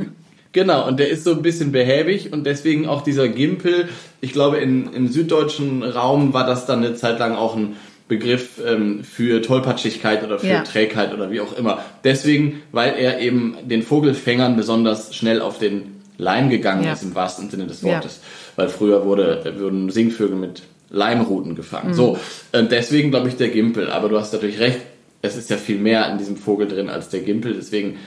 Genau, 0.54 0.88
und 0.88 1.00
der 1.00 1.10
ist 1.10 1.24
so 1.24 1.32
ein 1.32 1.42
bisschen 1.42 1.72
behäbig 1.72 2.32
und 2.32 2.46
deswegen 2.46 2.88
auch 2.88 3.02
dieser 3.02 3.28
Gimpel. 3.28 3.90
Ich 4.22 4.34
glaube, 4.34 4.58
in, 4.58 4.94
im 4.94 5.08
süddeutschen 5.08 5.84
Raum 5.84 6.34
war 6.34 6.46
das 6.46 6.68
dann 6.68 6.86
eine 6.86 6.96
Zeit 6.96 7.20
lang 7.20 7.36
auch 7.36 7.56
ein 7.56 7.76
Begriff 8.08 8.62
ähm, 8.66 9.04
für 9.04 9.42
Tollpatschigkeit 9.42 10.24
oder 10.24 10.38
für 10.38 10.48
ja. 10.48 10.62
Trägheit 10.62 11.14
oder 11.14 11.32
wie 11.32 11.42
auch 11.42 11.58
immer. 11.58 11.80
Deswegen, 12.04 12.62
weil 12.72 12.94
er 12.94 13.20
eben 13.20 13.58
den 13.64 13.82
Vogelfängern 13.82 14.56
besonders 14.56 15.16
schnell 15.16 15.42
auf 15.42 15.58
den 15.58 16.02
Leim 16.18 16.52
gegangen 16.52 16.84
ja. 16.84 16.94
ist, 16.94 17.02
im 17.02 17.16
wahrsten 17.16 17.50
Sinne 17.50 17.66
des 17.66 17.84
Wortes. 17.84 18.20
Ja. 18.22 18.64
Weil 18.64 18.70
früher 18.70 19.06
wurde, 19.06 19.56
wurden 19.58 19.90
Singvögel 19.90 20.36
mit 20.36 20.62
Leimruten 20.92 21.56
gefangen. 21.56 21.90
Mhm. 21.90 21.94
So, 21.96 22.18
äh, 22.52 22.64
deswegen 22.64 23.10
glaube 23.10 23.30
ich 23.30 23.38
der 23.38 23.50
Gimpel. 23.50 23.90
Aber 23.90 24.10
du 24.10 24.20
hast 24.20 24.34
natürlich 24.34 24.60
recht, 24.60 24.82
es 25.24 25.36
ist 25.36 25.50
ja 25.50 25.58
viel 25.58 25.80
mehr 25.80 26.12
in 26.12 26.20
diesem 26.20 26.38
Vogel 26.38 26.68
drin 26.68 26.90
als 26.90 27.10
der 27.10 27.22
Gimpel. 27.22 27.56
Deswegen 27.56 27.98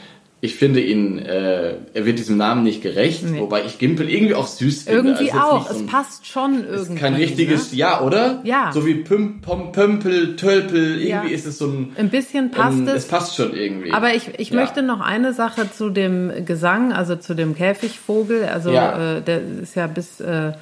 ich 0.42 0.54
finde 0.54 0.80
ihn, 0.80 1.18
äh, 1.18 1.76
er 1.94 2.04
wird 2.04 2.18
diesem 2.18 2.36
Namen 2.36 2.62
nicht 2.62 2.82
gerecht, 2.82 3.24
nee. 3.24 3.40
wobei 3.40 3.64
ich 3.64 3.78
Gimpel 3.78 4.10
irgendwie 4.10 4.34
auch 4.34 4.46
süß 4.46 4.82
finde. 4.82 5.10
Irgendwie 5.10 5.32
also 5.32 5.44
auch, 5.44 5.70
so 5.70 5.78
ein, 5.78 5.84
es 5.84 5.90
passt 5.90 6.26
schon 6.26 6.64
irgendwie. 6.64 6.92
Ist 6.92 7.00
kein 7.00 7.14
richtiges 7.14 7.72
ne? 7.72 7.78
Ja, 7.78 8.02
oder? 8.02 8.42
Ja. 8.44 8.70
So 8.72 8.86
wie 8.86 8.96
Püm, 8.96 9.40
Pom, 9.40 9.72
Pömpel, 9.72 10.36
Tölpel, 10.36 11.00
irgendwie 11.00 11.30
ja. 11.30 11.34
ist 11.34 11.46
es 11.46 11.56
so 11.56 11.68
ein... 11.68 11.92
Ein 11.96 12.10
bisschen 12.10 12.50
passt 12.50 12.78
ähm, 12.78 12.88
es. 12.88 12.94
Es 13.04 13.08
passt 13.08 13.34
schon 13.34 13.54
irgendwie. 13.54 13.92
Aber 13.92 14.14
ich, 14.14 14.38
ich 14.38 14.50
ja. 14.50 14.56
möchte 14.56 14.82
noch 14.82 15.00
eine 15.00 15.32
Sache 15.32 15.70
zu 15.72 15.88
dem 15.88 16.44
Gesang, 16.44 16.92
also 16.92 17.16
zu 17.16 17.34
dem 17.34 17.54
Käfigvogel, 17.54 18.44
also 18.44 18.70
ja. 18.70 19.16
äh, 19.16 19.22
der 19.22 19.40
ist 19.62 19.74
ja 19.74 19.86
bis... 19.86 20.20
Äh, 20.20 20.52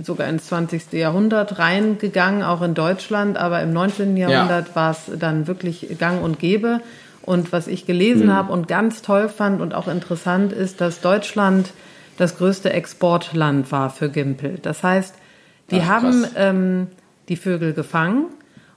sogar 0.00 0.28
ins 0.28 0.46
20. 0.46 0.92
Jahrhundert 0.92 1.58
reingegangen, 1.58 2.44
auch 2.44 2.62
in 2.62 2.74
Deutschland, 2.74 3.36
aber 3.36 3.60
im 3.60 3.72
19. 3.72 4.16
Jahrhundert 4.16 4.68
ja. 4.68 4.74
war 4.76 4.90
es 4.92 5.10
dann 5.18 5.48
wirklich 5.48 5.96
gang 5.98 6.22
und 6.22 6.38
gäbe. 6.38 6.80
Und 7.24 7.52
was 7.52 7.66
ich 7.66 7.86
gelesen 7.86 8.26
mhm. 8.26 8.32
habe 8.32 8.52
und 8.52 8.68
ganz 8.68 9.02
toll 9.02 9.28
fand 9.28 9.60
und 9.60 9.74
auch 9.74 9.88
interessant 9.88 10.52
ist, 10.52 10.80
dass 10.80 11.00
Deutschland 11.00 11.72
das 12.16 12.36
größte 12.38 12.72
Exportland 12.72 13.72
war 13.72 13.90
für 13.90 14.08
Gimpel. 14.08 14.58
Das 14.60 14.82
heißt, 14.82 15.14
die 15.70 15.80
Ach, 15.80 15.86
haben 15.86 16.26
ähm, 16.36 16.86
die 17.28 17.36
Vögel 17.36 17.72
gefangen 17.72 18.26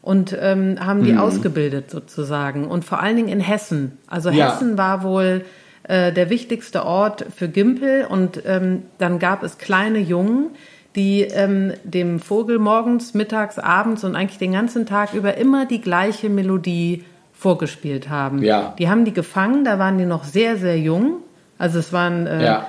und 0.01 0.35
ähm, 0.39 0.77
haben 0.79 1.03
die 1.03 1.13
mhm. 1.13 1.19
ausgebildet 1.19 1.91
sozusagen. 1.91 2.67
Und 2.67 2.85
vor 2.85 3.01
allen 3.01 3.17
Dingen 3.17 3.29
in 3.29 3.41
Hessen. 3.41 3.97
Also 4.07 4.29
ja. 4.29 4.53
Hessen 4.53 4.77
war 4.77 5.03
wohl 5.03 5.43
äh, 5.83 6.13
der 6.13 6.29
wichtigste 6.29 6.85
Ort 6.85 7.25
für 7.35 7.49
Gimpel. 7.49 8.05
Und 8.09 8.41
ähm, 8.45 8.83
dann 8.97 9.19
gab 9.19 9.43
es 9.43 9.57
kleine 9.57 9.99
Jungen, 9.99 10.51
die 10.95 11.23
ähm, 11.23 11.73
dem 11.83 12.19
Vogel 12.19 12.57
morgens, 12.57 13.13
mittags, 13.13 13.59
abends 13.59 14.03
und 14.03 14.15
eigentlich 14.15 14.39
den 14.39 14.53
ganzen 14.53 14.85
Tag 14.85 15.13
über 15.13 15.35
immer 15.35 15.65
die 15.65 15.81
gleiche 15.81 16.29
Melodie 16.29 17.03
vorgespielt 17.37 18.09
haben. 18.09 18.41
Ja. 18.41 18.73
Die 18.79 18.89
haben 18.89 19.05
die 19.05 19.13
gefangen, 19.13 19.63
da 19.63 19.77
waren 19.79 19.97
die 19.97 20.05
noch 20.05 20.23
sehr, 20.23 20.57
sehr 20.57 20.79
jung. 20.79 21.17
Also 21.57 21.79
es 21.79 21.93
waren, 21.93 22.25
äh, 22.25 22.43
ja. 22.43 22.67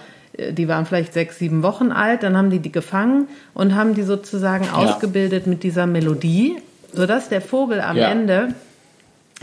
die 0.50 0.68
waren 0.68 0.86
vielleicht 0.86 1.12
sechs, 1.14 1.38
sieben 1.38 1.62
Wochen 1.62 1.90
alt, 1.90 2.22
dann 2.22 2.36
haben 2.36 2.50
die 2.50 2.58
die 2.58 2.72
gefangen 2.72 3.28
und 3.54 3.74
haben 3.74 3.94
die 3.94 4.02
sozusagen 4.02 4.64
ja. 4.64 4.74
ausgebildet 4.74 5.46
mit 5.46 5.62
dieser 5.62 5.86
Melodie, 5.86 6.56
sodass 6.92 7.28
der 7.28 7.40
Vogel 7.40 7.80
am 7.80 7.96
ja. 7.96 8.08
Ende 8.08 8.54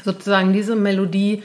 sozusagen 0.03 0.53
diese 0.53 0.75
Melodie 0.75 1.43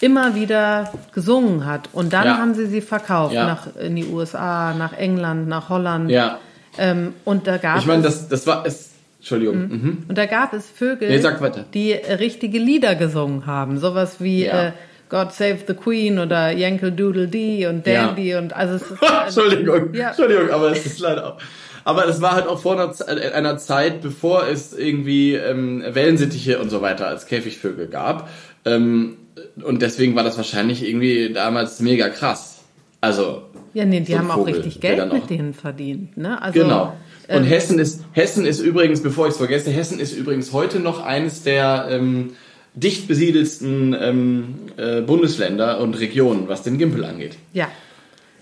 immer 0.00 0.34
wieder 0.34 0.92
gesungen 1.12 1.66
hat. 1.66 1.90
Und 1.92 2.12
dann 2.12 2.38
haben 2.38 2.54
sie 2.54 2.66
sie 2.66 2.80
verkauft 2.80 3.34
nach 3.34 3.76
in 3.76 3.96
die 3.96 4.06
USA, 4.06 4.72
nach 4.72 4.92
England, 4.92 5.48
nach 5.48 5.68
Holland. 5.68 6.10
Ja. 6.10 6.38
Ähm, 6.78 7.14
und 7.24 7.46
da 7.46 7.56
gab 7.56 7.78
ich 7.78 7.86
meine, 7.86 8.02
das, 8.02 8.28
das 8.28 8.46
war, 8.46 8.64
es, 8.64 8.87
Entschuldigung. 9.18 9.56
Mhm. 9.56 9.72
Mhm. 9.72 9.98
Und 10.08 10.18
da 10.18 10.26
gab 10.26 10.52
es 10.52 10.70
Vögel, 10.70 11.08
nee, 11.08 11.64
die 11.74 11.92
richtige 11.92 12.58
Lieder 12.58 12.94
gesungen 12.94 13.46
haben. 13.46 13.78
Sowas 13.78 14.16
wie 14.20 14.44
ja. 14.44 14.68
äh, 14.68 14.72
God 15.08 15.32
Save 15.32 15.58
the 15.66 15.74
Queen 15.74 16.18
oder 16.18 16.52
Yankel 16.52 16.92
Doodle 16.92 17.28
Dee 17.28 17.66
und 17.66 17.86
Dandy 17.86 18.30
ja. 18.30 18.38
und 18.38 18.54
also 18.54 18.74
es 18.74 18.82
ist, 18.82 19.02
Entschuldigung, 19.24 19.94
ja. 19.94 20.08
Entschuldigung, 20.08 20.50
aber 20.50 20.70
es 20.70 20.86
ist 20.86 21.00
leider 21.00 21.34
auch. 21.34 21.38
Aber 21.84 22.06
es 22.06 22.20
war 22.20 22.32
halt 22.32 22.46
auch 22.46 22.60
vor 22.60 22.74
einer, 22.74 23.34
einer 23.34 23.56
Zeit, 23.56 24.02
bevor 24.02 24.46
es 24.46 24.76
irgendwie 24.76 25.34
ähm, 25.34 25.82
Wellensittiche 25.88 26.58
und 26.58 26.68
so 26.68 26.82
weiter 26.82 27.08
als 27.08 27.26
Käfigvögel 27.26 27.86
gab. 27.86 28.28
Ähm, 28.66 29.16
und 29.62 29.80
deswegen 29.80 30.14
war 30.14 30.22
das 30.22 30.36
wahrscheinlich 30.36 30.86
irgendwie 30.86 31.32
damals 31.32 31.80
mega 31.80 32.10
krass. 32.10 32.62
Also. 33.00 33.42
Ja, 33.72 33.84
nee, 33.84 34.00
die 34.00 34.12
so 34.12 34.18
haben 34.18 34.28
Vogel, 34.28 34.54
auch 34.54 34.58
richtig 34.58 34.80
Geld 34.80 35.12
mit 35.12 35.30
denen 35.30 35.54
verdient. 35.54 36.16
Ne? 36.16 36.40
Also, 36.42 36.60
genau. 36.60 36.94
Und 37.28 37.36
ähm, 37.36 37.44
Hessen 37.44 37.78
ist, 37.78 38.04
Hessen 38.12 38.46
ist 38.46 38.60
übrigens, 38.60 39.02
bevor 39.02 39.26
ich 39.26 39.32
es 39.32 39.38
vergesse, 39.38 39.70
Hessen 39.70 40.00
ist 40.00 40.12
übrigens 40.12 40.52
heute 40.52 40.80
noch 40.80 41.04
eines 41.04 41.42
der 41.42 41.88
ähm, 41.90 42.32
dicht 42.74 43.06
besiedelsten 43.06 43.94
ähm, 43.98 44.54
äh, 44.76 45.02
Bundesländer 45.02 45.80
und 45.80 45.98
Regionen, 45.98 46.48
was 46.48 46.62
den 46.62 46.78
Gimpel 46.78 47.04
angeht. 47.04 47.36
Ja, 47.52 47.68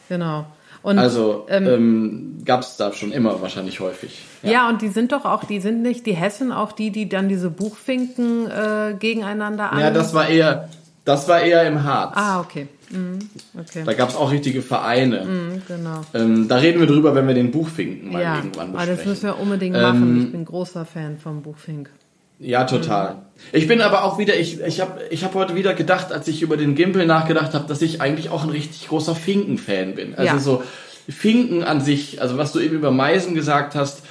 genau. 0.08 0.46
Und, 0.82 1.00
also 1.00 1.46
ähm, 1.48 1.66
ähm, 1.66 2.38
gab 2.44 2.60
es 2.60 2.76
da 2.76 2.92
schon 2.92 3.10
immer 3.10 3.42
wahrscheinlich 3.42 3.80
häufig. 3.80 4.22
Ja. 4.44 4.50
ja. 4.50 4.68
und 4.68 4.82
die 4.82 4.88
sind 4.88 5.10
doch 5.10 5.24
auch, 5.24 5.42
die 5.42 5.58
sind 5.58 5.82
nicht 5.82 6.06
die 6.06 6.14
Hessen 6.14 6.52
auch 6.52 6.70
die, 6.70 6.92
die 6.92 7.08
dann 7.08 7.28
diese 7.28 7.50
Buchfinken 7.50 8.48
äh, 8.48 8.94
gegeneinander 8.96 9.72
an. 9.72 9.80
Ja, 9.80 9.90
das 9.90 10.14
war 10.14 10.28
eher, 10.28 10.68
das 11.04 11.26
war 11.26 11.40
eher 11.40 11.66
im 11.66 11.82
Harz. 11.82 12.12
Ah, 12.14 12.38
okay. 12.38 12.68
Mhm, 12.90 13.18
okay. 13.58 13.82
Da 13.84 13.92
gab 13.94 14.10
es 14.10 14.16
auch 14.16 14.30
richtige 14.30 14.62
Vereine. 14.62 15.24
Mhm, 15.24 15.62
genau. 15.66 16.00
Ähm, 16.14 16.48
da 16.48 16.56
reden 16.56 16.80
wir 16.80 16.86
drüber, 16.86 17.14
wenn 17.14 17.26
wir 17.26 17.34
den 17.34 17.50
Buchfinken 17.50 18.12
mal 18.12 18.22
ja, 18.22 18.36
irgendwann 18.36 18.72
besprechen. 18.72 18.76
Aber 18.76 18.96
das 18.96 19.06
müssen 19.06 19.22
wir 19.24 19.38
unbedingt 19.38 19.76
machen. 19.76 20.02
Ähm, 20.02 20.22
ich 20.24 20.32
bin 20.32 20.44
großer 20.44 20.84
Fan 20.84 21.18
vom 21.18 21.42
Buchfink. 21.42 21.90
Ja, 22.38 22.64
total. 22.64 23.14
Mhm. 23.14 23.20
Ich 23.52 23.66
bin 23.66 23.80
aber 23.80 24.04
auch 24.04 24.18
wieder, 24.18 24.36
ich, 24.36 24.60
ich 24.60 24.80
habe 24.80 25.00
ich 25.10 25.24
hab 25.24 25.34
heute 25.34 25.54
wieder 25.54 25.74
gedacht, 25.74 26.12
als 26.12 26.28
ich 26.28 26.42
über 26.42 26.56
den 26.56 26.74
Gimpel 26.74 27.06
nachgedacht 27.06 27.54
habe, 27.54 27.66
dass 27.66 27.82
ich 27.82 28.00
eigentlich 28.00 28.30
auch 28.30 28.44
ein 28.44 28.50
richtig 28.50 28.88
großer 28.88 29.14
Finken-Fan 29.14 29.94
bin. 29.94 30.14
Also 30.14 30.34
ja. 30.34 30.38
so 30.38 30.62
Finken 31.08 31.62
an 31.62 31.80
sich, 31.80 32.20
also 32.20 32.36
was 32.36 32.52
du 32.52 32.60
eben 32.60 32.76
über 32.76 32.90
Meisen 32.90 33.34
gesagt 33.34 33.74
hast, 33.74 34.02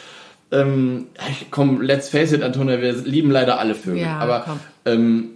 ähm, 0.52 1.08
komm, 1.52 1.82
let's 1.82 2.10
face 2.10 2.32
it, 2.32 2.44
Antonia, 2.44 2.80
wir 2.82 2.94
lieben 2.94 3.32
leider 3.32 3.60
alle 3.60 3.76
Vögel. 3.76 4.04
Ja, 4.04 4.20
aber 4.20 4.60
ähm, 4.86 5.24
ja. 5.24 5.35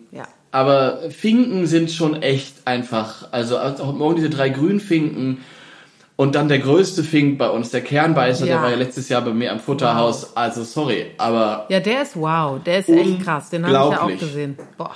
Aber 0.52 1.00
Finken 1.12 1.68
sind 1.68 1.92
schon 1.92 2.22
echt 2.22 2.66
einfach. 2.66 3.28
Also 3.32 3.60
auch 3.60 3.94
morgen 3.94 4.16
diese 4.16 4.30
drei 4.30 4.50
Grünfinken 4.50 5.40
und 6.20 6.36
dann 6.36 6.50
der 6.50 6.60
größte 6.60 7.04
Fink 7.04 7.38
bei 7.38 7.50
uns, 7.50 7.70
der 7.70 7.80
Kernbeißer, 7.80 8.46
ja. 8.46 8.56
der 8.56 8.62
war 8.62 8.72
ja 8.72 8.76
letztes 8.76 9.08
Jahr 9.08 9.22
bei 9.22 9.32
mir 9.32 9.54
am 9.54 9.60
Futterhaus. 9.62 10.24
Wow. 10.24 10.32
Also 10.36 10.64
sorry, 10.64 11.06
aber. 11.18 11.66
Ja, 11.70 11.80
der 11.80 12.02
ist 12.02 12.18
wow, 12.18 12.62
der 12.62 12.80
ist 12.80 12.90
echt 12.90 13.24
krass. 13.24 13.50
Den 13.52 13.66
habe 13.66 13.74
ich 13.74 13.94
ja 13.94 14.02
auch 14.02 14.20
gesehen. 14.20 14.58
Boah. 14.78 14.92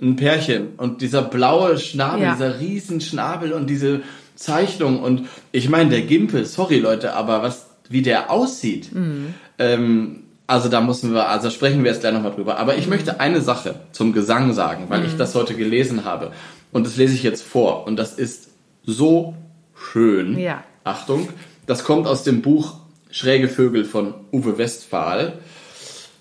Ein 0.00 0.16
Pärchen 0.16 0.70
und 0.76 1.00
dieser 1.00 1.22
blaue 1.22 1.78
Schnabel, 1.78 2.22
ja. 2.22 2.32
dieser 2.32 2.58
Riesenschnabel 2.58 3.52
und 3.52 3.68
diese 3.68 4.02
Zeichnung 4.34 5.00
und 5.00 5.28
ich 5.52 5.68
meine 5.68 5.90
der 5.90 6.02
Gimpel, 6.02 6.44
sorry 6.44 6.78
Leute, 6.78 7.14
aber 7.14 7.42
was 7.42 7.66
wie 7.88 8.02
der 8.02 8.30
aussieht. 8.30 8.92
Mhm. 8.92 9.34
Ähm, 9.58 10.24
also 10.48 10.70
da 10.70 10.80
müssen 10.80 11.12
wir, 11.12 11.28
also 11.28 11.50
sprechen 11.50 11.84
wir 11.84 11.90
jetzt 11.92 12.00
gleich 12.00 12.14
nochmal 12.14 12.32
drüber. 12.32 12.58
Aber 12.58 12.76
ich 12.76 12.86
mhm. 12.86 12.94
möchte 12.94 13.20
eine 13.20 13.42
Sache 13.42 13.76
zum 13.92 14.14
Gesang 14.14 14.54
sagen, 14.54 14.86
weil 14.88 15.00
mhm. 15.00 15.06
ich 15.06 15.16
das 15.16 15.34
heute 15.34 15.54
gelesen 15.54 16.04
habe. 16.04 16.32
Und 16.72 16.86
das 16.86 16.96
lese 16.96 17.14
ich 17.14 17.22
jetzt 17.22 17.42
vor. 17.42 17.86
Und 17.86 17.96
das 17.96 18.14
ist 18.14 18.48
so 18.82 19.34
schön. 19.76 20.38
Ja. 20.38 20.64
Achtung, 20.84 21.28
das 21.66 21.84
kommt 21.84 22.06
aus 22.06 22.24
dem 22.24 22.40
Buch 22.40 22.76
Schräge 23.10 23.48
Vögel 23.48 23.84
von 23.84 24.14
Uwe 24.32 24.56
Westphal. 24.56 25.34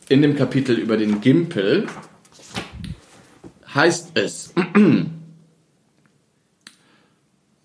In 0.09 0.21
dem 0.21 0.35
Kapitel 0.35 0.75
über 0.75 0.97
den 0.97 1.21
Gimpel 1.21 1.87
heißt 3.73 4.11
es. 4.15 4.53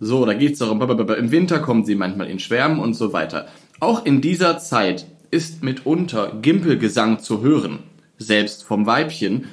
So, 0.04 0.26
da 0.26 0.34
geht 0.34 0.54
es 0.54 0.58
darum, 0.58 0.82
im 0.82 1.30
Winter 1.30 1.60
kommen 1.60 1.84
sie 1.84 1.94
manchmal 1.94 2.28
in 2.28 2.40
Schwärmen 2.40 2.80
und 2.80 2.94
so 2.94 3.12
weiter. 3.12 3.46
Auch 3.78 4.04
in 4.04 4.20
dieser 4.20 4.58
Zeit 4.58 5.06
ist 5.32 5.64
mitunter 5.64 6.38
Gimpelgesang 6.42 7.20
zu 7.20 7.40
hören, 7.40 7.80
selbst 8.18 8.64
vom 8.64 8.86
Weibchen, 8.86 9.46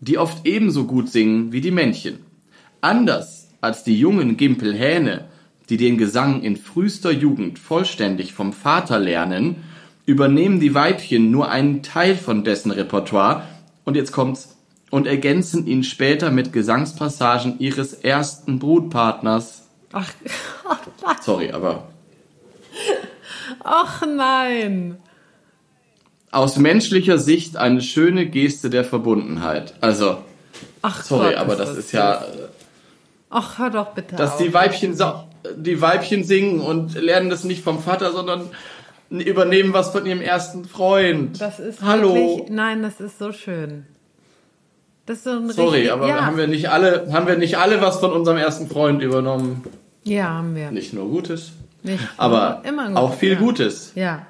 die 0.00 0.16
oft 0.16 0.46
ebenso 0.46 0.84
gut 0.84 1.10
singen 1.10 1.52
wie 1.52 1.60
die 1.60 1.72
Männchen. 1.72 2.20
Anders 2.80 3.48
als 3.60 3.82
die 3.82 3.98
jungen 3.98 4.36
Gimpelhähne, 4.36 5.24
die 5.68 5.76
den 5.76 5.98
Gesang 5.98 6.42
in 6.42 6.56
frühester 6.56 7.10
Jugend 7.10 7.58
vollständig 7.58 8.32
vom 8.32 8.52
Vater 8.52 9.00
lernen, 9.00 9.56
übernehmen 10.06 10.60
die 10.60 10.72
Weibchen 10.72 11.32
nur 11.32 11.50
einen 11.50 11.82
Teil 11.82 12.14
von 12.14 12.44
dessen 12.44 12.70
Repertoire 12.70 13.42
und 13.84 13.96
jetzt 13.96 14.12
kommt's 14.12 14.56
und 14.90 15.08
ergänzen 15.08 15.66
ihn 15.66 15.82
später 15.82 16.30
mit 16.30 16.52
Gesangspassagen 16.52 17.58
ihres 17.58 17.92
ersten 17.92 18.60
Brutpartners 18.60 19.64
Ach, 19.92 20.08
oh. 20.70 21.12
Sorry, 21.20 21.50
aber 21.50 21.88
Ach 23.64 24.02
nein. 24.06 24.98
Aus 26.30 26.56
menschlicher 26.56 27.18
Sicht 27.18 27.56
eine 27.56 27.80
schöne 27.80 28.26
Geste 28.26 28.70
der 28.70 28.84
Verbundenheit. 28.84 29.74
Also, 29.80 30.18
Ach 30.82 31.02
sorry, 31.02 31.28
Gott, 31.30 31.36
aber 31.36 31.56
das 31.56 31.76
ist 31.76 31.92
ja, 31.92 32.24
Ach, 33.30 33.58
hör 33.58 33.70
doch 33.70 33.88
bitte 33.94 34.16
dass 34.16 34.32
auf. 34.32 34.38
die 34.38 34.52
Weibchen, 34.54 34.96
die 35.56 35.80
Weibchen 35.80 36.24
singen 36.24 36.60
und 36.60 36.94
lernen 36.94 37.30
das 37.30 37.44
nicht 37.44 37.62
vom 37.62 37.80
Vater, 37.82 38.12
sondern 38.12 38.48
übernehmen 39.10 39.72
was 39.72 39.90
von 39.90 40.04
ihrem 40.06 40.20
ersten 40.20 40.64
Freund. 40.66 41.40
Das 41.40 41.58
ist 41.60 41.82
Hallo. 41.82 42.14
Wirklich, 42.14 42.50
nein, 42.50 42.82
das 42.82 43.00
ist 43.00 43.18
so 43.18 43.32
schön. 43.32 43.86
Das 45.06 45.18
ist 45.18 45.24
so 45.24 45.30
ein 45.30 45.50
Sorry, 45.50 45.76
richtig, 45.78 45.92
aber 45.92 46.08
ja. 46.08 46.26
haben 46.26 46.36
wir 46.36 46.46
nicht 46.46 46.68
alle, 46.68 47.10
haben 47.12 47.26
wir 47.26 47.38
nicht 47.38 47.56
alle 47.56 47.80
was 47.80 47.98
von 48.00 48.12
unserem 48.12 48.36
ersten 48.36 48.68
Freund 48.68 49.00
übernommen? 49.02 49.64
Ja, 50.04 50.28
haben 50.28 50.54
wir. 50.54 50.70
Nicht 50.70 50.92
nur 50.92 51.08
Gutes, 51.08 51.52
Nicht 51.82 52.02
aber 52.18 52.62
nur- 52.70 52.96
auch 52.98 53.14
viel 53.14 53.32
ja. 53.32 53.38
Gutes. 53.38 53.92
Ja. 53.94 54.26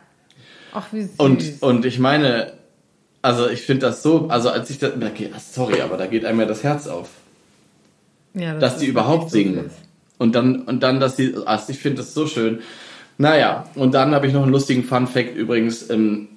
Ach, 0.73 0.93
wie 0.93 1.03
süß. 1.03 1.15
Und, 1.19 1.63
und 1.63 1.85
ich 1.85 1.99
meine, 1.99 2.53
also 3.23 3.49
ich 3.49 3.63
finde 3.63 3.87
das 3.87 4.03
so, 4.03 4.29
also 4.29 4.51
als 4.51 4.71
ich 4.71 4.79
das, 4.79 4.93
da 4.99 5.09
geht, 5.09 5.33
sorry, 5.41 5.81
aber 5.81 5.97
da 5.97 6.07
geht 6.07 6.25
einem 6.25 6.41
ja 6.41 6.47
das 6.47 6.63
Herz 6.63 6.87
auf, 6.87 7.11
ja, 8.35 8.55
das 8.55 8.75
dass 8.75 8.81
die 8.81 8.87
überhaupt 8.87 9.31
so 9.31 9.37
singen. 9.37 9.65
süß. 9.65 9.73
Und 10.19 10.35
dann, 10.35 10.63
und 10.63 10.83
dann, 10.83 11.01
dass 11.01 11.17
sie, 11.17 11.35
also 11.45 11.71
ich 11.71 11.79
finde 11.79 11.99
das 11.99 12.13
so 12.13 12.27
schön. 12.27 12.61
Naja, 13.19 13.69
und 13.75 13.95
dann 13.95 14.15
habe 14.15 14.27
ich 14.27 14.33
noch 14.33 14.43
einen 14.43 14.53
lustigen 14.53 14.85
Fun 14.85 15.07
Fact 15.07 15.37
übrigens, 15.37 15.91
ähm, 15.91 16.29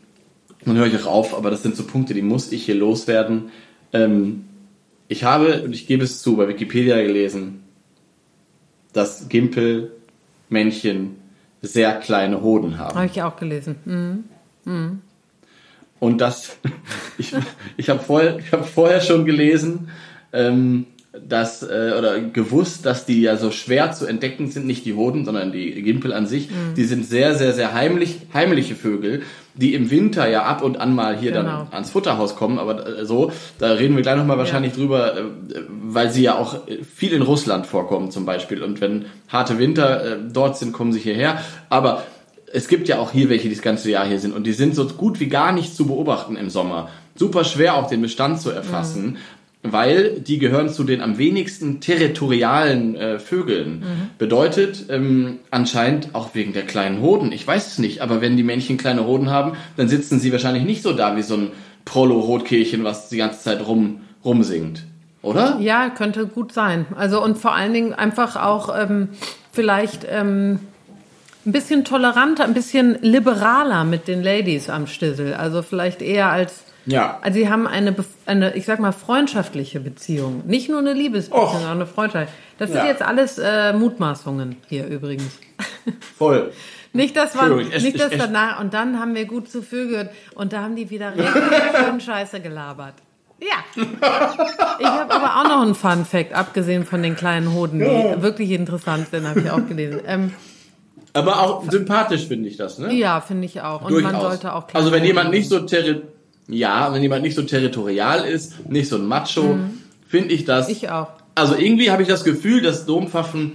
dann 0.65 0.77
höre 0.77 0.87
ich 0.87 1.03
auch 1.03 1.07
auf, 1.07 1.35
aber 1.35 1.49
das 1.49 1.63
sind 1.63 1.75
so 1.75 1.83
Punkte, 1.83 2.13
die 2.13 2.21
muss 2.21 2.51
ich 2.51 2.65
hier 2.65 2.75
loswerden. 2.75 3.51
Ähm, 3.93 4.45
ich 5.07 5.23
habe, 5.23 5.63
und 5.63 5.73
ich 5.73 5.87
gebe 5.87 6.03
es 6.03 6.21
zu, 6.21 6.37
bei 6.37 6.47
Wikipedia 6.47 7.01
gelesen, 7.01 7.63
dass 8.93 9.29
Gimpelmännchen 9.29 11.20
sehr 11.61 11.93
kleine 11.99 12.41
Hoden 12.41 12.77
haben. 12.77 12.95
Habe 12.95 13.05
ich 13.05 13.21
auch 13.21 13.35
gelesen. 13.35 14.23
Mhm. 14.65 15.01
Und 15.99 16.19
das, 16.19 16.57
ich, 17.17 17.33
ich 17.77 17.89
habe 17.89 17.99
vorher, 17.99 18.39
ich 18.39 18.51
hab 18.51 18.67
vorher 18.67 19.01
schon 19.01 19.25
gelesen, 19.25 19.89
ähm, 20.33 20.87
dass, 21.13 21.61
äh, 21.61 21.93
oder 21.97 22.21
gewusst, 22.21 22.85
dass 22.85 23.05
die 23.05 23.21
ja 23.21 23.35
so 23.35 23.51
schwer 23.51 23.91
zu 23.91 24.05
entdecken 24.05 24.49
sind, 24.49 24.65
nicht 24.65 24.85
die 24.85 24.93
Hoden, 24.93 25.25
sondern 25.25 25.51
die 25.51 25.81
Gimpel 25.81 26.13
an 26.13 26.25
sich. 26.25 26.47
Die 26.77 26.85
sind 26.85 27.05
sehr, 27.05 27.35
sehr, 27.35 27.51
sehr 27.53 27.73
heimlich, 27.73 28.19
heimliche 28.33 28.75
Vögel, 28.75 29.23
die 29.53 29.73
im 29.73 29.91
Winter 29.91 30.29
ja 30.29 30.43
ab 30.43 30.63
und 30.63 30.79
an 30.79 30.95
mal 30.95 31.17
hier 31.17 31.33
Genau. 31.33 31.43
dann 31.43 31.67
ans 31.71 31.89
Futterhaus 31.89 32.37
kommen, 32.37 32.57
aber 32.57 32.99
äh, 32.99 33.05
so, 33.05 33.33
da 33.59 33.73
reden 33.73 33.97
wir 33.97 34.03
gleich 34.03 34.15
nochmal 34.15 34.37
wahrscheinlich 34.37 34.71
drüber, 34.71 35.17
äh, 35.17 35.23
weil 35.83 36.11
sie 36.11 36.23
ja 36.23 36.37
auch 36.37 36.65
äh, 36.69 36.81
viel 36.83 37.11
in 37.11 37.23
Russland 37.23 37.67
vorkommen 37.67 38.09
zum 38.11 38.25
Beispiel. 38.25 38.63
Und 38.63 38.79
wenn 38.79 39.05
harte 39.27 39.59
Winter 39.59 40.17
dort 40.31 40.57
sind, 40.57 40.71
kommen 40.71 40.93
sie 40.93 40.99
hierher. 40.99 41.41
Aber 41.69 42.03
es 42.53 42.69
gibt 42.69 42.87
ja 42.87 42.99
auch 42.99 43.11
hier 43.11 43.29
welche, 43.29 43.49
die 43.49 43.55
das 43.55 43.63
ganze 43.63 43.89
Jahr 43.91 44.05
hier 44.05 44.19
sind 44.19 44.33
und 44.33 44.45
die 44.45 44.53
sind 44.53 44.75
so 44.75 44.85
gut 44.85 45.19
wie 45.19 45.27
gar 45.27 45.51
nicht 45.51 45.75
zu 45.75 45.87
beobachten 45.87 46.37
im 46.37 46.49
Sommer. 46.49 46.89
Super 47.15 47.43
schwer 47.43 47.75
auch 47.75 47.87
den 47.87 48.01
Bestand 48.01 48.41
zu 48.41 48.49
erfassen, 48.51 49.17
weil 49.63 50.19
die 50.19 50.39
gehören 50.39 50.69
zu 50.69 50.83
den 50.83 51.01
am 51.01 51.17
wenigsten 51.17 51.81
territorialen 51.81 52.95
äh, 52.95 53.19
Vögeln. 53.19 53.83
Bedeutet 54.17 54.85
ähm, 54.89 55.39
anscheinend 55.51 56.13
auch 56.13 56.33
wegen 56.33 56.53
der 56.53 56.63
kleinen 56.63 57.01
Hoden. 57.01 57.31
Ich 57.31 57.45
weiß 57.45 57.67
es 57.67 57.77
nicht, 57.77 58.01
aber 58.01 58.21
wenn 58.21 58.37
die 58.37 58.43
Männchen 58.43 58.77
kleine 58.77 59.05
Hoden 59.05 59.29
haben, 59.29 59.53
dann 59.77 59.87
sitzen 59.87 60.19
sie 60.19 60.31
wahrscheinlich 60.31 60.63
nicht 60.63 60.81
so 60.81 60.93
da 60.93 61.15
wie 61.15 61.21
so 61.21 61.35
ein 61.35 61.51
Prollo-Rotkehlchen, 61.85 62.83
was 62.83 63.09
die 63.09 63.17
ganze 63.17 63.41
Zeit 63.41 63.65
rum, 63.67 64.01
rumsingt. 64.25 64.83
Oder? 65.21 65.57
Ja, 65.59 65.89
könnte 65.89 66.25
gut 66.25 66.51
sein. 66.51 66.85
Also 66.95 67.23
und 67.23 67.37
vor 67.37 67.53
allen 67.53 67.73
Dingen 67.73 67.93
einfach 67.93 68.35
auch 68.35 68.75
ähm, 68.75 69.09
vielleicht 69.51 70.07
ähm, 70.09 70.59
ein 71.45 71.51
bisschen 71.51 71.85
toleranter, 71.85 72.43
ein 72.43 72.53
bisschen 72.53 72.97
liberaler 73.01 73.83
mit 73.83 74.07
den 74.07 74.23
Ladies 74.23 74.69
am 74.69 74.87
Stissel. 74.87 75.33
Also 75.33 75.61
vielleicht 75.61 76.01
eher 76.01 76.31
als 76.31 76.63
Ja. 76.85 77.19
Also 77.21 77.39
sie 77.39 77.49
haben 77.49 77.67
eine, 77.67 77.95
eine, 78.25 78.55
ich 78.55 78.65
sag 78.65 78.79
mal, 78.79 78.91
freundschaftliche 78.91 79.79
Beziehung. 79.79 80.43
Nicht 80.47 80.69
nur 80.69 80.79
eine 80.79 80.93
Liebesbeziehung, 80.93 81.43
Och. 81.47 81.53
sondern 81.53 81.71
eine 81.73 81.85
Freundschaft. 81.85 82.29
Das 82.57 82.69
Ja. 82.71 82.77
sind 82.77 82.87
jetzt 82.87 83.01
alles 83.01 83.37
äh, 83.37 83.73
Mutmaßungen 83.73 84.57
hier 84.67 84.87
übrigens. 84.87 85.39
Voll. 86.17 86.51
Nicht, 86.93 87.15
dass 87.15 87.35
man, 87.35 87.59
es- 87.71 87.83
nicht, 87.83 87.99
dass 87.99 88.11
es- 88.11 88.17
danach, 88.17 88.59
und 88.59 88.73
dann 88.73 88.99
haben 88.99 89.15
wir 89.15 89.25
gut 89.25 89.49
zu 89.49 89.61
viel 89.61 89.87
gehört 89.89 90.09
und 90.35 90.53
da 90.53 90.61
haben 90.63 90.75
die 90.75 90.89
wieder 90.89 91.13
richtig 91.15 92.03
Scheiße 92.05 92.39
gelabert. 92.41 92.95
Ja. 93.39 93.81
Ich 94.79 94.85
habe 94.85 95.13
aber 95.13 95.39
auch 95.39 95.43
noch 95.49 95.61
einen 95.63 95.73
Fun 95.75 96.05
Fact, 96.05 96.33
abgesehen 96.33 96.85
von 96.85 97.01
den 97.01 97.15
kleinen 97.15 97.53
Hoden, 97.53 97.79
die 97.79 98.21
wirklich 98.21 98.51
interessant 98.51 99.07
sind, 99.09 99.27
habe 99.27 99.39
ich 99.41 99.49
auch 99.49 99.65
gelesen. 99.67 100.01
Ähm, 100.05 100.33
Aber 101.13 101.39
auch 101.41 101.69
sympathisch 101.69 102.27
finde 102.27 102.49
ich 102.49 102.57
das, 102.57 102.77
ne? 102.77 102.93
ja, 102.93 103.19
finde 103.21 103.45
ich 103.45 103.61
auch. 103.61 103.81
Und 103.83 103.91
Durchaus. 103.91 104.11
man 104.11 104.21
sollte 104.21 104.53
auch 104.53 104.65
also 104.73 104.91
wenn 104.91 105.03
jemand 105.03 105.31
nicht 105.31 105.49
so 105.49 105.59
terri 105.61 106.01
ja, 106.51 106.93
wenn 106.93 107.01
jemand 107.01 107.23
nicht 107.23 107.35
so 107.35 107.41
territorial 107.41 108.25
ist, 108.25 108.69
nicht 108.69 108.89
so 108.89 108.97
ein 108.97 109.05
Macho, 109.05 109.57
finde 110.07 110.33
ich 110.33 110.45
das. 110.45 110.67
Mhm. 110.67 110.73
Ich 110.73 110.89
auch. 110.89 111.07
Also 111.33 111.55
irgendwie 111.55 111.89
habe 111.91 112.01
ich 112.03 112.07
das 112.07 112.23
Gefühl, 112.23 112.61
dass 112.61 112.85
Dompfaffen 112.85 113.53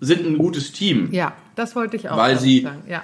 sind 0.00 0.26
ein 0.26 0.36
gutes 0.38 0.72
Team. 0.72 1.08
Ja, 1.12 1.32
das 1.56 1.76
wollte 1.76 1.96
ich 1.96 2.08
auch 2.08 2.16
Weil 2.16 2.38
sie- 2.38 2.62
sagen. 2.62 2.82
Ja. 2.88 3.02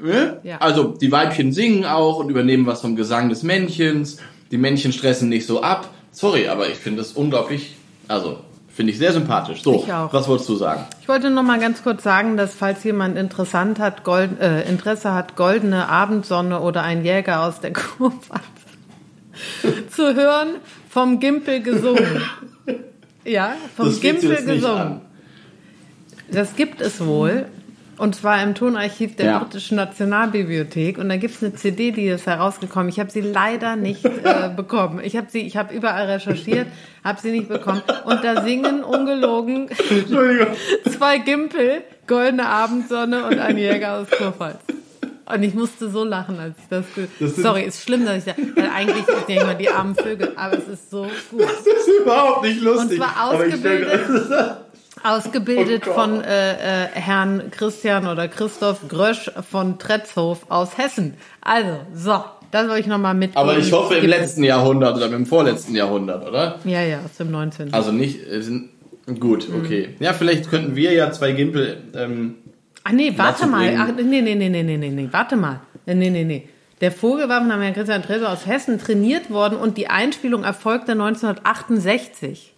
Ne? 0.00 0.40
Ja. 0.42 0.58
Also 0.58 0.94
die 1.00 1.12
Weibchen 1.12 1.52
singen 1.52 1.84
auch 1.84 2.18
und 2.18 2.28
übernehmen 2.28 2.66
was 2.66 2.80
vom 2.80 2.96
Gesang 2.96 3.28
des 3.28 3.42
Männchens. 3.42 4.18
Die 4.50 4.58
Männchen 4.58 4.92
stressen 4.92 5.28
nicht 5.28 5.46
so 5.46 5.62
ab. 5.62 5.88
Sorry, 6.10 6.48
aber 6.48 6.68
ich 6.68 6.74
finde 6.76 6.98
das 6.98 7.12
unglaublich, 7.12 7.74
also 8.08 8.38
finde 8.74 8.92
ich 8.92 8.98
sehr 8.98 9.12
sympathisch. 9.12 9.62
So, 9.62 9.86
was 10.10 10.28
wolltest 10.28 10.48
du 10.48 10.56
sagen? 10.56 10.84
Ich 11.00 11.08
wollte 11.08 11.30
noch 11.30 11.42
mal 11.42 11.58
ganz 11.58 11.82
kurz 11.82 12.02
sagen, 12.02 12.36
dass 12.36 12.54
falls 12.54 12.84
jemand 12.84 13.18
interessant 13.18 13.78
hat, 13.78 14.04
Gold, 14.04 14.40
äh, 14.40 14.62
Interesse 14.68 15.12
hat, 15.12 15.36
goldene 15.36 15.88
Abendsonne 15.88 16.60
oder 16.60 16.82
ein 16.82 17.04
Jäger 17.04 17.42
aus 17.42 17.60
der 17.60 17.72
Kurpfalz 17.74 18.42
zu 19.90 20.14
hören, 20.14 20.56
vom 20.88 21.20
Gimpel 21.20 21.62
gesungen. 21.62 22.22
Ja, 23.24 23.54
vom 23.76 23.86
Das 23.86 24.00
Gimpel 24.00 24.34
gesungen. 24.44 25.00
Das 26.32 26.56
gibt 26.56 26.80
es 26.80 27.06
wohl. 27.06 27.46
Und 28.02 28.16
zwar 28.16 28.42
im 28.42 28.56
Tonarchiv 28.56 29.14
der 29.14 29.26
Ja. 29.26 29.38
Britischen 29.38 29.76
Nationalbibliothek. 29.76 30.98
Und 30.98 31.08
da 31.08 31.16
gibt 31.18 31.36
es 31.36 31.42
eine 31.44 31.54
CD, 31.54 31.92
die 31.92 32.08
ist 32.08 32.26
herausgekommen. 32.26 32.88
Ich 32.88 32.98
habe 32.98 33.12
sie 33.12 33.20
leider 33.20 33.76
nicht 33.76 34.04
äh, 34.04 34.50
bekommen. 34.56 34.98
Ich 35.04 35.16
habe 35.16 35.28
sie, 35.30 35.42
ich 35.42 35.56
habe 35.56 35.72
überall 35.72 36.06
recherchiert, 36.06 36.66
habe 37.04 37.20
sie 37.20 37.30
nicht 37.30 37.48
bekommen. 37.48 37.80
Und 38.04 38.24
da 38.24 38.42
singen 38.42 38.82
ungelogen 38.82 39.68
zwei 40.98 41.18
Gimpel, 41.18 41.82
goldene 42.08 42.48
Abendsonne 42.48 43.24
und 43.24 43.38
ein 43.38 43.56
Jäger 43.56 43.98
aus 44.00 44.10
Kurpfalz. 44.10 44.58
Und 45.24 45.44
ich 45.44 45.54
musste 45.54 45.88
so 45.88 46.02
lachen, 46.02 46.40
als 46.40 46.56
ich 46.58 46.68
das. 46.68 46.84
Das 47.20 47.36
Sorry, 47.36 47.62
ist 47.62 47.84
schlimm, 47.84 48.04
dass 48.04 48.16
ich 48.16 48.24
da. 48.24 48.32
Weil 48.56 48.68
eigentlich 48.74 49.04
ich 49.06 49.24
denke 49.26 49.44
mal 49.44 49.54
die 49.54 49.68
armen 49.68 49.94
Vögel, 49.94 50.32
aber 50.34 50.58
es 50.58 50.66
ist 50.66 50.90
so 50.90 51.06
gut. 51.30 51.42
Das 51.42 51.60
ist 51.60 51.88
überhaupt 52.00 52.42
nicht 52.42 52.60
lustig. 52.62 52.98
Und 53.00 53.06
zwar 53.06 53.30
ausgebildet. 53.30 54.00
Ausgebildet 55.04 55.84
Oh 55.88 55.92
von 55.92 56.22
äh, 56.22 56.84
äh, 56.84 56.86
Herrn 56.92 57.50
Christian 57.50 58.06
oder 58.06 58.28
Christoph 58.28 58.86
Grösch 58.88 59.30
von 59.50 59.78
Tretzhof 59.78 60.46
aus 60.48 60.78
Hessen. 60.78 61.14
Also, 61.40 61.80
so, 61.94 62.24
das 62.50 62.68
wollte 62.68 62.80
ich 62.80 62.86
nochmal 62.86 63.14
mitgeben. 63.14 63.40
Aber 63.42 63.58
ich 63.58 63.72
hoffe 63.72 63.94
im 63.96 64.06
letzten 64.06 64.44
Jahrhundert 64.44 64.96
oder 64.96 65.06
im 65.06 65.26
vorletzten 65.26 65.74
Jahrhundert, 65.74 66.26
oder? 66.28 66.58
Ja, 66.64 66.82
ja, 66.82 67.00
aus 67.04 67.16
dem 67.18 67.30
19. 67.30 67.72
Also 67.72 67.92
nicht, 67.92 68.20
äh, 68.26 68.42
gut, 69.18 69.48
Mhm. 69.48 69.56
okay. 69.60 69.88
Ja, 70.00 70.12
vielleicht 70.12 70.48
könnten 70.50 70.76
wir 70.76 70.92
ja 70.92 71.10
zwei 71.10 71.32
Gimpel, 71.32 71.82
ähm, 71.96 72.36
Ach 72.84 72.92
nee, 72.92 73.12
warte 73.16 73.46
mal. 73.46 73.76
Ach, 73.78 73.88
nee, 73.96 74.20
nee, 74.20 74.34
nee, 74.34 74.48
nee, 74.48 74.62
nee, 74.62 74.76
nee, 74.76 74.88
nee, 74.90 75.08
warte 75.12 75.36
mal. 75.36 75.60
Nee, 75.86 75.94
nee, 75.94 76.24
nee. 76.24 76.48
Der 76.80 76.90
Vogel 76.90 77.28
war 77.28 77.40
von 77.40 77.50
Herrn 77.50 77.74
Christian 77.74 78.02
Trezer 78.02 78.30
aus 78.32 78.44
Hessen 78.46 78.78
trainiert 78.80 79.30
worden 79.30 79.56
und 79.56 79.78
die 79.78 79.86
Einspielung 79.88 80.42
erfolgte 80.42 80.92
1968. 80.92 82.51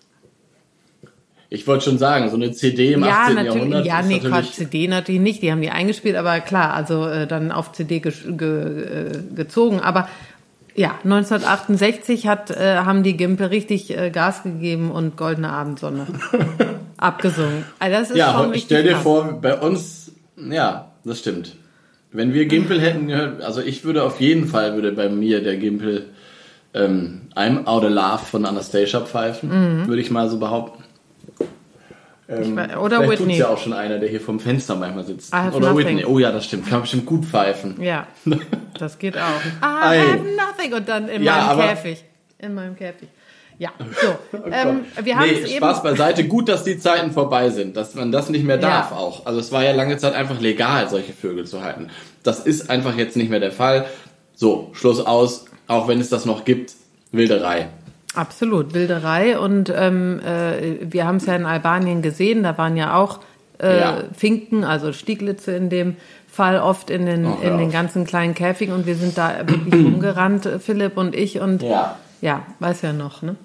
ich 1.54 1.66
wollte 1.68 1.84
schon 1.84 1.98
sagen, 1.98 2.28
so 2.30 2.36
eine 2.36 2.50
CD 2.50 2.92
im 2.92 3.04
ja, 3.04 3.22
18. 3.22 3.34
natürlich. 3.36 3.54
Jahrhundert 3.54 3.86
Ja, 3.86 4.02
nee, 4.02 4.18
Quatsch, 4.18 4.52
CD 4.52 4.88
natürlich 4.88 5.20
nicht. 5.20 5.42
Die 5.42 5.52
haben 5.52 5.60
die 5.60 5.70
eingespielt, 5.70 6.16
aber 6.16 6.40
klar, 6.40 6.74
also 6.74 7.06
äh, 7.06 7.28
dann 7.28 7.52
auf 7.52 7.72
CD 7.72 8.00
ge 8.00 8.12
ge 8.36 8.48
äh, 8.48 9.34
gezogen. 9.34 9.78
Aber 9.80 10.08
ja, 10.74 10.98
1968 11.04 12.26
hat, 12.26 12.50
äh, 12.50 12.78
haben 12.78 13.04
die 13.04 13.16
Gimpel 13.16 13.46
richtig 13.46 13.96
äh, 13.96 14.10
Gas 14.10 14.42
gegeben 14.42 14.90
und 14.90 15.16
Goldene 15.16 15.50
Abendsonne 15.50 16.06
abgesungen. 16.96 17.64
Also 17.78 17.98
das 17.98 18.02
ist 18.02 18.08
schon 18.08 18.18
Ja, 18.18 18.40
richtig 18.40 18.62
stell 18.64 18.82
dir 18.82 18.92
krass. 18.94 19.02
vor, 19.04 19.38
bei 19.40 19.56
uns, 19.56 20.10
ja, 20.36 20.90
das 21.04 21.20
stimmt. 21.20 21.54
Wenn 22.10 22.32
wir 22.34 22.46
Gimpel 22.46 22.80
hätten 22.80 23.06
gehört, 23.06 23.42
also 23.42 23.60
ich 23.60 23.84
würde 23.84 24.02
auf 24.02 24.20
jeden 24.20 24.48
Fall, 24.48 24.74
würde 24.74 24.90
bei 24.90 25.08
mir 25.08 25.40
der 25.42 25.56
Gimpel 25.56 26.06
ähm, 26.72 27.22
I'm 27.36 27.64
Out 27.66 27.84
of 27.84 27.90
Love 27.90 28.24
von 28.28 28.44
Anastasia 28.44 29.00
pfeifen, 29.00 29.86
würde 29.86 30.02
ich 30.02 30.10
mal 30.10 30.28
so 30.28 30.38
behaupten. 30.38 30.82
Ähm, 32.26 32.56
weiß- 32.58 32.76
oder 32.78 33.02
vielleicht 33.02 33.20
Whitney. 33.20 33.36
ja 33.36 33.48
auch 33.48 33.58
schon 33.58 33.74
einer, 33.74 33.98
der 33.98 34.08
hier 34.08 34.20
vom 34.20 34.40
Fenster 34.40 34.76
manchmal 34.76 35.04
sitzt. 35.04 35.32
Oder 35.34 35.72
nothing. 35.72 35.76
Whitney. 35.76 36.04
Oh 36.06 36.18
ja, 36.18 36.32
das 36.32 36.46
stimmt. 36.46 36.64
Kann 36.64 36.72
man 36.74 36.80
bestimmt 36.82 37.06
gut 37.06 37.24
pfeifen. 37.26 37.80
Ja, 37.82 38.06
das 38.78 38.98
geht 38.98 39.16
auch. 39.18 39.20
I 39.62 39.62
have 39.62 40.18
nothing. 40.36 40.72
Und 40.74 40.88
dann 40.88 41.08
in 41.08 41.22
Ja, 41.22 41.54
meinem 41.54 41.68
Käfig. 41.68 42.04
In 42.38 42.54
meinem 42.54 42.76
Käfig. 42.76 43.08
Ja, 43.58 43.70
so. 43.78 44.16
Oh 44.38 44.48
ähm, 44.50 44.80
wir 45.02 45.16
haben 45.16 45.26
nee, 45.28 45.34
es 45.34 45.48
eben. 45.50 45.58
Spaß 45.58 45.82
beiseite. 45.82 46.24
Gut, 46.26 46.48
dass 46.48 46.64
die 46.64 46.78
Zeiten 46.78 47.12
vorbei 47.12 47.50
sind, 47.50 47.76
dass 47.76 47.94
man 47.94 48.10
das 48.10 48.30
nicht 48.30 48.44
mehr 48.44 48.56
darf 48.58 48.90
Ja. 48.90 48.96
auch. 48.96 49.26
Also 49.26 49.38
es 49.38 49.52
war 49.52 49.62
ja 49.62 49.72
lange 49.72 49.96
Zeit 49.98 50.14
einfach 50.14 50.40
legal, 50.40 50.88
solche 50.88 51.12
Vögel 51.12 51.46
zu 51.46 51.62
halten. 51.62 51.90
Das 52.22 52.40
ist 52.40 52.70
einfach 52.70 52.96
jetzt 52.96 53.16
nicht 53.16 53.30
mehr 53.30 53.38
der 53.40 53.52
Fall. 53.52 53.84
So, 54.34 54.70
Schluss 54.72 54.98
aus. 55.04 55.44
Auch 55.68 55.88
wenn 55.88 56.00
es 56.00 56.08
das 56.08 56.24
noch 56.24 56.44
gibt, 56.44 56.72
Wilderei. 57.12 57.68
Absolut, 58.14 58.74
Wilderei. 58.74 59.38
Und 59.38 59.72
ähm, 59.74 60.20
äh, 60.20 60.78
wir 60.80 61.06
haben 61.06 61.16
es 61.16 61.26
ja 61.26 61.34
in 61.34 61.46
Albanien 61.46 62.02
gesehen, 62.02 62.42
da 62.42 62.56
waren 62.58 62.76
ja 62.76 62.96
auch 62.96 63.20
äh, 63.60 63.80
Ja. 63.80 63.96
Finken, 64.16 64.64
also 64.64 64.92
Stieglitze 64.92 65.52
in 65.52 65.68
dem 65.70 65.96
Fall 66.28 66.58
oft 66.58 66.90
in 66.90 67.06
den, 67.06 67.24
hör 67.26 67.52
in 67.52 67.58
den 67.58 67.70
ganzen 67.70 68.04
kleinen 68.04 68.34
Käfigen 68.34 68.74
und 68.74 68.86
wir 68.86 68.96
sind 68.96 69.16
da 69.16 69.32
wirklich 69.46 69.74
rumgerannt, 69.84 70.46
äh, 70.46 70.58
Philipp 70.58 70.96
und 70.96 71.14
ich 71.14 71.40
und 71.40 71.62
Ja. 71.62 71.96
ja, 72.20 72.42
weiß 72.60 72.82
ja 72.82 72.92
noch, 72.92 73.22
ne? 73.22 73.36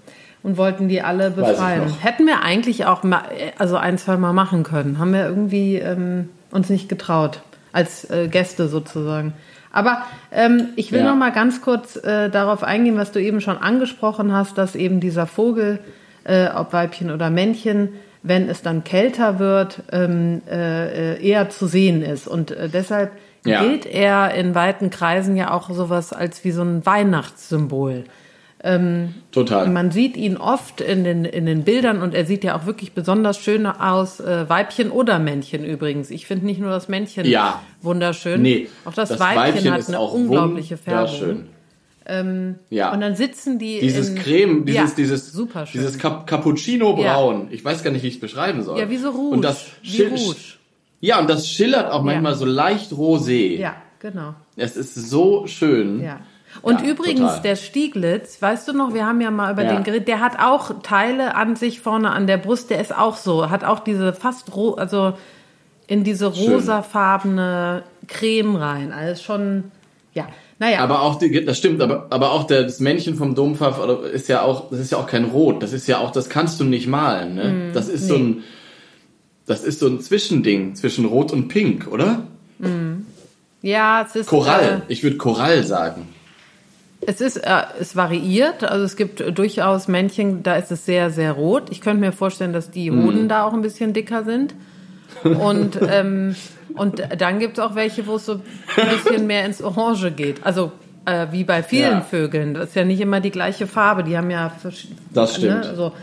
Und 0.42 0.56
wollten 0.56 0.88
die 0.88 1.02
alle 1.02 1.32
befreien. 1.32 1.84
Hätten 2.00 2.26
wir 2.26 2.42
eigentlich 2.42 2.86
auch 2.86 3.04
mal, 3.04 3.24
also 3.58 3.76
ein, 3.76 3.98
zwei 3.98 4.16
Mal 4.16 4.32
machen 4.32 4.64
können. 4.64 4.98
Haben 4.98 5.12
wir 5.12 5.26
irgendwie 5.26 5.76
ähm, 5.76 6.30
uns 6.52 6.70
nicht 6.70 6.88
getraut. 6.88 7.42
Als 7.74 8.10
äh, 8.10 8.30
Gäste 8.30 8.70
sozusagen. 8.70 9.34
Aber 9.72 10.04
ähm, 10.32 10.70
ich 10.76 10.92
will 10.92 11.00
Ja. 11.02 11.06
noch 11.12 11.16
mal 11.16 11.32
ganz 11.32 11.62
kurz 11.62 11.96
äh, 11.96 12.30
darauf 12.30 12.64
eingehen, 12.64 12.98
was 12.98 13.12
du 13.12 13.20
eben 13.22 13.40
schon 13.42 13.58
angesprochen 13.58 14.34
hast, 14.34 14.58
dass 14.58 14.76
eben 14.76 15.00
dieser 15.00 15.28
Vogel, 15.28 15.80
äh, 16.24 16.48
ob 16.50 16.74
Weibchen 16.74 17.12
oder 17.12 17.30
Männchen, 17.30 17.90
wenn 18.24 18.50
es 18.50 18.62
dann 18.62 18.84
kälter 18.84 19.40
wird, 19.40 19.84
ähm, 19.92 20.42
äh, 20.50 21.14
äh, 21.16 21.24
eher 21.26 21.50
zu 21.50 21.68
sehen 21.68 22.02
ist. 22.02 22.28
Und 22.28 22.52
äh, 22.52 22.68
deshalb 22.68 23.12
Ja. 23.46 23.62
gilt 23.62 23.86
er 23.86 24.34
in 24.34 24.54
weiten 24.56 24.90
Kreisen 24.90 25.38
ja 25.38 25.52
auch 25.52 25.70
sowas 25.70 26.12
als 26.12 26.44
wie 26.44 26.52
so 26.52 26.62
ein 26.64 26.86
Weihnachtssymbol. 26.86 28.04
Total. 29.32 29.70
Man 29.70 29.91
sieht 29.91 30.18
ihn 30.18 30.36
oft 30.36 30.82
in 30.82 31.05
den, 31.05 31.24
in 31.24 31.45
den 31.45 31.64
Bildern 31.64 32.01
und 32.01 32.14
er 32.14 32.26
sieht 32.26 32.43
ja 32.43 32.57
auch 32.57 32.66
wirklich 32.66 32.91
besonders 32.91 33.39
schön 33.39 33.66
aus. 33.66 34.20
Äh, 34.20 34.49
Weibchen 34.49 34.91
oder 34.91 35.18
Männchen 35.18 35.64
übrigens. 35.64 36.12
Ich 36.12 36.28
finde 36.28 36.45
nicht 36.45 36.60
nur 36.60 36.70
das 36.72 36.89
Männchen 36.89 37.26
Ja. 37.26 37.62
wunderschön. 37.82 38.41
Nee, 38.41 38.68
auch 38.84 38.93
das, 38.93 39.18
Weibchen, 39.18 39.72
hat 39.72 39.80
ist 39.80 39.88
eine 39.88 40.01
unglaubliche 40.01 40.76
Färbung. 40.76 41.47
wunderschön. 42.07 42.60
ja. 42.70 42.91
Und 42.91 42.99
dann 43.01 43.16
sitzen 43.16 43.60
die 43.60 43.80
dieses 43.80 44.10
in, 44.10 44.16
Creme, 44.16 44.66
dieses, 44.66 44.89
ja, 44.89 44.95
dieses, 44.97 45.32
super 45.32 45.66
schön. 45.66 45.80
dieses 45.80 45.97
Cap 45.97 46.28
Cappuccino 46.28 46.95
Braun. 46.95 47.47
Ich 47.51 47.64
weiß 47.64 47.82
gar 47.84 47.91
nicht, 47.91 48.03
wie 48.03 48.07
ich 48.07 48.16
es 48.16 48.20
beschreiben 48.20 48.64
soll. 48.64 48.78
ja, 48.78 48.89
wie 48.89 48.97
so 48.97 49.12
Rouge. 49.12 49.36
Und 49.36 49.41
das 49.43 49.68
wie 49.84 50.01
Rouge. 50.03 50.36
Ja, 51.01 51.20
und 51.20 51.30
das 51.30 51.47
schillert 51.47 51.91
auch 51.91 52.03
manchmal 52.03 52.36
so 52.36 52.43
leicht 52.45 52.91
rosé. 52.91 53.57
Ja, 53.57 53.76
genau. 53.99 54.34
Es 54.57 54.76
ist 54.76 54.95
so 54.95 55.47
schön. 55.47 56.01
Ja. 56.01 56.20
Und 56.62 56.82
Ja, 56.82 56.88
übrigens, 56.88 57.20
total. 57.20 57.41
der 57.41 57.56
Stieglitz, 57.56 58.41
weißt 58.41 58.68
du 58.68 58.74
noch, 58.74 58.93
wir 58.93 59.06
haben 59.06 59.22
ja 59.22 59.30
mal 59.32 59.52
über 59.54 59.64
Ja. 59.64 59.74
den 59.76 59.84
geredet, 59.84 60.08
der 60.08 60.20
hat 60.20 60.39
auch 60.39 60.82
Teile 60.82 61.36
an 61.36 61.56
sich 61.56 61.80
vorne 61.80 62.10
an 62.12 62.28
der 62.28 62.38
Brust, 62.38 62.70
der 62.70 62.82
ist 62.82 62.95
auch 62.95 63.16
so, 63.18 63.50
hat 63.50 63.64
auch 63.64 63.80
diese 63.80 64.14
fast, 64.14 64.56
ro 64.56 64.74
also 64.74 65.14
in 65.88 66.04
diese 66.04 66.28
rosafarbene 66.28 67.84
Creme 68.08 68.56
rein. 68.56 68.91
Also 68.91 69.22
schon, 69.24 69.66
ja, 70.14 70.28
naja. 70.60 70.80
Aber 70.80 71.02
auch 71.02 71.16
die, 71.20 71.45
das 71.45 71.58
stimmt, 71.58 71.82
aber, 71.82 72.08
aber 72.10 72.32
auch 72.32 72.43
der, 72.45 72.64
das 72.64 72.80
Männchen 72.80 73.16
vom 73.16 73.36
Dompfaff 73.36 73.80
oder, 73.82 74.04
ist 74.04 74.28
ja 74.28 74.41
auch, 74.41 74.70
das 74.72 74.80
ist 74.80 74.91
ja 74.91 74.97
auch 74.97 75.08
kein 75.08 75.26
Rot. 75.26 75.64
Das 75.64 75.72
ist 75.74 75.88
ja 75.88 76.00
auch, 76.00 76.12
das 76.12 76.30
kannst 76.30 76.60
du 76.60 76.64
nicht 76.64 76.88
malen, 76.88 77.36
ne? 77.36 77.72
das 77.74 77.88
ist 77.89 78.08
so 78.08 78.18
Mm, 78.18 78.22
nee. 78.22 78.24
ein, 78.39 78.43
das 79.45 79.64
ist 79.64 79.80
so 79.80 79.88
ein 79.88 80.00
Zwischending 80.02 80.76
zwischen 80.76 81.06
Rot 81.06 81.32
und 81.32 81.47
Pink, 81.47 81.88
oder? 81.91 82.24
ja, 83.62 84.04
es 84.08 84.16
ist, 84.16 84.28
Korall. 84.28 84.82
Ich 84.89 85.04
würde 85.04 85.18
Korall 85.18 85.64
sagen. 85.64 86.08
Äh, 87.02 87.06
es 87.08 87.22
ist, 87.22 87.38
äh, 87.38 87.62
es 87.80 87.95
variiert, 87.95 88.64
also 88.64 88.84
es 88.86 88.95
gibt 88.95 89.38
durchaus 89.38 89.88
Männchen, 89.88 90.43
da 90.43 90.56
ist 90.56 90.72
es 90.72 90.86
sehr, 90.86 91.10
sehr 91.10 91.32
rot. 91.34 91.70
Ich 91.72 91.82
könnte 91.82 92.02
mir 92.02 92.12
vorstellen, 92.12 92.54
dass 92.54 92.72
die 92.72 92.91
Mhm. 92.91 93.04
Hoden 93.04 93.30
da 93.30 93.43
auch 93.43 93.54
ein 93.54 93.62
bisschen 93.62 93.93
dicker 93.93 94.24
sind. 94.24 94.54
Und, 95.24 95.80
ähm, 95.89 96.36
und 96.76 97.02
dann 97.18 97.39
gibt 97.39 97.58
es 97.58 97.64
auch 97.64 97.76
welche, 97.76 98.06
wo 98.08 98.16
es 98.16 98.26
so 98.26 98.34
ein 98.34 98.41
bisschen 99.04 99.28
mehr 99.28 99.45
ins 99.45 99.62
Orange 99.62 100.12
geht. 100.12 100.45
Also 100.45 100.72
äh, 101.06 101.28
wie 101.32 101.43
bei 101.43 101.64
vielen 101.64 101.91
Ja. 101.93 102.02
Vögeln. 102.02 102.54
Das 102.54 102.70
ist 102.70 102.76
ja 102.76 102.86
nicht 102.86 103.02
immer 103.02 103.20
die 103.20 103.32
gleiche 103.32 103.66
Farbe. 103.68 104.04
Die 104.04 104.18
haben 104.18 104.30
ja 104.30 104.50
verschiedene. 104.50 105.00
Das 105.14 105.36
stimmt. 105.36 105.66
Ne, 105.66 105.76
so. 105.76 105.93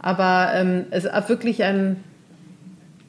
Aber 0.00 0.50
ähm, 0.54 0.86
es 0.90 1.04
ist 1.04 1.28
wirklich 1.28 1.62
ein 1.62 2.02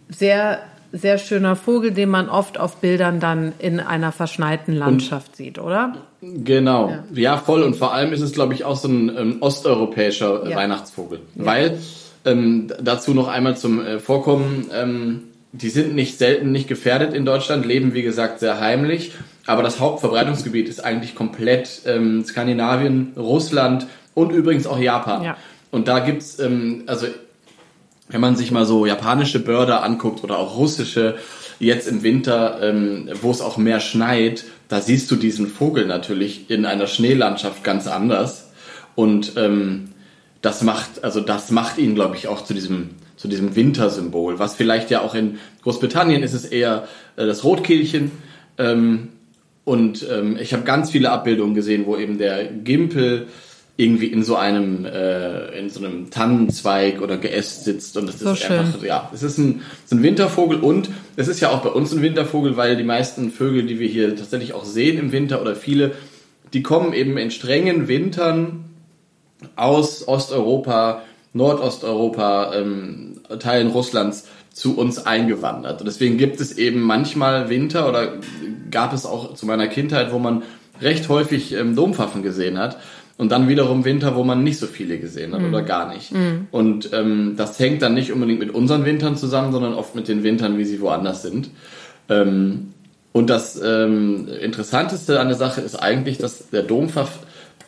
sehr, 0.10 0.60
sehr 0.98 1.18
schöner 1.18 1.56
Vogel, 1.56 1.92
den 1.92 2.10
man 2.10 2.30
oft 2.30 2.60
auf 2.60 2.78
Bildern 2.78 3.20
dann 3.20 3.54
in 3.60 3.80
einer 3.80 4.12
verschneiten 4.12 4.74
Landschaft 4.74 5.36
sieht, 5.36 5.60
oder? 5.60 5.96
Genau. 6.22 6.94
Ja. 7.14 7.38
voll. 7.38 7.64
Und 7.64 7.76
vor 7.76 7.94
allem 7.94 8.14
ist 8.14 8.22
es, 8.22 8.34
glaube 8.34 8.54
ich, 8.54 8.66
auch 8.66 8.76
so 8.76 8.88
ein 8.88 9.16
ähm, 9.18 9.38
osteuropäischer 9.40 10.46
äh, 10.46 10.52
Ja. 10.52 10.58
Weihnachtsvogel. 10.58 11.20
Weil, 11.36 11.78
ähm, 12.26 12.68
dazu 12.82 13.14
noch 13.14 13.28
einmal 13.28 13.58
zum 13.58 13.84
äh, 13.84 14.00
Vorkommen, 14.00 14.70
ähm, 14.74 15.24
die 15.52 15.70
sind 15.70 15.96
nicht 15.96 16.18
selten 16.18 16.52
nicht 16.52 16.68
gefährdet 16.68 17.14
in 17.14 17.26
Deutschland, 17.26 17.66
leben 17.66 17.94
wie 17.94 18.04
gesagt 18.04 18.40
sehr 18.40 18.60
heimlich, 18.60 19.14
aber 19.46 19.64
das 19.64 19.80
Hauptverbreitungsgebiet 19.80 20.68
ist 20.68 20.84
eigentlich 20.84 21.16
komplett 21.16 21.82
ähm, 21.86 22.24
Skandinavien, 22.26 23.14
Russland 23.16 23.88
und 24.14 24.32
übrigens 24.32 24.68
auch 24.68 24.78
Japan. 24.78 25.24
Ja. 25.24 25.38
Und 25.72 25.88
da 25.88 26.00
gibt's 26.00 26.40
ähm, 26.40 26.84
also 26.88 27.08
wenn 28.10 28.22
man 28.22 28.36
sich 28.36 28.52
mal 28.52 28.66
so 28.66 28.86
japanische 28.86 29.40
Börder 29.40 29.84
anguckt 29.84 30.24
oder 30.24 30.40
auch 30.40 30.58
russische, 30.58 31.18
jetzt 31.60 31.88
im 31.88 32.04
Winter, 32.04 32.60
ähm, 32.62 33.10
wo 33.22 33.32
es 33.32 33.42
auch 33.42 33.58
mehr 33.58 33.80
schneit, 33.80 34.46
da 34.70 34.82
siehst 34.82 35.10
du 35.12 35.16
diesen 35.16 35.48
Vogel 35.48 35.86
natürlich 35.86 36.50
in 36.50 36.66
einer 36.66 36.88
Schneelandschaft 36.88 37.64
ganz 37.64 37.88
anders. 37.88 38.52
Und 38.96 39.34
ähm, 39.38 39.90
das 40.42 40.62
macht, 40.64 41.04
also 41.04 41.20
das 41.20 41.52
macht 41.52 41.78
ihn, 41.78 41.96
glaube 41.96 42.16
ich, 42.16 42.28
auch 42.28 42.44
zu 42.44 42.54
diesem, 42.54 42.92
zu 43.16 43.28
diesem 43.28 43.56
Wintersymbol. 43.56 44.40
Was 44.40 44.56
vielleicht 44.56 44.92
ja 44.92 45.02
auch 45.02 45.16
in 45.16 45.40
Großbritannien 45.64 46.24
ist 46.24 46.34
es 46.34 46.46
eher 46.46 46.88
äh, 47.16 47.26
das 47.26 47.44
Rotkehlchen. 47.44 48.12
Ähm, 48.58 49.10
und 49.64 50.08
ähm, 50.10 50.38
ich 50.40 50.54
habe 50.54 50.64
ganz 50.64 50.92
viele 50.92 51.12
Abbildungen 51.12 51.54
gesehen, 51.54 51.86
wo 51.86 51.98
eben 51.98 52.18
der 52.18 52.46
Gimpel 52.46 53.28
irgendwie 53.80 54.08
in 54.08 54.24
so 54.24 54.36
einem 54.36 54.86
äh, 54.86 55.58
in 55.58 55.70
so 55.70 55.86
einem 55.86 56.10
Tannenzweig 56.10 57.00
oder 57.00 57.18
Geäst 57.18 57.64
sitzt 57.64 57.96
und 57.96 58.08
das 58.08 58.20
So 58.20 58.32
ist 58.32 58.40
schön. 58.40 58.60
einfach 58.60 58.84
ja. 58.84 59.10
Es 59.14 59.22
ist 59.22 59.38
ein, 59.38 59.62
es 59.86 59.92
ist 59.92 60.00
ein 60.00 60.04
Wintervogel 60.04 60.60
und 60.60 60.90
es 61.16 61.28
ist 61.28 61.40
ja 61.40 61.50
auch 61.50 61.62
bei 61.62 61.70
uns 61.70 61.94
ein 61.94 62.02
Wintervogel 62.02 62.58
weil 62.58 62.76
die 62.76 62.84
meisten 62.84 63.30
Vögel 63.30 63.68
die 63.68 63.80
wir 63.80 63.88
hier 63.88 64.16
tatsächlich 64.16 64.54
auch 64.54 64.66
sehen 64.66 64.98
im 64.98 65.12
Winter 65.12 65.42
oder 65.42 65.56
viele 65.56 65.92
die 66.54 66.64
kommen 66.64 66.92
eben 66.94 67.18
in 67.18 67.30
strengen 67.30 67.88
Wintern 67.88 68.66
aus 69.56 70.08
Osteuropa 70.08 71.04
Nordosteuropa 71.34 72.56
ähm, 72.56 73.22
Teilen 73.40 73.68
Russlands 73.68 74.28
zu 74.54 74.76
uns 74.76 75.06
eingewandert. 75.06 75.82
Und 75.82 75.86
deswegen 75.86 76.18
gibt 76.18 76.40
es 76.40 76.58
eben 76.58 76.82
manchmal 76.82 77.50
Winter 77.50 77.88
oder 77.88 78.14
gab 78.72 78.92
es 78.92 79.06
auch 79.06 79.36
zu 79.36 79.46
meiner 79.46 79.68
Kindheit 79.68 80.12
wo 80.12 80.18
man 80.18 80.42
recht 80.82 81.10
häufig 81.10 81.54
ähm, 81.54 81.76
Dompfaffen 81.76 82.24
gesehen 82.24 82.58
hat 82.58 82.78
und 83.18 83.32
dann 83.32 83.48
wiederum 83.50 83.84
Winter, 83.84 84.16
wo 84.16 84.24
man 84.24 84.44
nicht 84.44 84.60
so 84.60 84.68
viele 84.68 85.00
gesehen 85.00 85.34
hat 85.34 85.42
oder 85.50 85.64
gar 85.64 85.92
nicht. 85.94 86.12
Und 86.52 86.94
ähm, 86.94 87.34
das 87.36 87.58
hängt 87.60 87.82
dann 87.82 87.96
nicht 87.96 88.12
unbedingt 88.12 88.40
mit 88.40 88.54
unseren 88.54 88.86
Wintern 88.86 89.16
zusammen, 89.18 89.52
sondern 89.52 89.74
oft 89.74 89.96
mit 89.96 90.08
den 90.08 90.24
Wintern, 90.24 90.58
wie 90.58 90.66
sie 90.66 90.80
woanders 90.82 91.24
sind. 91.24 91.50
Ähm, 92.10 92.74
und 93.12 93.30
das 93.32 93.60
ähm, 93.60 94.28
Interessanteste 94.28 95.20
an 95.20 95.28
der 95.30 95.38
Sache 95.38 95.62
ist 95.62 95.76
eigentlich, 95.76 96.20
dass 96.20 96.50
der 96.50 96.62
Dompfaff 96.62 97.20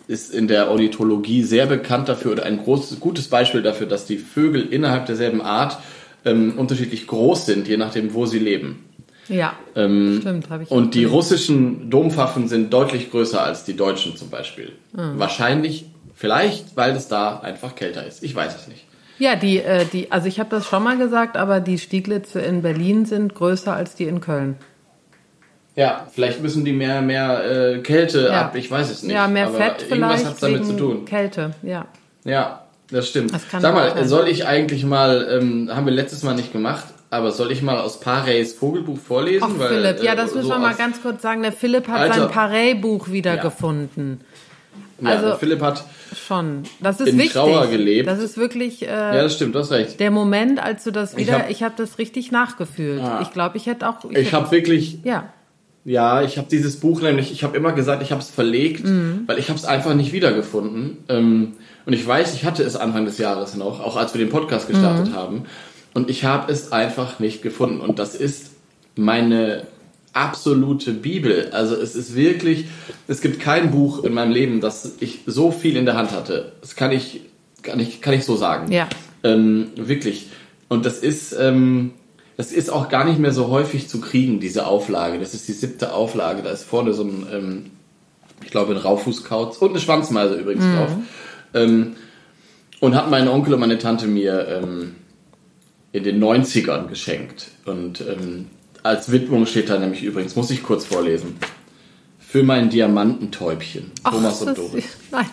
ist 0.07 0.33
in 0.33 0.47
der 0.47 0.69
Ornithologie 0.69 1.43
sehr 1.43 1.65
bekannt 1.65 2.09
dafür 2.09 2.31
oder 2.33 2.43
ein 2.43 2.63
großes, 2.63 2.99
gutes 2.99 3.27
Beispiel 3.27 3.63
dafür, 3.63 3.87
dass 3.87 4.05
die 4.05 4.17
Vögel 4.17 4.61
innerhalb 4.61 5.07
derselben 5.07 5.41
Art 5.41 5.79
ähm, 6.25 6.53
unterschiedlich 6.57 7.07
groß 7.07 7.47
sind, 7.47 7.67
je 7.67 7.77
nachdem, 7.77 8.13
wo 8.13 8.25
sie 8.25 8.39
leben. 8.39 8.85
Ja, 9.29 9.53
Ähm, 9.75 10.17
stimmt, 10.21 10.49
habe 10.49 10.63
ich. 10.63 10.71
und 10.71 10.95
die 10.95 11.05
russischen 11.05 11.89
Dompfaffen 11.89 12.47
sind 12.47 12.73
deutlich 12.73 13.11
größer 13.11 13.41
als 13.43 13.63
die 13.63 13.75
deutschen 13.77 14.17
zum 14.17 14.29
Beispiel. 14.29 14.73
Ah. 14.97 15.11
Wahrscheinlich, 15.15 15.85
vielleicht, 16.15 16.75
weil 16.75 16.95
es 16.95 17.07
da 17.07 17.39
einfach 17.39 17.75
kälter 17.75 18.05
ist. 18.05 18.23
Ich 18.23 18.35
weiß 18.35 18.55
es 18.55 18.67
nicht. 18.67 18.85
Ja, 19.19 19.35
die, 19.35 19.59
äh, 19.59 19.85
die, 19.85 20.11
also 20.11 20.27
ich 20.27 20.39
habe 20.39 20.49
das 20.49 20.65
schon 20.65 20.81
mal 20.83 20.97
gesagt, 20.97 21.37
aber 21.37 21.59
die 21.59 21.77
Stieglitze 21.77 22.41
in 22.41 22.61
Berlin 22.61 23.05
sind 23.05 23.35
größer 23.35 23.73
als 23.73 23.95
die 23.95 24.05
in 24.05 24.19
Köln. 24.21 24.55
Ja, 25.75 26.07
vielleicht 26.11 26.41
müssen 26.41 26.65
die 26.65 26.73
mehr, 26.73 27.01
mehr 27.01 27.43
äh, 27.75 27.77
Kälte 27.79 28.27
Ja. 28.27 28.41
ab, 28.47 28.55
ich 28.55 28.69
weiß 28.69 28.89
es 28.89 29.03
nicht. 29.03 29.13
Ja, 29.13 29.27
mehr 29.27 29.47
Aber 29.47 29.57
Fett 29.57 29.83
Irgendwas 29.89 29.97
vielleicht 30.21 30.25
hat 30.25 30.33
es 30.33 30.39
damit 30.39 30.65
zu 30.65 30.73
tun. 30.75 31.05
Kälte, 31.05 31.51
ja. 31.63 31.85
Ja, 32.25 32.65
das 32.91 33.07
stimmt. 33.09 33.33
Das 33.33 33.43
Sag 33.49 33.73
mal, 33.73 33.91
sein. 33.91 34.07
soll 34.07 34.27
ich 34.27 34.45
eigentlich 34.45 34.83
mal, 34.85 35.27
ähm, 35.39 35.69
haben 35.73 35.85
wir 35.85 35.93
letztes 35.93 36.23
Mal 36.23 36.35
nicht 36.35 36.51
gemacht, 36.51 36.85
aber 37.09 37.31
soll 37.31 37.51
ich 37.51 37.61
mal 37.61 37.79
aus 37.79 37.99
Pareys 37.99 38.53
Vogelbuch 38.53 38.97
vorlesen? 38.99 39.45
Ach, 39.47 39.59
Weil, 39.59 39.69
Philipp, 39.69 40.03
ja, 40.03 40.13
äh, 40.13 40.15
das 40.15 40.33
müssen 40.35 40.47
so 40.47 40.53
wir 40.53 40.59
mal 40.59 40.75
ganz 40.75 41.01
kurz 41.01 41.21
sagen. 41.21 41.41
Der 41.41 41.51
Philipp 41.51 41.87
hat 41.87 41.99
Alter. 41.99 42.19
sein 42.21 42.31
Pareil-Buch 42.31 43.09
wiedergefunden. 43.09 44.21
Ja, 45.01 45.09
also- 45.11 45.27
der 45.27 45.35
Philipp 45.37 45.61
hat, 45.61 45.83
Schon. 46.27 46.63
Das 46.81 46.99
ist 46.99 47.07
In 47.09 47.17
wichtig. 47.17 47.33
Trauer 47.33 47.67
gelebt. 47.67 48.07
Das 48.07 48.17
ist 48.19 48.35
wirklich 48.37 48.81
äh, 48.81 48.87
ja, 48.87 49.21
das 49.23 49.35
stimmt, 49.35 49.53
du 49.53 49.59
hast 49.59 49.71
recht. 49.71 49.99
der 49.99 50.09
Moment, 50.09 50.61
als 50.61 50.83
du 50.83 50.91
das 50.91 51.15
wieder. 51.15 51.33
hab- 51.39 51.49
Ich 51.51 51.61
habe 51.61 51.75
das 51.77 51.99
richtig 51.99 52.31
nachgefühlt. 52.31 52.99
Ah. 53.01 53.19
Ich 53.21 53.31
glaube, 53.31 53.57
ich 53.57 53.67
hätte 53.67 53.87
auch. 53.87 53.97
Ich 54.09 54.33
habe 54.33 54.49
wirklich, 54.51 54.99
ja. 55.03 55.29
Ja, 55.85 56.23
ich 56.23 56.37
habe 56.37 56.47
dieses 56.49 56.79
Buch 56.79 57.01
nämlich, 57.01 57.31
ich 57.31 57.43
habe 57.43 57.55
immer 57.55 57.71
gesagt, 57.73 58.01
ich 58.03 58.11
habe 58.11 58.21
es 58.21 58.29
verlegt, 58.31 58.85
Mhm. 58.85 59.23
weil 59.27 59.37
ich 59.39 59.49
habe 59.49 59.57
es 59.59 59.65
einfach 59.65 59.93
nicht 59.93 60.11
wiedergefunden. 60.13 60.97
Ähm, 61.09 61.53
Und 61.85 61.93
ich 61.93 62.05
weiß, 62.05 62.35
ich 62.35 62.43
hatte 62.45 62.61
es 62.61 62.75
Anfang 62.75 63.05
des 63.05 63.17
Jahres 63.17 63.55
noch, 63.55 63.79
auch 63.79 63.95
als 63.97 64.13
wir 64.13 64.19
den 64.23 64.29
Podcast 64.29 64.67
gestartet 64.67 65.07
mhm. 65.11 65.15
haben. 65.15 65.45
Und 65.93 66.09
ich 66.09 66.23
habe 66.23 66.51
es 66.51 66.71
einfach 66.71 67.19
nicht 67.19 67.41
gefunden. 67.41 67.81
Und 67.81 67.99
das 67.99 68.15
ist 68.15 68.51
meine 68.95 69.67
absolute 70.13 70.93
Bibel. 70.93 71.49
Also 71.51 71.75
es 71.75 71.95
ist 71.95 72.15
wirklich, 72.15 72.65
es 73.07 73.21
gibt 73.21 73.39
kein 73.39 73.71
Buch 73.71 74.03
in 74.03 74.13
meinem 74.13 74.31
Leben, 74.31 74.61
das 74.61 74.93
ich 74.99 75.21
so 75.25 75.51
viel 75.51 75.77
in 75.77 75.85
der 75.85 75.95
Hand 75.95 76.11
hatte. 76.11 76.53
Das 76.61 76.75
kann 76.75 76.91
ich, 76.91 77.21
kann 77.61 77.79
ich, 77.79 78.01
kann 78.01 78.13
ich 78.13 78.25
so 78.25 78.35
sagen. 78.35 78.71
Ja. 78.71 78.87
Ähm, 79.23 79.69
wirklich. 79.75 80.27
Und 80.67 80.85
das 80.85 80.99
ist, 80.99 81.33
ähm, 81.33 81.91
das 82.37 82.51
ist 82.51 82.69
auch 82.69 82.89
gar 82.89 83.05
nicht 83.05 83.19
mehr 83.19 83.33
so 83.33 83.49
häufig 83.49 83.89
zu 83.89 83.99
kriegen, 83.99 84.39
diese 84.39 84.65
Auflage. 84.65 85.19
Das 85.19 85.33
ist 85.33 85.47
die 85.47 85.53
siebte 85.53 85.93
Auflage. 85.93 86.41
Da 86.41 86.51
ist 86.51 86.63
vorne 86.63 86.93
so 86.93 87.03
ein, 87.03 87.27
ähm, 87.31 87.65
ich 88.43 88.51
glaube, 88.51 88.73
ein 88.73 88.79
Raufußkauz 88.79 89.57
und 89.57 89.71
eine 89.71 89.79
Schwanzmeise 89.79 90.35
übrigens 90.35 90.63
mhm. 90.63 90.75
drauf. 90.75 90.91
Ähm, 91.53 91.95
und 92.79 92.95
hat 92.95 93.09
mein 93.09 93.27
Onkel 93.27 93.53
und 93.53 93.59
meine 93.59 93.77
Tante 93.77 94.07
mir 94.07 94.47
ähm, 94.47 94.95
in 95.91 96.03
den 96.03 96.23
90ern 96.23 96.87
geschenkt. 96.87 97.47
Und 97.65 98.01
ähm, 98.01 98.47
als 98.83 99.11
Widmung 99.11 99.45
steht 99.45 99.69
da 99.69 99.77
nämlich 99.77 100.03
übrigens, 100.03 100.35
muss 100.35 100.51
ich 100.51 100.63
kurz 100.63 100.85
vorlesen. 100.85 101.37
Für 102.19 102.43
mein 102.43 102.69
Diamantentäubchen. 102.69 103.91
Ach, 104.03 104.11
Thomas 104.11 104.41
und 104.41 104.57
Doris. 104.57 104.85
Nein. 105.11 105.25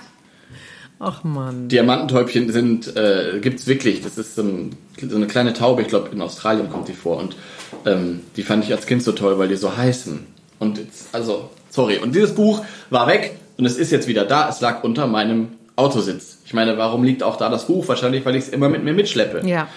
Ach 0.98 1.24
man. 1.24 1.68
Diamantentäubchen 1.68 2.50
sind, 2.50 2.96
äh, 2.96 3.38
gibt's 3.42 3.66
wirklich. 3.66 4.00
Das 4.00 4.16
ist 4.16 4.34
so, 4.34 4.42
ein, 4.42 4.70
so 4.98 5.16
eine 5.16 5.26
kleine 5.26 5.52
Taube, 5.52 5.82
ich 5.82 5.88
glaube 5.88 6.08
in 6.12 6.22
Australien 6.22 6.70
kommt 6.70 6.88
die 6.88 6.94
vor. 6.94 7.18
Und 7.18 7.36
ähm, 7.84 8.20
die 8.36 8.42
fand 8.42 8.64
ich 8.64 8.72
als 8.72 8.86
Kind 8.86 9.02
so 9.02 9.12
toll, 9.12 9.38
weil 9.38 9.48
die 9.48 9.56
so 9.56 9.76
heißen. 9.76 10.26
Und 10.58 10.78
jetzt, 10.78 11.08
also, 11.12 11.50
sorry. 11.68 11.98
Und 11.98 12.14
dieses 12.14 12.34
Buch 12.34 12.64
war 12.88 13.06
weg 13.08 13.36
und 13.58 13.66
es 13.66 13.76
ist 13.76 13.92
jetzt 13.92 14.08
wieder 14.08 14.24
da. 14.24 14.48
Es 14.48 14.62
lag 14.62 14.84
unter 14.84 15.06
meinem 15.06 15.48
Autositz. 15.76 16.38
Ich 16.46 16.54
meine, 16.54 16.78
warum 16.78 17.04
liegt 17.04 17.22
auch 17.22 17.36
da 17.36 17.50
das 17.50 17.66
Buch? 17.66 17.86
Wahrscheinlich, 17.88 18.24
weil 18.24 18.36
ich 18.36 18.44
es 18.44 18.48
immer 18.48 18.70
mit 18.70 18.82
mir 18.82 18.94
mitschleppe. 18.94 19.46
Ja. 19.46 19.68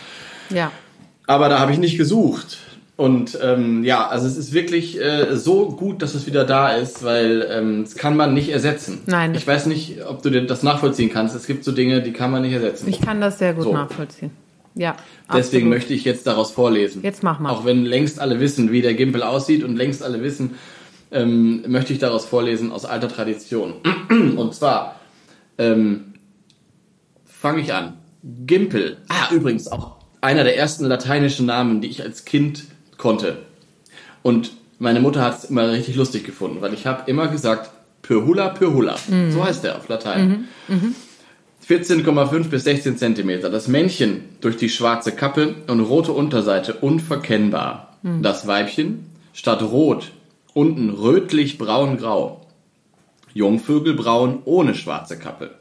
Ja. 0.50 0.72
Aber 1.28 1.50
da 1.50 1.60
habe 1.60 1.72
ich 1.72 1.78
nicht 1.78 1.98
gesucht. 1.98 2.58
Und 3.00 3.40
ähm, 3.42 3.86
ja, 3.86 4.08
also 4.08 4.28
es 4.28 4.36
ist 4.36 4.52
wirklich 4.52 5.00
äh, 5.00 5.38
so 5.38 5.70
gut, 5.70 6.02
dass 6.02 6.16
es 6.16 6.26
wieder 6.28 6.44
da 6.44 6.72
ist, 6.72 7.02
weil 7.02 7.48
ähm, 7.50 7.86
das 7.86 7.96
kann 7.96 8.18
man 8.18 8.34
nicht 8.34 8.50
ersetzen. 8.50 9.00
Nein. 9.06 9.34
Ich 9.36 9.48
weiß 9.48 9.68
nicht, 9.68 10.04
ob 10.06 10.22
du 10.22 10.30
das 10.46 10.64
nachvollziehen 10.64 11.10
kannst. 11.10 11.34
Es 11.34 11.48
gibt 11.48 11.64
so 11.64 11.72
Dinge, 11.72 12.02
die 12.02 12.12
kann 12.12 12.30
man 12.30 12.42
nicht 12.42 12.52
ersetzen. 12.52 12.90
Ich 12.90 13.00
kann 13.00 13.22
das 13.22 13.40
sehr 13.40 13.54
gut 13.54 13.64
so. 13.64 13.72
nachvollziehen. 13.74 14.32
Ja. 14.76 14.98
Deswegen 15.28 15.68
absolut. 15.68 15.70
möchte 15.70 15.94
ich 15.94 16.04
jetzt 16.04 16.28
daraus 16.28 16.52
vorlesen. 16.52 17.02
Jetzt 17.02 17.24
mach 17.24 17.40
mal. 17.40 17.52
Auch 17.52 17.64
wenn 17.64 17.86
längst 17.86 18.20
alle 18.20 18.42
wissen, 18.42 18.72
wie 18.74 18.82
der 18.82 18.96
Gimpel 18.96 19.24
aussieht 19.24 19.64
und 19.64 19.78
längst 19.78 20.04
alle 20.04 20.22
wissen, 20.22 20.56
ähm, 21.12 21.64
möchte 21.68 21.94
ich 21.94 22.00
daraus 22.00 22.26
vorlesen 22.26 22.70
aus 22.72 22.84
alter 22.84 23.08
Tradition. 23.08 23.76
Und 24.10 24.54
zwar 24.54 25.00
ähm, 25.58 26.16
fange 27.24 27.62
ich 27.62 27.74
an. 27.74 27.94
Gimpel. 28.24 28.98
Ah, 29.08 29.34
übrigens 29.34 29.72
auch 29.72 29.99
einer 30.22 30.44
der 30.44 30.58
ersten 30.58 30.86
lateinischen 30.86 31.46
Namen, 31.46 31.82
die 31.82 31.88
ich 31.88 32.04
als 32.04 32.26
Kind 32.26 32.66
konnte. 32.98 33.38
Und 34.22 34.52
meine 34.80 35.00
Mutter 35.00 35.22
hat 35.24 35.40
es 35.40 35.50
immer 35.50 35.72
richtig 35.72 35.96
lustig 35.96 36.24
gefunden, 36.26 36.62
weil 36.62 36.74
ich 36.74 36.86
habe 36.86 37.10
immer 37.10 37.28
gesagt, 37.28 37.70
Pyrhula, 38.02 38.50
Pyrhula. 38.50 38.98
Mhm. 39.08 39.32
So 39.32 39.44
heißt 39.44 39.64
der 39.64 39.78
auf 39.78 39.88
Latein. 39.88 40.48
Mhm. 40.68 40.76
Mhm. 40.76 40.96
14,5 41.68 42.50
bis 42.50 42.64
16 42.64 42.98
Zentimeter. 42.98 43.50
Das 43.50 43.68
Männchen 43.68 44.24
durch 44.42 44.58
die 44.58 44.70
schwarze 44.70 45.12
Kappe 45.12 45.56
und 45.68 45.82
rote 45.82 46.12
Unterseite 46.12 46.74
unverkennbar. 46.74 47.98
Mhm. 48.02 48.24
Das 48.24 48.48
Weibchen 48.48 49.06
statt 49.34 49.62
rot 49.62 50.12
unten 50.54 50.90
rötlich 50.90 51.58
braun-grau. 51.58 52.42
Jungvögel 53.34 53.94
braun 53.94 54.40
ohne 54.46 54.74
schwarze 54.74 55.18
Kappe. 55.18 55.52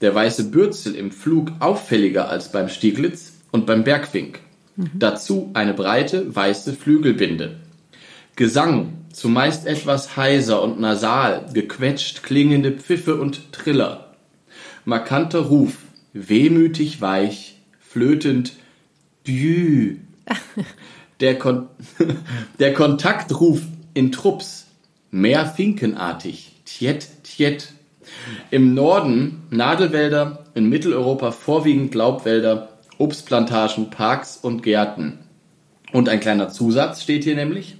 Der 0.00 0.14
weiße 0.14 0.50
Bürzel 0.50 0.94
im 0.94 1.12
Flug 1.12 1.52
auffälliger 1.60 2.28
als 2.28 2.50
beim 2.50 2.68
Stieglitz 2.68 3.33
und 3.54 3.66
beim 3.66 3.84
Bergfink. 3.84 4.40
Mhm. 4.74 4.90
Dazu 4.94 5.50
eine 5.54 5.74
breite 5.74 6.34
weiße 6.34 6.72
Flügelbinde. 6.72 7.60
Gesang, 8.34 8.94
zumeist 9.12 9.64
etwas 9.64 10.16
heiser 10.16 10.60
und 10.60 10.80
nasal, 10.80 11.46
gequetscht 11.54 12.24
klingende 12.24 12.72
Pfiffe 12.72 13.14
und 13.14 13.52
Triller. 13.52 14.16
Markanter 14.84 15.38
Ruf, 15.38 15.76
wehmütig 16.12 17.00
weich, 17.00 17.60
flötend, 17.78 18.54
Dü. 19.24 19.98
Der, 21.20 21.38
Kon 21.38 21.68
der 22.58 22.74
Kontaktruf 22.74 23.62
in 23.94 24.10
Trupps, 24.10 24.66
mehr 25.12 25.46
finkenartig, 25.46 26.50
tjet, 26.66 27.06
tjet. 27.22 27.72
Im 28.50 28.74
Norden 28.74 29.44
Nadelwälder, 29.50 30.44
in 30.54 30.68
Mitteleuropa 30.68 31.30
vorwiegend 31.30 31.94
Laubwälder, 31.94 32.73
Obstplantagen, 32.98 33.90
Parks 33.90 34.36
und 34.36 34.62
Gärten. 34.62 35.18
Und 35.92 36.08
ein 36.08 36.20
kleiner 36.20 36.48
Zusatz 36.48 37.02
steht 37.02 37.24
hier 37.24 37.36
nämlich. 37.36 37.76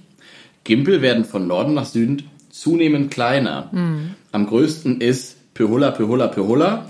Gimpel 0.63 1.01
werden 1.01 1.25
von 1.25 1.47
Norden 1.47 1.73
nach 1.73 1.85
Süden 1.85 2.23
zunehmend 2.49 3.11
kleiner. 3.11 3.69
Mhm. 3.71 4.15
Am 4.31 4.47
größten 4.47 5.01
ist 5.01 5.53
Pyhola, 5.53 5.91
Pyhola, 5.91 6.27
Pyhola 6.27 6.85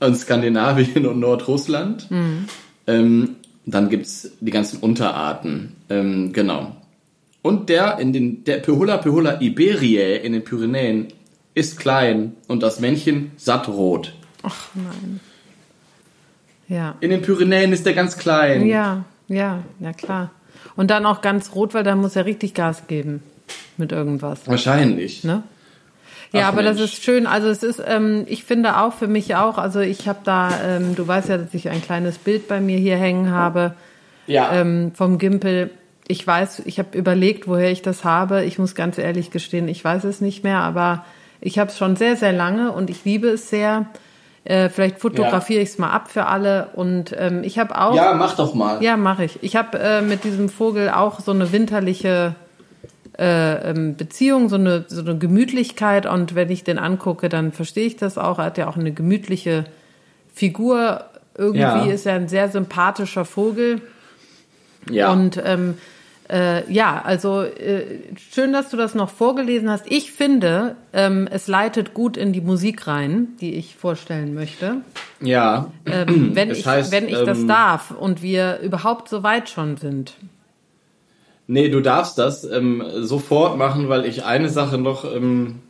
und 0.00 0.16
Skandinavien 0.18 1.06
und 1.06 1.20
Nordrussland. 1.20 2.10
Mhm. 2.10 2.46
Ähm, 2.86 3.36
dann 3.64 3.88
gibt's 3.88 4.30
die 4.40 4.50
ganzen 4.50 4.78
Unterarten. 4.80 5.72
Ähm, 5.88 6.32
genau. 6.32 6.76
Und 7.42 7.68
der 7.68 7.98
in 7.98 8.12
den 8.12 8.44
der 8.44 8.58
Pyhola, 8.58 8.98
Pyhola 8.98 9.40
Iberiae 9.40 10.16
in 10.16 10.32
den 10.32 10.44
Pyrenäen 10.44 11.08
ist 11.54 11.78
klein 11.78 12.36
und 12.48 12.62
das 12.62 12.80
Männchen 12.80 13.32
sattrot. 13.36 14.14
Ach 14.42 14.68
nein. 14.74 15.20
Ja. 16.68 16.96
In 17.00 17.10
den 17.10 17.22
Pyrenäen 17.22 17.72
ist 17.72 17.86
der 17.86 17.94
ganz 17.94 18.16
klein. 18.16 18.66
Ja, 18.66 19.04
ja, 19.28 19.62
ja 19.80 19.92
klar. 19.92 20.30
Und 20.74 20.90
dann 20.90 21.06
auch 21.06 21.20
ganz 21.20 21.54
rot, 21.54 21.74
weil 21.74 21.84
da 21.84 21.94
muss 21.94 22.16
er 22.16 22.26
richtig 22.26 22.54
Gas 22.54 22.86
geben 22.86 23.22
mit 23.76 23.92
irgendwas. 23.92 24.46
Wahrscheinlich. 24.46 25.24
Ne? 25.24 25.42
Ja, 26.32 26.42
Ach, 26.42 26.48
aber 26.48 26.62
Mensch. 26.62 26.80
das 26.80 26.90
ist 26.92 27.04
schön. 27.04 27.26
Also 27.26 27.48
es 27.48 27.62
ist, 27.62 27.82
ähm, 27.86 28.24
ich 28.26 28.44
finde 28.44 28.78
auch 28.78 28.92
für 28.92 29.06
mich 29.06 29.36
auch, 29.36 29.58
also 29.58 29.80
ich 29.80 30.08
habe 30.08 30.18
da, 30.24 30.50
ähm, 30.64 30.94
du 30.96 31.06
weißt 31.06 31.28
ja, 31.28 31.38
dass 31.38 31.54
ich 31.54 31.68
ein 31.68 31.82
kleines 31.82 32.18
Bild 32.18 32.48
bei 32.48 32.60
mir 32.60 32.78
hier 32.78 32.96
hängen 32.96 33.30
habe 33.30 33.74
ja. 34.26 34.52
ähm, 34.52 34.92
vom 34.94 35.18
Gimpel. 35.18 35.70
Ich 36.08 36.26
weiß, 36.26 36.62
ich 36.66 36.78
habe 36.78 36.96
überlegt, 36.96 37.48
woher 37.48 37.70
ich 37.70 37.82
das 37.82 38.04
habe. 38.04 38.44
Ich 38.44 38.58
muss 38.58 38.74
ganz 38.74 38.98
ehrlich 38.98 39.30
gestehen, 39.30 39.68
ich 39.68 39.84
weiß 39.84 40.04
es 40.04 40.20
nicht 40.20 40.44
mehr, 40.44 40.60
aber 40.60 41.04
ich 41.40 41.58
habe 41.58 41.70
es 41.70 41.78
schon 41.78 41.96
sehr, 41.96 42.16
sehr 42.16 42.32
lange 42.32 42.72
und 42.72 42.90
ich 42.90 43.04
liebe 43.04 43.28
es 43.28 43.50
sehr. 43.50 43.86
Äh, 44.46 44.68
vielleicht 44.68 45.00
fotografiere 45.00 45.58
ja. 45.58 45.62
ich 45.64 45.70
es 45.70 45.78
mal 45.78 45.90
ab 45.90 46.08
für 46.08 46.26
alle. 46.26 46.68
Und 46.74 47.12
ähm, 47.18 47.42
ich 47.42 47.58
habe 47.58 47.76
auch. 47.76 47.96
Ja, 47.96 48.14
mach 48.14 48.36
doch 48.36 48.54
mal. 48.54 48.80
Ja, 48.80 48.96
mache 48.96 49.24
ich. 49.24 49.42
Ich 49.42 49.56
habe 49.56 49.76
äh, 49.76 50.02
mit 50.02 50.22
diesem 50.22 50.48
Vogel 50.48 50.88
auch 50.88 51.18
so 51.18 51.32
eine 51.32 51.50
winterliche 51.50 52.36
äh, 53.18 53.70
ähm, 53.70 53.96
Beziehung, 53.96 54.48
so 54.48 54.54
eine, 54.54 54.84
so 54.86 55.00
eine 55.00 55.18
Gemütlichkeit. 55.18 56.06
Und 56.06 56.36
wenn 56.36 56.48
ich 56.48 56.62
den 56.62 56.78
angucke, 56.78 57.28
dann 57.28 57.50
verstehe 57.50 57.86
ich 57.88 57.96
das 57.96 58.18
auch. 58.18 58.38
Er 58.38 58.44
hat 58.44 58.58
ja 58.58 58.68
auch 58.68 58.76
eine 58.76 58.92
gemütliche 58.92 59.64
Figur. 60.32 61.06
Irgendwie 61.36 61.60
ja. 61.60 61.84
ist 61.86 62.06
er 62.06 62.14
ein 62.14 62.28
sehr 62.28 62.48
sympathischer 62.48 63.24
Vogel. 63.24 63.80
Ja. 64.88 65.10
Und 65.10 65.42
ähm, 65.44 65.74
äh, 66.28 66.70
ja, 66.72 67.02
also 67.04 67.42
äh, 67.42 68.00
schön, 68.32 68.52
dass 68.52 68.70
du 68.70 68.76
das 68.76 68.94
noch 68.94 69.10
vorgelesen 69.10 69.70
hast. 69.70 69.86
Ich 69.88 70.12
finde, 70.12 70.76
ähm, 70.92 71.28
es 71.30 71.46
leitet 71.46 71.94
gut 71.94 72.16
in 72.16 72.32
die 72.32 72.40
Musik 72.40 72.86
rein, 72.86 73.28
die 73.40 73.54
ich 73.54 73.76
vorstellen 73.76 74.34
möchte. 74.34 74.78
Ja. 75.20 75.70
Ähm, 75.84 76.30
wenn 76.34 76.50
ich, 76.50 76.66
heißt, 76.66 76.90
wenn 76.90 77.08
ich 77.08 77.18
das 77.18 77.40
ähm, 77.40 77.48
darf 77.48 77.92
und 77.92 78.22
wir 78.22 78.58
überhaupt 78.60 79.08
so 79.08 79.22
weit 79.22 79.48
schon 79.48 79.76
sind. 79.76 80.14
Nee, 81.46 81.68
du 81.68 81.80
darfst 81.80 82.18
das 82.18 82.44
ähm, 82.44 82.82
sofort 82.96 83.56
machen, 83.56 83.88
weil 83.88 84.04
ich 84.04 84.24
eine 84.24 84.48
Sache 84.48 84.78
noch 84.78 85.04
ähm, 85.04 85.60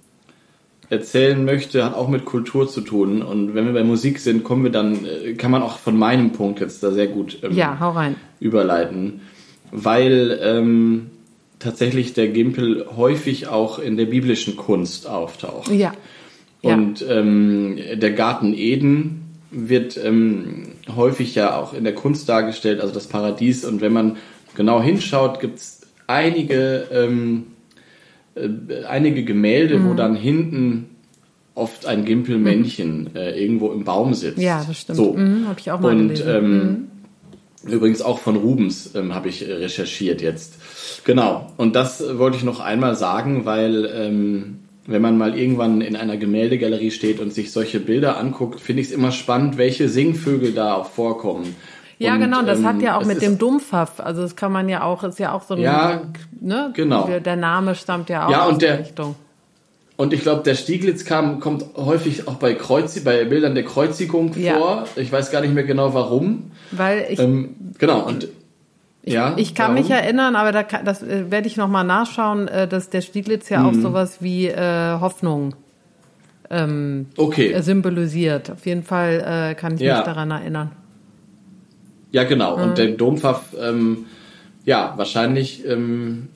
erzählen 0.89 1.45
möchte, 1.45 1.85
hat 1.85 1.95
auch 1.95 2.09
mit 2.09 2.25
Kultur 2.25 2.67
zu 2.67 2.81
tun. 2.81 3.21
Und 3.21 3.55
wenn 3.55 3.67
wir 3.67 3.75
bei 3.75 3.85
Musik 3.85 4.21
sind, 4.21 4.43
kommen 4.43 4.65
wir 4.65 4.73
dann, 4.73 5.05
äh, 5.05 5.35
kann 5.35 5.51
man 5.51 5.63
auch 5.63 5.77
von 5.77 5.99
meinem 5.99 6.33
Punkt 6.33 6.61
jetzt 6.61 6.83
da 6.83 6.93
sehr 6.93 7.09
gut 7.09 7.41
ähm, 7.43 7.53
ja, 7.53 7.79
hau 7.79 7.91
rein. 7.91 8.17
überleiten 8.41 9.21
weil 9.71 10.39
ähm, 10.43 11.07
tatsächlich 11.59 12.13
der 12.13 12.29
Gimpel 12.29 12.87
häufig 12.97 13.49
auch 13.49 13.79
in 13.79 13.97
der 13.97 14.07
biblischen 14.07 14.57
Kunst 14.57 15.09
auftaucht. 15.09 15.71
Ja. 15.71 15.93
Und 16.63 17.05
ähm, 17.09 17.79
der 17.95 18.13
Garten 18.13 18.53
Eden 18.53 19.23
wird 19.51 19.99
ähm, 20.03 20.73
häufig 20.95 21.35
ja 21.35 21.57
auch 21.57 21.73
in 21.73 21.85
der 21.85 21.95
Kunst 21.95 22.29
dargestellt, 22.29 22.81
also 22.81 22.93
das 22.93 23.07
Paradies. 23.07 23.65
Und 23.65 23.81
wenn 23.81 23.93
man 23.93 24.17
genau 24.55 24.83
hinschaut, 24.83 25.41
gibt 25.41 25.59
es 25.59 25.83
einige, 26.07 26.87
ähm, 26.91 27.45
äh, 28.35 28.85
einige 28.85 29.25
Gemälde, 29.25 29.79
mhm. 29.79 29.89
wo 29.89 29.95
dann 29.95 30.17
hinten 30.17 30.87
oft 31.55 31.87
ein 31.87 32.05
Gimpelmännchen 32.05 33.03
mhm. 33.03 33.17
äh, 33.17 33.31
irgendwo 33.41 33.73
im 33.73 33.85
Baum 33.85 34.15
sitzt. 34.15 34.39
Ja, 34.39 34.65
das 34.67 34.79
stimmt. 34.79 34.97
So. 34.97 35.15
Mhm, 35.15 35.49
Habe 35.49 35.61
ich 35.61 35.71
auch 35.71 35.81
mal 35.81 35.93
Und, 35.93 36.09
gelesen. 36.09 36.29
Ähm, 36.29 36.59
mhm. 36.59 36.89
Übrigens 37.65 38.03
auch 38.03 38.19
von 38.19 38.37
Rubens 38.37 38.95
ähm, 38.95 39.15
habe 39.15 39.29
ich 39.29 39.43
recherchiert 39.47 40.21
jetzt. 40.23 40.55
Genau. 41.05 41.53
Und 41.57 41.75
das 41.75 42.03
wollte 42.19 42.37
ich 42.37 42.45
noch 42.45 42.61
einmal 42.61 42.95
sagen, 42.97 43.45
weil 43.45 43.91
ähm, 43.95 44.61
wenn 44.87 45.03
man 45.03 45.19
mal 45.19 45.37
irgendwann 45.37 45.81
in 45.81 45.97
einer 45.97 46.17
Gemäldegalerie 46.17 46.91
steht 46.91 47.19
und 47.21 47.33
sich 47.33 47.51
solche 47.53 47.81
Bilder 47.81 48.19
anguckt, 48.19 48.61
finde 48.61 48.83
ich 48.83 48.89
es 48.89 48.95
immer 48.95 49.11
spannend, 49.11 49.57
welche 49.59 49.89
Singvögel 49.89 50.53
da 50.53 50.75
auch 50.75 50.87
vorkommen. 50.87 51.57
Ja, 51.99 52.15
und, 52.15 52.21
genau, 52.21 52.43
das 52.43 52.59
ähm, 52.61 52.67
hat 52.67 52.83
ja 52.83 52.97
auch 52.97 53.01
es 53.03 53.07
mit 53.09 53.23
dem 53.23 53.39
Dumpfaff, 53.39 54.01
also 54.01 54.21
das 54.23 54.37
kann 54.37 54.53
man 54.53 54.69
ja 54.69 54.83
auch, 54.83 55.03
ist 55.03 55.19
ja 55.19 55.33
auch 55.33 55.43
so 55.43 55.55
ein, 55.55 55.61
Ja, 55.61 56.03
ne? 56.41 56.71
genau. 56.75 57.09
Der, 57.25 57.37
Name 57.37 57.75
stammt 57.75 58.11
ja 58.11 58.27
auch 58.27 58.31
Ja, 58.31 58.45
aus 58.45 58.53
und 58.53 58.63
der 58.63 58.77
der- 58.77 58.87
Richtung. 58.87 59.17
Und 59.97 60.13
ich 60.13 60.21
glaube, 60.21 60.43
der 60.43 60.55
Stieglitz 60.55 61.05
kam, 61.07 61.41
kommt 61.41 61.65
häufig 61.77 62.29
auch 62.29 62.35
bei 62.35 62.53
Kreuzi 62.55 63.01
bei 63.01 63.25
Bildern 63.25 63.55
der 63.55 63.65
Kreuzigung 63.65 64.33
Ja. 64.37 64.55
vor. 64.59 64.85
Ich 64.97 65.11
weiß 65.11 65.31
gar 65.31 65.41
nicht 65.41 65.55
mehr 65.55 65.65
genau 65.65 65.95
warum. 65.95 66.51
Weil 66.71 67.07
ich, 67.11 67.19
Ähm, 67.19 67.55
genau, 67.79 68.01
und 68.07 68.29
ja. 69.05 69.33
ich 69.39 69.55
kann 69.55 69.69
warum? 69.75 69.83
mich 69.83 69.91
erinnern, 69.91 70.37
aber 70.37 70.53
da 70.53 70.63
kann, 70.65 70.85
das 70.85 71.03
äh, 71.03 71.31
werde 71.31 71.47
ich 71.47 71.57
nochmal 71.57 71.85
nachschauen, 71.85 72.47
äh, 72.49 72.69
dass 72.69 72.91
der 72.91 73.01
Stieglitz 73.01 73.49
ja 73.49 73.65
auch 73.65 73.73
Mhm. 73.73 73.81
sowas 73.83 74.19
wie 74.21 74.49
äh, 74.49 74.99
Hoffnung 75.01 75.55
ähm, 76.51 77.07
Okay. 77.17 77.59
symbolisiert. 77.63 78.51
Auf 78.51 78.67
jeden 78.67 78.83
Fall 78.85 79.51
äh, 79.53 79.55
kann 79.55 79.75
ich 79.77 79.81
Ja. 79.81 79.97
mich 79.97 80.05
daran 80.05 80.31
erinnern. 80.31 80.73
Ja, 82.13 82.25
genau. 82.25 82.57
Mhm. 82.59 82.63
Und 82.63 82.79
der 82.79 82.89
Dompfaff, 82.89 83.55
ähm, 83.61 84.05
ja, 84.67 84.93
wahrscheinlich 84.97 85.65
ähm, 85.67 86.29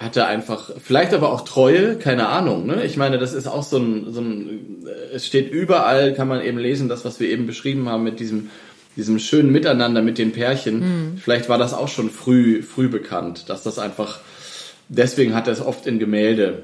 hat 0.00 0.16
er 0.16 0.26
einfach, 0.28 0.70
vielleicht 0.82 1.12
aber 1.12 1.30
auch 1.30 1.42
Treue, 1.42 1.96
keine 1.96 2.28
Ahnung. 2.28 2.66
Ne? 2.66 2.84
Ich 2.86 2.96
meine, 2.96 3.18
das 3.18 3.34
ist 3.34 3.46
auch 3.46 3.62
so 3.62 3.76
ein, 3.76 4.06
so 4.12 4.22
ein, 4.22 4.86
äh, 4.86 5.14
es 5.14 5.26
steht 5.26 5.52
überall, 5.52 6.14
kann 6.14 6.26
man 6.26 6.40
eben 6.42 6.56
lesen, 6.58 6.88
das, 6.88 7.04
was 7.04 7.20
wir 7.20 7.28
eben 7.28 7.46
beschrieben 7.46 7.86
haben 7.88 8.02
mit 8.02 8.18
diesem, 8.18 8.48
diesem 8.96 9.18
schönen 9.18 9.52
Miteinander 9.52 10.00
mit 10.00 10.16
den 10.16 10.32
Pärchen. 10.32 10.80
Mhm. 11.12 11.18
Vielleicht 11.18 11.50
war 11.50 11.58
das 11.58 11.74
auch 11.74 11.88
schon 11.88 12.08
früh, 12.08 12.62
früh 12.62 12.88
bekannt, 12.88 13.50
dass 13.50 13.62
das 13.62 13.78
einfach, 13.78 14.20
deswegen 14.88 15.34
hat 15.34 15.46
er 15.48 15.52
es 15.52 15.60
oft 15.60 15.86
in 15.86 15.98
Gemälde 15.98 16.62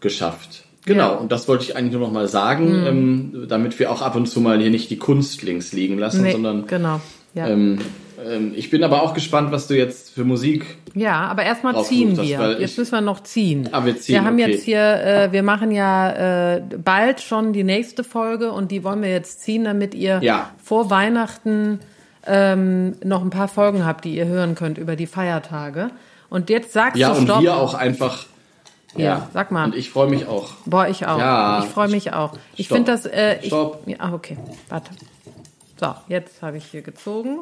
geschafft. 0.00 0.64
Genau, 0.84 1.08
Ja. 1.10 1.14
Mhm. 1.14 1.20
und 1.22 1.32
das 1.32 1.48
wollte 1.48 1.64
ich 1.64 1.74
eigentlich 1.74 1.92
nur 1.92 2.02
noch 2.02 2.12
mal 2.12 2.28
sagen, 2.28 2.84
ähm, 2.86 3.46
damit 3.48 3.78
wir 3.78 3.90
auch 3.90 4.02
ab 4.02 4.14
und 4.14 4.26
zu 4.26 4.40
mal 4.40 4.60
hier 4.60 4.70
nicht 4.70 4.90
die 4.90 4.98
Kunst 4.98 5.42
links 5.42 5.72
liegen 5.72 5.96
lassen, 5.96 6.22
Nee, 6.22 6.32
sondern 6.32 6.66
genau. 6.66 7.00
Ja. 7.34 7.48
ähm, 7.48 7.78
ähm, 8.24 8.52
ich 8.56 8.70
bin 8.70 8.82
aber 8.84 9.02
auch 9.02 9.14
gespannt, 9.14 9.52
was 9.52 9.66
du 9.66 9.76
jetzt 9.76 10.10
für 10.10 10.24
Musik. 10.24 10.64
Ja, 10.94 11.22
aber 11.22 11.42
erstmal 11.44 11.82
ziehen 11.84 12.16
hast, 12.18 12.26
wir. 12.28 12.38
weil 12.38 12.60
Jetzt 12.60 12.72
ich- 12.72 12.78
müssen 12.78 12.92
wir 12.92 13.00
noch 13.00 13.20
ziehen. 13.22 13.68
Ah, 13.72 13.84
wir 13.84 13.98
ziehen, 13.98 14.14
Wir 14.14 14.24
haben 14.24 14.34
okay. 14.40 14.50
jetzt 14.52 14.64
hier, 14.64 14.80
äh, 14.80 15.32
wir 15.32 15.42
machen 15.42 15.70
ja 15.70 16.56
äh, 16.56 16.62
bald 16.82 17.20
schon 17.20 17.52
die 17.52 17.64
nächste 17.64 18.04
Folge 18.04 18.52
und 18.52 18.70
die 18.70 18.84
wollen 18.84 19.02
wir 19.02 19.10
jetzt 19.10 19.40
ziehen, 19.42 19.64
damit 19.64 19.94
ihr 19.94 20.20
Ja. 20.22 20.50
vor 20.62 20.90
Weihnachten 20.90 21.80
ähm, 22.26 22.94
noch 23.02 23.22
ein 23.22 23.30
paar 23.30 23.48
Folgen 23.48 23.84
habt, 23.84 24.04
die 24.04 24.14
ihr 24.14 24.26
hören 24.26 24.54
könnt 24.54 24.78
über 24.78 24.94
die 24.96 25.06
Feiertage. 25.06 25.90
Und 26.30 26.50
jetzt 26.50 26.72
sagst 26.72 26.96
Ja, 26.96 27.10
du 27.10 27.18
und 27.18 27.24
Stopp. 27.24 27.42
wir 27.42 27.56
auch 27.56 27.74
einfach. 27.74 28.26
Ja, 28.94 29.28
sag 29.32 29.50
mal. 29.50 29.64
Und 29.64 29.74
ich 29.74 29.90
freue 29.90 30.08
mich 30.08 30.26
auch. 30.26 30.50
Boah, 30.66 30.86
ich 30.86 31.06
auch. 31.06 31.18
Ja. 31.18 31.60
Ich 31.64 31.70
freue 31.70 31.88
mich 31.88 32.12
auch. 32.12 32.34
Ich 32.56 32.68
finde 32.68 32.92
das. 32.92 33.06
Äh, 33.06 33.38
ich, 33.40 33.46
Stopp. 33.48 33.82
Ja, 33.86 33.96
ah, 34.00 34.12
okay, 34.12 34.36
warte. 34.68 34.90
So, 35.80 35.94
jetzt 36.08 36.42
habe 36.42 36.58
ich 36.58 36.64
hier 36.66 36.82
gezogen. 36.82 37.40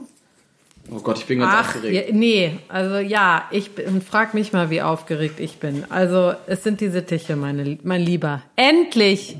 Oh 0.92 1.00
Gott, 1.00 1.18
ich 1.18 1.26
bin 1.26 1.38
ganz 1.38 1.52
Ach, 1.54 1.74
aufgeregt. 1.76 2.08
ja, 2.08 2.14
nee, 2.14 2.58
also 2.68 2.96
ja, 2.96 3.44
ich 3.50 3.70
bin, 3.72 4.02
frag 4.02 4.34
mich 4.34 4.52
mal, 4.52 4.70
wie 4.70 4.82
aufgeregt 4.82 5.38
ich 5.38 5.58
bin. 5.58 5.84
Also, 5.88 6.34
es 6.46 6.64
sind 6.64 6.80
die 6.80 6.88
Sittiche, 6.88 7.36
meine, 7.36 7.78
mein 7.84 8.00
Lieber. 8.02 8.42
Endlich, 8.56 9.36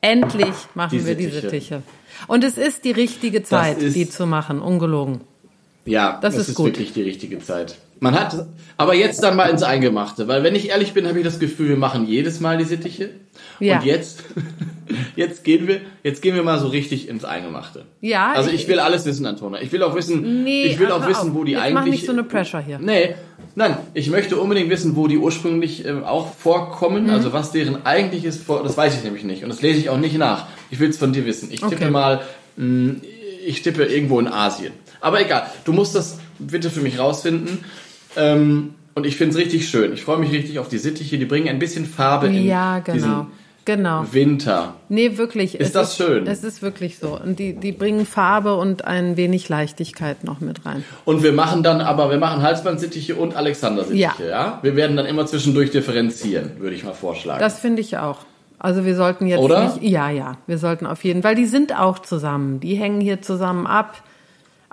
endlich 0.00 0.54
machen 0.74 0.98
Die 0.98 1.06
wir 1.06 1.14
die 1.14 1.24
Sittiche. 1.24 1.40
Sittiche. 1.50 1.82
Und 2.28 2.44
es 2.44 2.56
ist 2.56 2.84
die 2.84 2.92
richtige 2.92 3.42
Zeit, 3.42 3.82
ist- 3.82 3.94
die 3.94 4.08
zu 4.08 4.26
machen, 4.26 4.60
ungelogen. 4.60 5.20
Ja, 5.84 6.18
Das 6.20 6.34
das, 6.34 6.42
ist 6.44 6.48
ist, 6.50 6.54
gut. 6.56 6.66
wirklich 6.66 6.92
die 6.92 7.02
richtige 7.02 7.38
Zeit. 7.40 7.76
Man 7.98 8.14
hat, 8.18 8.46
aber 8.76 8.94
jetzt 8.94 9.22
dann 9.22 9.36
mal 9.36 9.48
ins 9.48 9.62
Eingemachte, 9.62 10.28
weil 10.28 10.42
wenn 10.42 10.54
ich 10.54 10.68
ehrlich 10.68 10.92
bin, 10.92 11.06
habe 11.08 11.18
ich 11.18 11.24
das 11.24 11.38
Gefühl, 11.38 11.70
wir 11.70 11.76
machen 11.76 12.06
jedes 12.06 12.40
Mal 12.40 12.58
die 12.58 12.64
Sittiche. 12.64 13.08
Ja. 13.58 13.78
Und 13.78 13.86
jetzt, 13.86 14.22
jetzt 15.16 15.44
gehen 15.44 15.66
wir, 15.66 15.80
jetzt 16.02 16.20
gehen 16.20 16.34
wir 16.34 16.42
mal 16.42 16.58
so 16.58 16.68
richtig 16.68 17.08
ins 17.08 17.24
Eingemachte. 17.24 17.84
Ja, 18.02 18.32
Also 18.34 18.50
ich- 18.50 18.62
ich 18.62 18.68
will 18.68 18.80
alles 18.80 19.06
wissen, 19.06 19.24
Antona. 19.26 19.62
Ich 19.62 19.72
will 19.72 19.82
auch 19.82 19.94
wissen, 19.94 20.44
Nee, 20.44 20.64
ich 20.64 20.78
will 20.78 20.90
auch 20.90 21.06
wissen, 21.08 21.34
wo 21.34 21.44
die 21.44 21.52
Jetzt 21.52 21.62
eigentlich. 21.62 21.74
mach 21.74 21.84
nicht 21.86 22.04
so 22.06 22.12
eine 22.12 22.24
Pressure 22.24 22.60
hier. 22.60 22.78
Nee, 22.78 23.14
nein, 23.54 23.76
ich 23.94 24.10
möchte 24.10 24.36
unbedingt 24.36 24.68
wissen, 24.68 24.94
wo 24.94 25.06
die 25.08 25.16
ursprünglich 25.18 25.86
ähm, 25.86 26.04
auch 26.04 26.34
vorkommen, 26.34 27.04
Mhm. 27.04 27.10
also 27.10 27.32
was 27.32 27.52
deren 27.52 27.86
eigentliches 27.86 28.44
das 28.46 28.76
weiß 28.76 28.94
ich 28.98 29.04
nämlich 29.04 29.24
nicht 29.24 29.42
und 29.42 29.48
das 29.48 29.62
lese 29.62 29.78
ich 29.78 29.88
auch 29.88 29.98
nicht 29.98 30.18
nach. 30.18 30.46
Ich 30.70 30.78
will 30.80 30.90
es 30.90 30.98
von 30.98 31.12
dir 31.14 31.24
wissen. 31.24 31.48
Ich 31.50 31.60
tippe 31.60 31.76
Okay. 31.76 31.90
mal, 31.90 32.20
mh, 32.56 32.96
ich 33.46 33.62
tippe 33.62 33.84
irgendwo 33.84 34.20
in 34.20 34.28
Asien. 34.28 34.72
Aber 35.00 35.20
egal, 35.20 35.46
du 35.64 35.72
musst 35.72 35.94
das 35.94 36.18
bitte 36.38 36.68
für 36.70 36.80
mich 36.80 36.98
rausfinden. 36.98 37.58
Ähm, 38.16 38.74
und 38.94 39.04
ich 39.06 39.16
finde 39.16 39.32
es 39.32 39.38
richtig 39.38 39.68
schön. 39.68 39.92
Ich 39.92 40.02
freue 40.04 40.18
mich 40.18 40.32
richtig 40.32 40.58
auf 40.58 40.68
die 40.68 40.78
Sittiche. 40.78 41.18
Die 41.18 41.26
bringen 41.26 41.48
ein 41.48 41.58
bisschen 41.58 41.84
Farbe 41.84 42.28
in 42.28 42.44
Ja, 42.46 42.78
genau. 42.78 42.94
diesen 42.96 43.26
Genau. 43.66 44.04
Winter. 44.12 44.76
Nee, 44.88 45.18
wirklich. 45.18 45.58
Ist 45.58 45.74
das 45.74 45.96
schön? 45.96 46.28
Es 46.28 46.44
ist 46.44 46.62
wirklich 46.62 46.98
so. 46.98 47.18
Und 47.20 47.40
die, 47.40 47.52
die 47.54 47.72
bringen 47.72 48.06
Farbe 48.06 48.54
und 48.56 48.84
ein 48.84 49.16
wenig 49.16 49.48
Leichtigkeit 49.48 50.22
noch 50.22 50.38
mit 50.38 50.64
rein. 50.64 50.84
Und 51.04 51.24
wir 51.24 51.32
machen 51.32 51.64
dann 51.64 51.80
aber, 51.80 52.08
wir 52.08 52.18
machen 52.18 52.42
Halsbandsittiche 52.42 53.16
und 53.16 53.34
Alexander-Sittiche, 53.34 54.28
ja. 54.30 54.60
Wir 54.62 54.76
werden 54.76 54.96
dann 54.96 55.04
immer 55.06 55.26
zwischendurch 55.26 55.72
differenzieren, 55.72 56.52
würde 56.60 56.76
ich 56.76 56.84
mal 56.84 56.94
vorschlagen. 56.94 57.40
Das 57.40 57.58
finde 57.58 57.82
ich 57.82 57.98
auch. 57.98 58.18
Also 58.60 58.84
wir 58.84 58.94
sollten 58.94 59.26
jetzt 59.26 59.40
Oder? 59.40 59.64
nicht. 59.64 59.82
Ja, 59.82 60.10
ja, 60.10 60.38
wir 60.46 60.58
sollten 60.58 60.86
auf 60.86 61.02
jeden 61.02 61.22
Fall. 61.22 61.34
Die 61.34 61.46
sind 61.46 61.76
auch 61.76 61.98
zusammen. 61.98 62.60
Die 62.60 62.76
hängen 62.76 63.00
hier 63.00 63.20
zusammen 63.20 63.66
ab. 63.66 64.00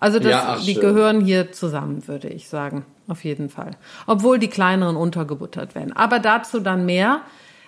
Also 0.04 0.20
das, 0.20 0.32
Ja, 0.32 0.56
ach, 0.58 0.66
die 0.66 0.74
gehören 0.74 1.22
hier 1.22 1.54
zusammen, 1.54 2.06
würde 2.10 2.28
ich 2.28 2.49
sagen. 2.49 2.86
Auf 3.08 3.24
jeden 3.24 3.47
Fall. 3.49 3.72
Obwohl 4.06 4.38
die 4.38 4.49
kleineren 4.49 4.97
untergebuttert 4.97 5.76
werden. 5.76 5.93
Aber 5.95 6.20
dazu 6.20 6.60
dann 6.60 6.86
mehr. 6.86 7.22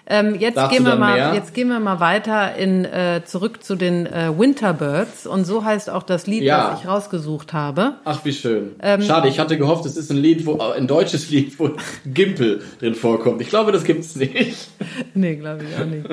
Ähm, 0.08 0.36
jetzt 0.36 0.70
gehen 0.70 0.86
wir 0.86 0.98
mal, 0.98 1.16
mehr. 1.16 1.34
jetzt 1.34 1.56
gehen 1.56 1.68
wir 1.68 1.80
mal 1.80 2.00
weiter 2.00 2.56
in 2.56 2.86
äh, 2.86 3.22
zurück 3.26 3.64
zu 3.64 3.76
den 3.76 4.06
äh, 4.06 4.30
Winterbirds 4.38 5.26
und 5.26 5.46
so 5.46 5.66
heißt 5.66 5.90
auch 5.90 6.04
das 6.04 6.28
Lied, 6.28 6.44
Ja. 6.44 6.70
das 6.72 6.82
ich 6.82 6.88
rausgesucht 6.88 7.54
habe. 7.54 7.96
Ach, 8.06 8.24
wie 8.24 8.32
schön. 8.34 8.76
Ähm, 8.84 9.02
Schade, 9.02 9.28
ich 9.30 9.40
hatte 9.40 9.58
gehofft, 9.58 9.84
es 9.88 9.98
ist 9.98 10.12
ein 10.12 10.18
Lied, 10.18 10.46
wo 10.46 10.60
ein 10.60 10.86
deutsches 10.86 11.32
Lied, 11.32 11.58
wo 11.60 11.72
Gimpel 12.06 12.62
drin 12.80 12.94
vorkommt. 12.94 13.42
Ich 13.42 13.50
glaube, 13.50 13.72
das 13.72 13.84
gibt's 13.84 14.16
nicht. 14.16 14.70
Nee, 15.16 15.36
glaube 15.38 15.64
ich 15.64 15.82
auch 15.82 15.86
nicht. 15.86 16.06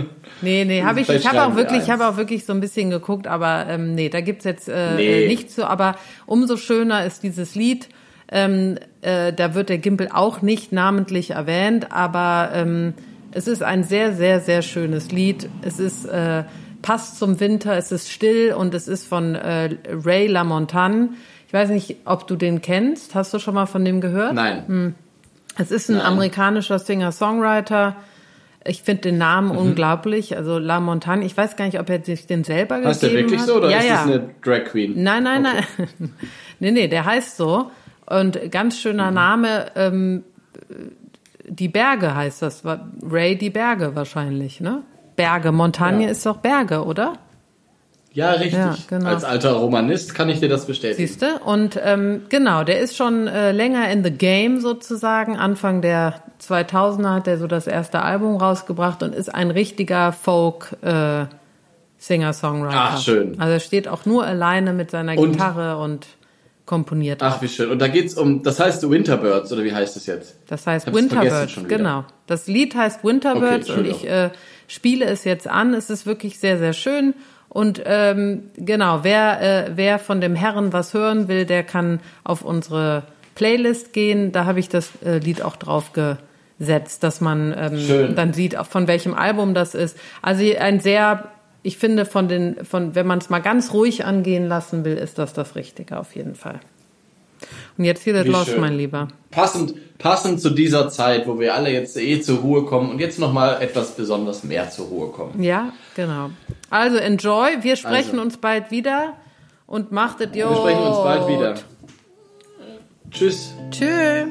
Nee, 0.43 0.65
nee, 0.65 0.83
habe 0.83 1.01
ich. 1.01 1.09
Ich 1.09 1.27
habe 1.27 1.43
auch 1.43 1.51
wir 1.51 1.57
wirklich, 1.57 1.83
ich 1.83 1.91
habe 1.91 2.07
auch 2.07 2.17
wirklich 2.17 2.45
so 2.45 2.53
ein 2.53 2.61
bisschen 2.61 2.89
geguckt, 2.91 3.27
aber 3.27 3.67
ähm, 3.69 3.95
nee, 3.95 4.09
da 4.09 4.21
gibt's 4.21 4.45
jetzt 4.45 4.69
äh, 4.69 4.95
Nee. 4.95 5.25
äh, 5.25 5.29
nichts 5.29 5.57
zu. 5.57 5.69
Aber 5.69 5.97
umso 6.27 6.57
schöner 6.57 7.05
ist 7.05 7.23
dieses 7.23 7.55
Lied. 7.55 7.89
Ähm, 8.31 8.79
äh, 9.03 9.33
da 9.33 9.55
wird 9.55 9.69
der 9.69 9.79
Gimpel 9.79 10.09
auch 10.13 10.41
nicht 10.41 10.73
namentlich 10.73 11.33
erwähnt, 11.33 11.93
aber 11.93 12.51
ähm, 12.55 12.95
es 13.33 13.47
ist 13.49 13.63
ein 13.63 13.85
sehr, 13.85 14.13
sehr, 14.15 14.41
sehr 14.41 14.63
schönes 14.63 15.11
Lied. 15.13 15.49
Es 15.63 15.79
ist 15.79 16.05
äh, 16.07 16.45
passt 16.83 17.19
zum 17.19 17.39
Winter, 17.41 17.77
es 17.77 17.93
ist 17.93 18.11
still 18.11 18.55
und 18.55 18.75
es 18.75 18.89
ist 18.89 19.07
von 19.07 19.35
äh, 19.35 19.71
Ray 19.89 20.27
LaMontagne. 20.27 21.11
Ich 21.47 21.53
weiß 21.53 21.69
nicht, 21.71 21.97
ob 22.05 22.27
du 22.27 22.37
den 22.37 22.63
kennst. 22.63 23.15
Hast 23.15 23.33
du 23.35 23.39
schon 23.39 23.55
mal 23.55 23.67
von 23.67 23.85
dem 23.85 24.01
gehört? 24.01 24.35
Nein. 24.35 24.95
Es 25.59 25.71
ist 25.71 25.91
ein 25.91 25.97
Nein. 25.99 26.07
amerikanischer 26.07 26.79
Singer-Songwriter. 26.79 27.95
Ich 28.65 28.83
finde 28.83 29.03
den 29.03 29.19
Namen 29.19 29.51
Mhm. 29.51 29.59
unglaublich. 29.59 30.37
Also 30.37 30.59
La 30.59 30.81
Montagne. 30.81 31.27
Ich 31.27 31.37
weiß 31.37 31.57
gar 31.57 31.67
nicht, 31.67 31.79
ob 31.79 31.91
er 31.91 32.03
sich 32.03 32.27
den 32.27 32.43
selber 32.45 32.77
gegeben 32.77 32.89
Heißt 32.91 33.03
der 33.03 33.13
wirklich 33.13 33.41
hat. 33.41 33.47
so 33.49 33.57
oder 33.57 33.71
ja, 33.71 33.79
ist 33.79 33.85
ja. 33.87 33.93
das 33.97 34.07
eine 34.07 34.31
Drag 34.43 34.65
Queen? 34.65 35.03
Nein, 35.03 35.25
nein, 35.25 35.43
nein. 35.43 35.65
nee, 36.61 36.71
nee, 36.71 36.89
der 36.89 37.05
heißt 37.05 37.37
so. 37.37 37.71
Und 38.07 38.51
ganz 38.51 38.79
schöner 38.79 39.09
Mhm. 39.11 39.15
Name. 39.15 39.67
Ähm, 39.77 40.25
die 41.49 41.69
Berge 41.69 42.15
heißt 42.15 42.43
das. 42.43 42.63
Ray 43.03 43.37
die 43.37 43.51
Berge 43.51 43.95
wahrscheinlich, 43.97 44.61
ne? 44.61 44.83
Berge. 45.17 45.53
Montagne 45.53 46.05
Ja. 46.05 46.11
ist 46.11 46.25
doch 46.27 46.39
Berge, 46.39 46.85
oder? 46.85 47.15
Ja, 48.15 48.33
richtig. 48.33 48.53
Ja, 48.55 48.77
genau. 48.89 49.09
Als 49.09 49.25
alter 49.25 49.53
Romanist 49.53 50.15
kann 50.15 50.29
ich 50.29 50.39
dir 50.41 50.49
das 50.51 50.67
bestätigen. 50.67 51.07
Siehste? 51.09 51.39
Und 51.45 51.81
ähm, 51.83 52.23
genau, 52.29 52.63
der 52.63 52.81
ist 52.81 52.95
schon 52.97 53.27
äh, 53.27 53.53
länger 53.53 53.91
in 53.91 54.05
the 54.05 54.11
game 54.11 54.61
sozusagen. 54.61 55.37
Anfang 55.39 55.81
der 55.81 56.23
2000er 56.41 57.15
hat 57.15 57.27
er 57.27 57.39
so 57.39 57.47
das 57.47 57.67
erste 57.67 58.03
Album 58.03 58.37
rausgebracht 58.37 59.03
und 59.03 59.15
ist 59.15 59.35
ein 59.35 59.51
richtiger 59.51 60.13
Folk 60.13 60.77
äh, 60.83 61.25
Singer-Songwriter. 61.99 62.77
Ach, 62.77 62.99
schön. 63.01 63.41
Also 63.41 63.53
er 63.55 63.61
steht 63.61 63.89
auch 63.89 64.05
nur 64.07 64.25
alleine 64.27 64.73
mit 64.73 64.91
seiner 64.91 65.17
Und- 65.17 65.33
Gitarre 65.33 65.79
und 65.79 66.07
komponiert. 66.67 67.23
Ach, 67.23 67.43
wie 67.43 67.49
schön. 67.49 67.71
Und 67.71 67.81
da 67.81 67.89
geht's 67.89 68.15
um, 68.15 68.43
das 68.43 68.61
heißt 68.61 68.89
Winterbirds, 68.89 69.53
oder 69.53 69.65
wie 69.65 69.75
heißt 69.75 69.97
es 69.97 70.07
jetzt? 70.07 70.37
Das 70.47 70.67
heißt 70.67 70.93
Winterbirds, 70.93 71.59
genau. 71.69 72.05
Das 72.27 72.47
Lied 72.47 72.75
heißt 72.75 73.05
Winterbirds 73.05 73.69
Okay, 73.69 73.81
und 73.81 73.87
ich 73.87 74.09
äh, 74.09 74.31
spiele 74.69 75.05
es 75.07 75.25
jetzt 75.25 75.49
an. 75.49 75.75
Es 75.75 75.91
ist 75.91 76.07
wirklich 76.07 76.39
sehr, 76.39 76.59
sehr 76.59 76.73
schön. 76.73 77.15
Und 77.49 77.83
ähm, 77.85 78.45
genau, 78.57 79.01
wer, 79.03 79.67
äh, 79.67 79.71
wer 79.75 79.99
von 79.99 80.21
dem 80.21 80.35
Herren 80.35 80.73
was 80.73 80.95
hören 80.95 81.29
will, 81.29 81.45
der 81.45 81.63
kann 81.65 82.01
auf 82.25 82.43
unsere 82.43 83.03
Playlist 83.35 83.93
gehen. 83.93 84.33
Da 84.33 84.47
habe 84.47 84.61
ich 84.61 84.71
das 84.71 84.91
äh, 85.05 85.19
Lied 85.19 85.43
auch 85.43 85.57
drauf 85.57 85.93
gesetzt, 85.93 87.03
dass 87.03 87.21
man 87.21 87.55
ähm, 87.55 88.15
dann 88.15 88.33
sieht, 88.33 88.57
auch 88.57 88.67
von 88.67 88.87
welchem 88.87 89.13
Album 89.13 89.53
das 89.53 89.75
ist. 89.75 89.99
Also 90.23 90.45
ein 90.59 90.81
sehr, 90.81 91.32
ich 91.63 91.79
finde, 91.79 92.05
von 92.05 92.29
den, 92.29 92.65
von, 92.65 92.95
wenn 92.95 93.07
man 93.07 93.19
es 93.19 93.31
mal 93.31 93.41
ganz 93.41 93.73
ruhig 93.73 94.05
angehen 94.05 94.49
lassen 94.49 94.85
will, 94.85 94.97
ist 94.97 95.19
das 95.19 95.33
das 95.33 95.55
Richtige 95.55 95.99
auf 95.99 96.15
jeden 96.15 96.35
Fall. 96.35 96.61
Und 97.77 97.85
jetzt 97.85 98.03
hier 98.05 98.13
das 98.13 98.25
Wie 98.25 98.31
Los, 98.31 98.57
mein 98.59 98.75
Lieber. 98.75 99.09
Passend, 99.31 99.75
passend 99.99 100.41
zu 100.41 100.51
dieser 100.51 100.89
Zeit, 100.89 101.27
wo 101.27 101.41
wir 101.41 101.55
alle 101.55 101.71
jetzt 101.71 101.97
eh 101.97 102.21
zur 102.21 102.39
Ruhe 102.39 102.65
kommen 102.65 102.91
und 102.91 102.99
jetzt 102.99 103.19
nochmal 103.19 103.63
etwas 103.63 103.97
besonders 103.97 104.45
mehr 104.45 104.71
zur 104.71 104.87
Ruhe 104.87 105.09
kommen. 105.09 105.43
Ja, 105.43 105.73
genau. 105.97 106.31
Also 106.71 106.97
enjoy. 106.99 107.63
Wir 107.63 107.77
sprechen 107.77 108.11
Also. 108.11 108.23
uns 108.23 108.37
bald 108.37 108.71
wieder 108.71 109.15
und 109.67 109.91
macht 109.91 110.21
es 110.21 110.33
Wir 110.33 110.55
sprechen 110.55 110.83
uns 110.83 110.97
bald 110.99 111.29
wieder. 111.29 111.55
Tschüss. 113.11 113.55
Tschüss. 113.71 114.27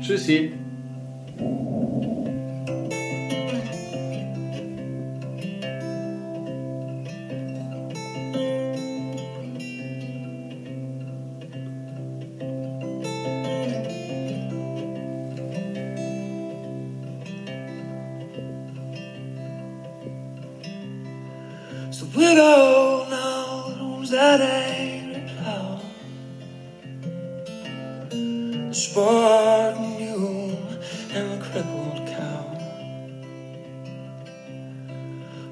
Tschüssi. 0.00 0.52
The 28.74 28.80
Spartan 28.80 29.96
mule 29.96 30.58
and 31.12 31.32
the 31.32 31.38
crippled 31.46 32.08
cow. 32.08 32.44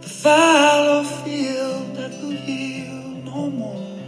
The 0.00 0.08
fallow 0.08 1.04
field 1.04 1.96
that 1.96 2.10
will 2.20 2.34
yield 2.34 3.24
no 3.24 3.50
more. 3.50 3.98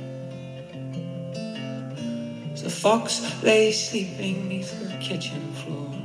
The 2.57 2.69
fox 2.69 3.23
lay 3.43 3.73
sleeping 3.73 4.49
neath 4.49 4.73
her 4.73 4.99
kitchen 5.01 5.53
floor. 5.55 6.04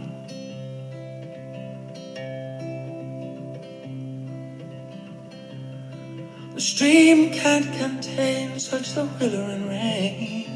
Stream 6.80 7.30
can't 7.34 7.74
contain 7.74 8.58
such 8.58 8.94
the 8.94 9.04
withering 9.20 9.68
rain. 9.68 10.48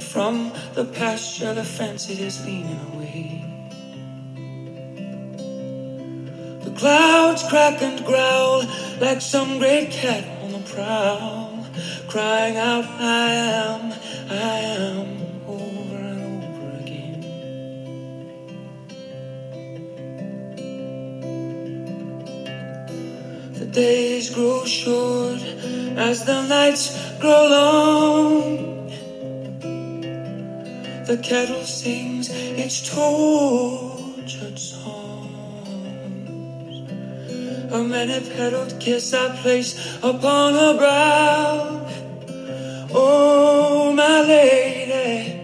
From 0.00 0.50
the 0.72 0.86
pasture, 0.86 1.52
the 1.52 1.62
fence 1.62 2.08
it 2.08 2.18
is 2.18 2.42
leaning 2.46 2.80
away. 2.94 3.44
The 6.64 6.70
clouds 6.70 7.42
crack 7.50 7.82
and 7.82 8.02
growl 8.06 8.64
like 9.02 9.20
some 9.20 9.58
great 9.58 9.90
cat 9.90 10.24
on 10.42 10.52
the 10.52 10.64
prowl, 10.72 11.66
crying 12.08 12.56
out, 12.56 12.86
I 12.86 13.32
am, 13.34 13.92
I 14.30 14.58
am, 14.80 15.11
days 23.72 24.28
grow 24.28 24.64
short 24.64 25.40
as 25.96 26.24
the 26.24 26.46
nights 26.46 26.92
grow 27.18 27.48
long. 27.48 28.86
The 31.06 31.16
kettle 31.22 31.64
sings 31.64 32.28
its 32.30 32.94
tortured 32.94 34.58
songs. 34.58 34.92
A 37.72 37.82
many 37.82 38.20
petaled 38.30 38.78
kiss 38.78 39.14
I 39.14 39.34
place 39.36 39.96
upon 40.02 40.52
her 40.54 40.76
brow. 40.76 41.86
Oh, 42.94 43.92
my 43.94 44.20
lady, 44.20 45.40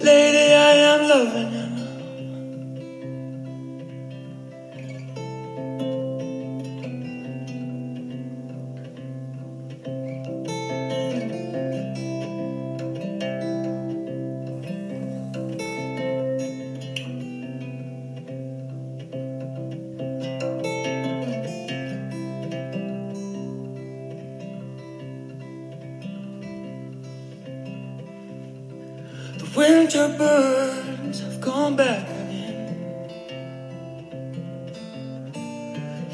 lady, 0.00 0.52
I 0.52 0.72
am 0.92 1.08
loving 1.08 1.57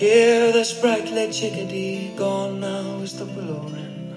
Hear 0.04 0.52
the 0.52 0.64
sprightly 0.66 1.32
chickadee 1.32 2.12
gone 2.14 2.60
now 2.60 3.00
is 3.00 3.16
the 3.16 3.24
willow 3.24 3.66
wren. 3.72 4.12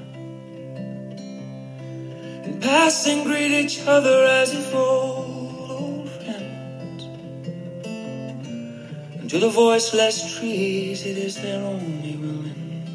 And 2.44 2.62
passing 2.62 3.24
greet 3.24 3.54
each 3.54 3.88
other 3.88 4.26
as 4.26 4.54
if 4.54 4.76
old, 4.76 5.72
old 5.72 6.10
friends. 6.10 7.04
And 9.18 9.30
to 9.30 9.40
the 9.40 9.48
voiceless 9.48 10.38
trees 10.38 11.06
it 11.06 11.18
is 11.18 11.38
their 11.42 11.64
only 11.64 12.18
will 12.18 12.44
end. 12.52 12.90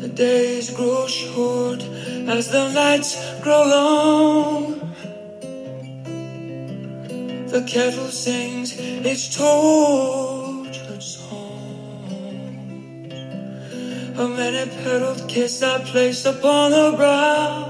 The 0.00 0.08
days 0.08 0.70
grow 0.70 1.06
short 1.08 1.82
as 2.26 2.48
the 2.48 2.72
nights 2.72 3.10
grow 3.42 3.64
long. 3.68 4.83
The 7.54 7.62
kettle 7.62 8.08
sings 8.08 8.74
its 8.76 9.36
tortured 9.36 11.00
song. 11.00 12.32
A 14.18 14.26
many 14.26 14.68
petaled 14.82 15.28
kiss 15.28 15.62
I 15.62 15.78
place 15.84 16.24
upon 16.24 16.72
her 16.72 16.96
brow. 16.96 17.63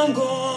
I'm 0.00 0.12
going 0.12 0.47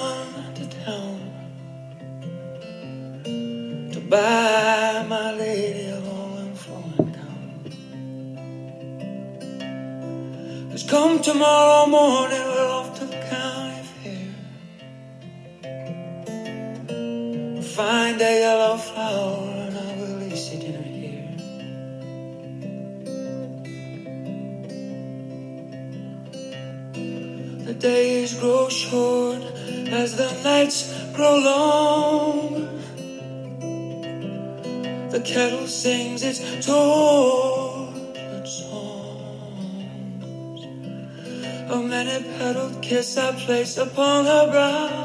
kiss 42.92 43.18
I 43.18 43.32
place 43.46 43.78
upon 43.78 44.26
her 44.26 44.52
brow. 44.52 45.01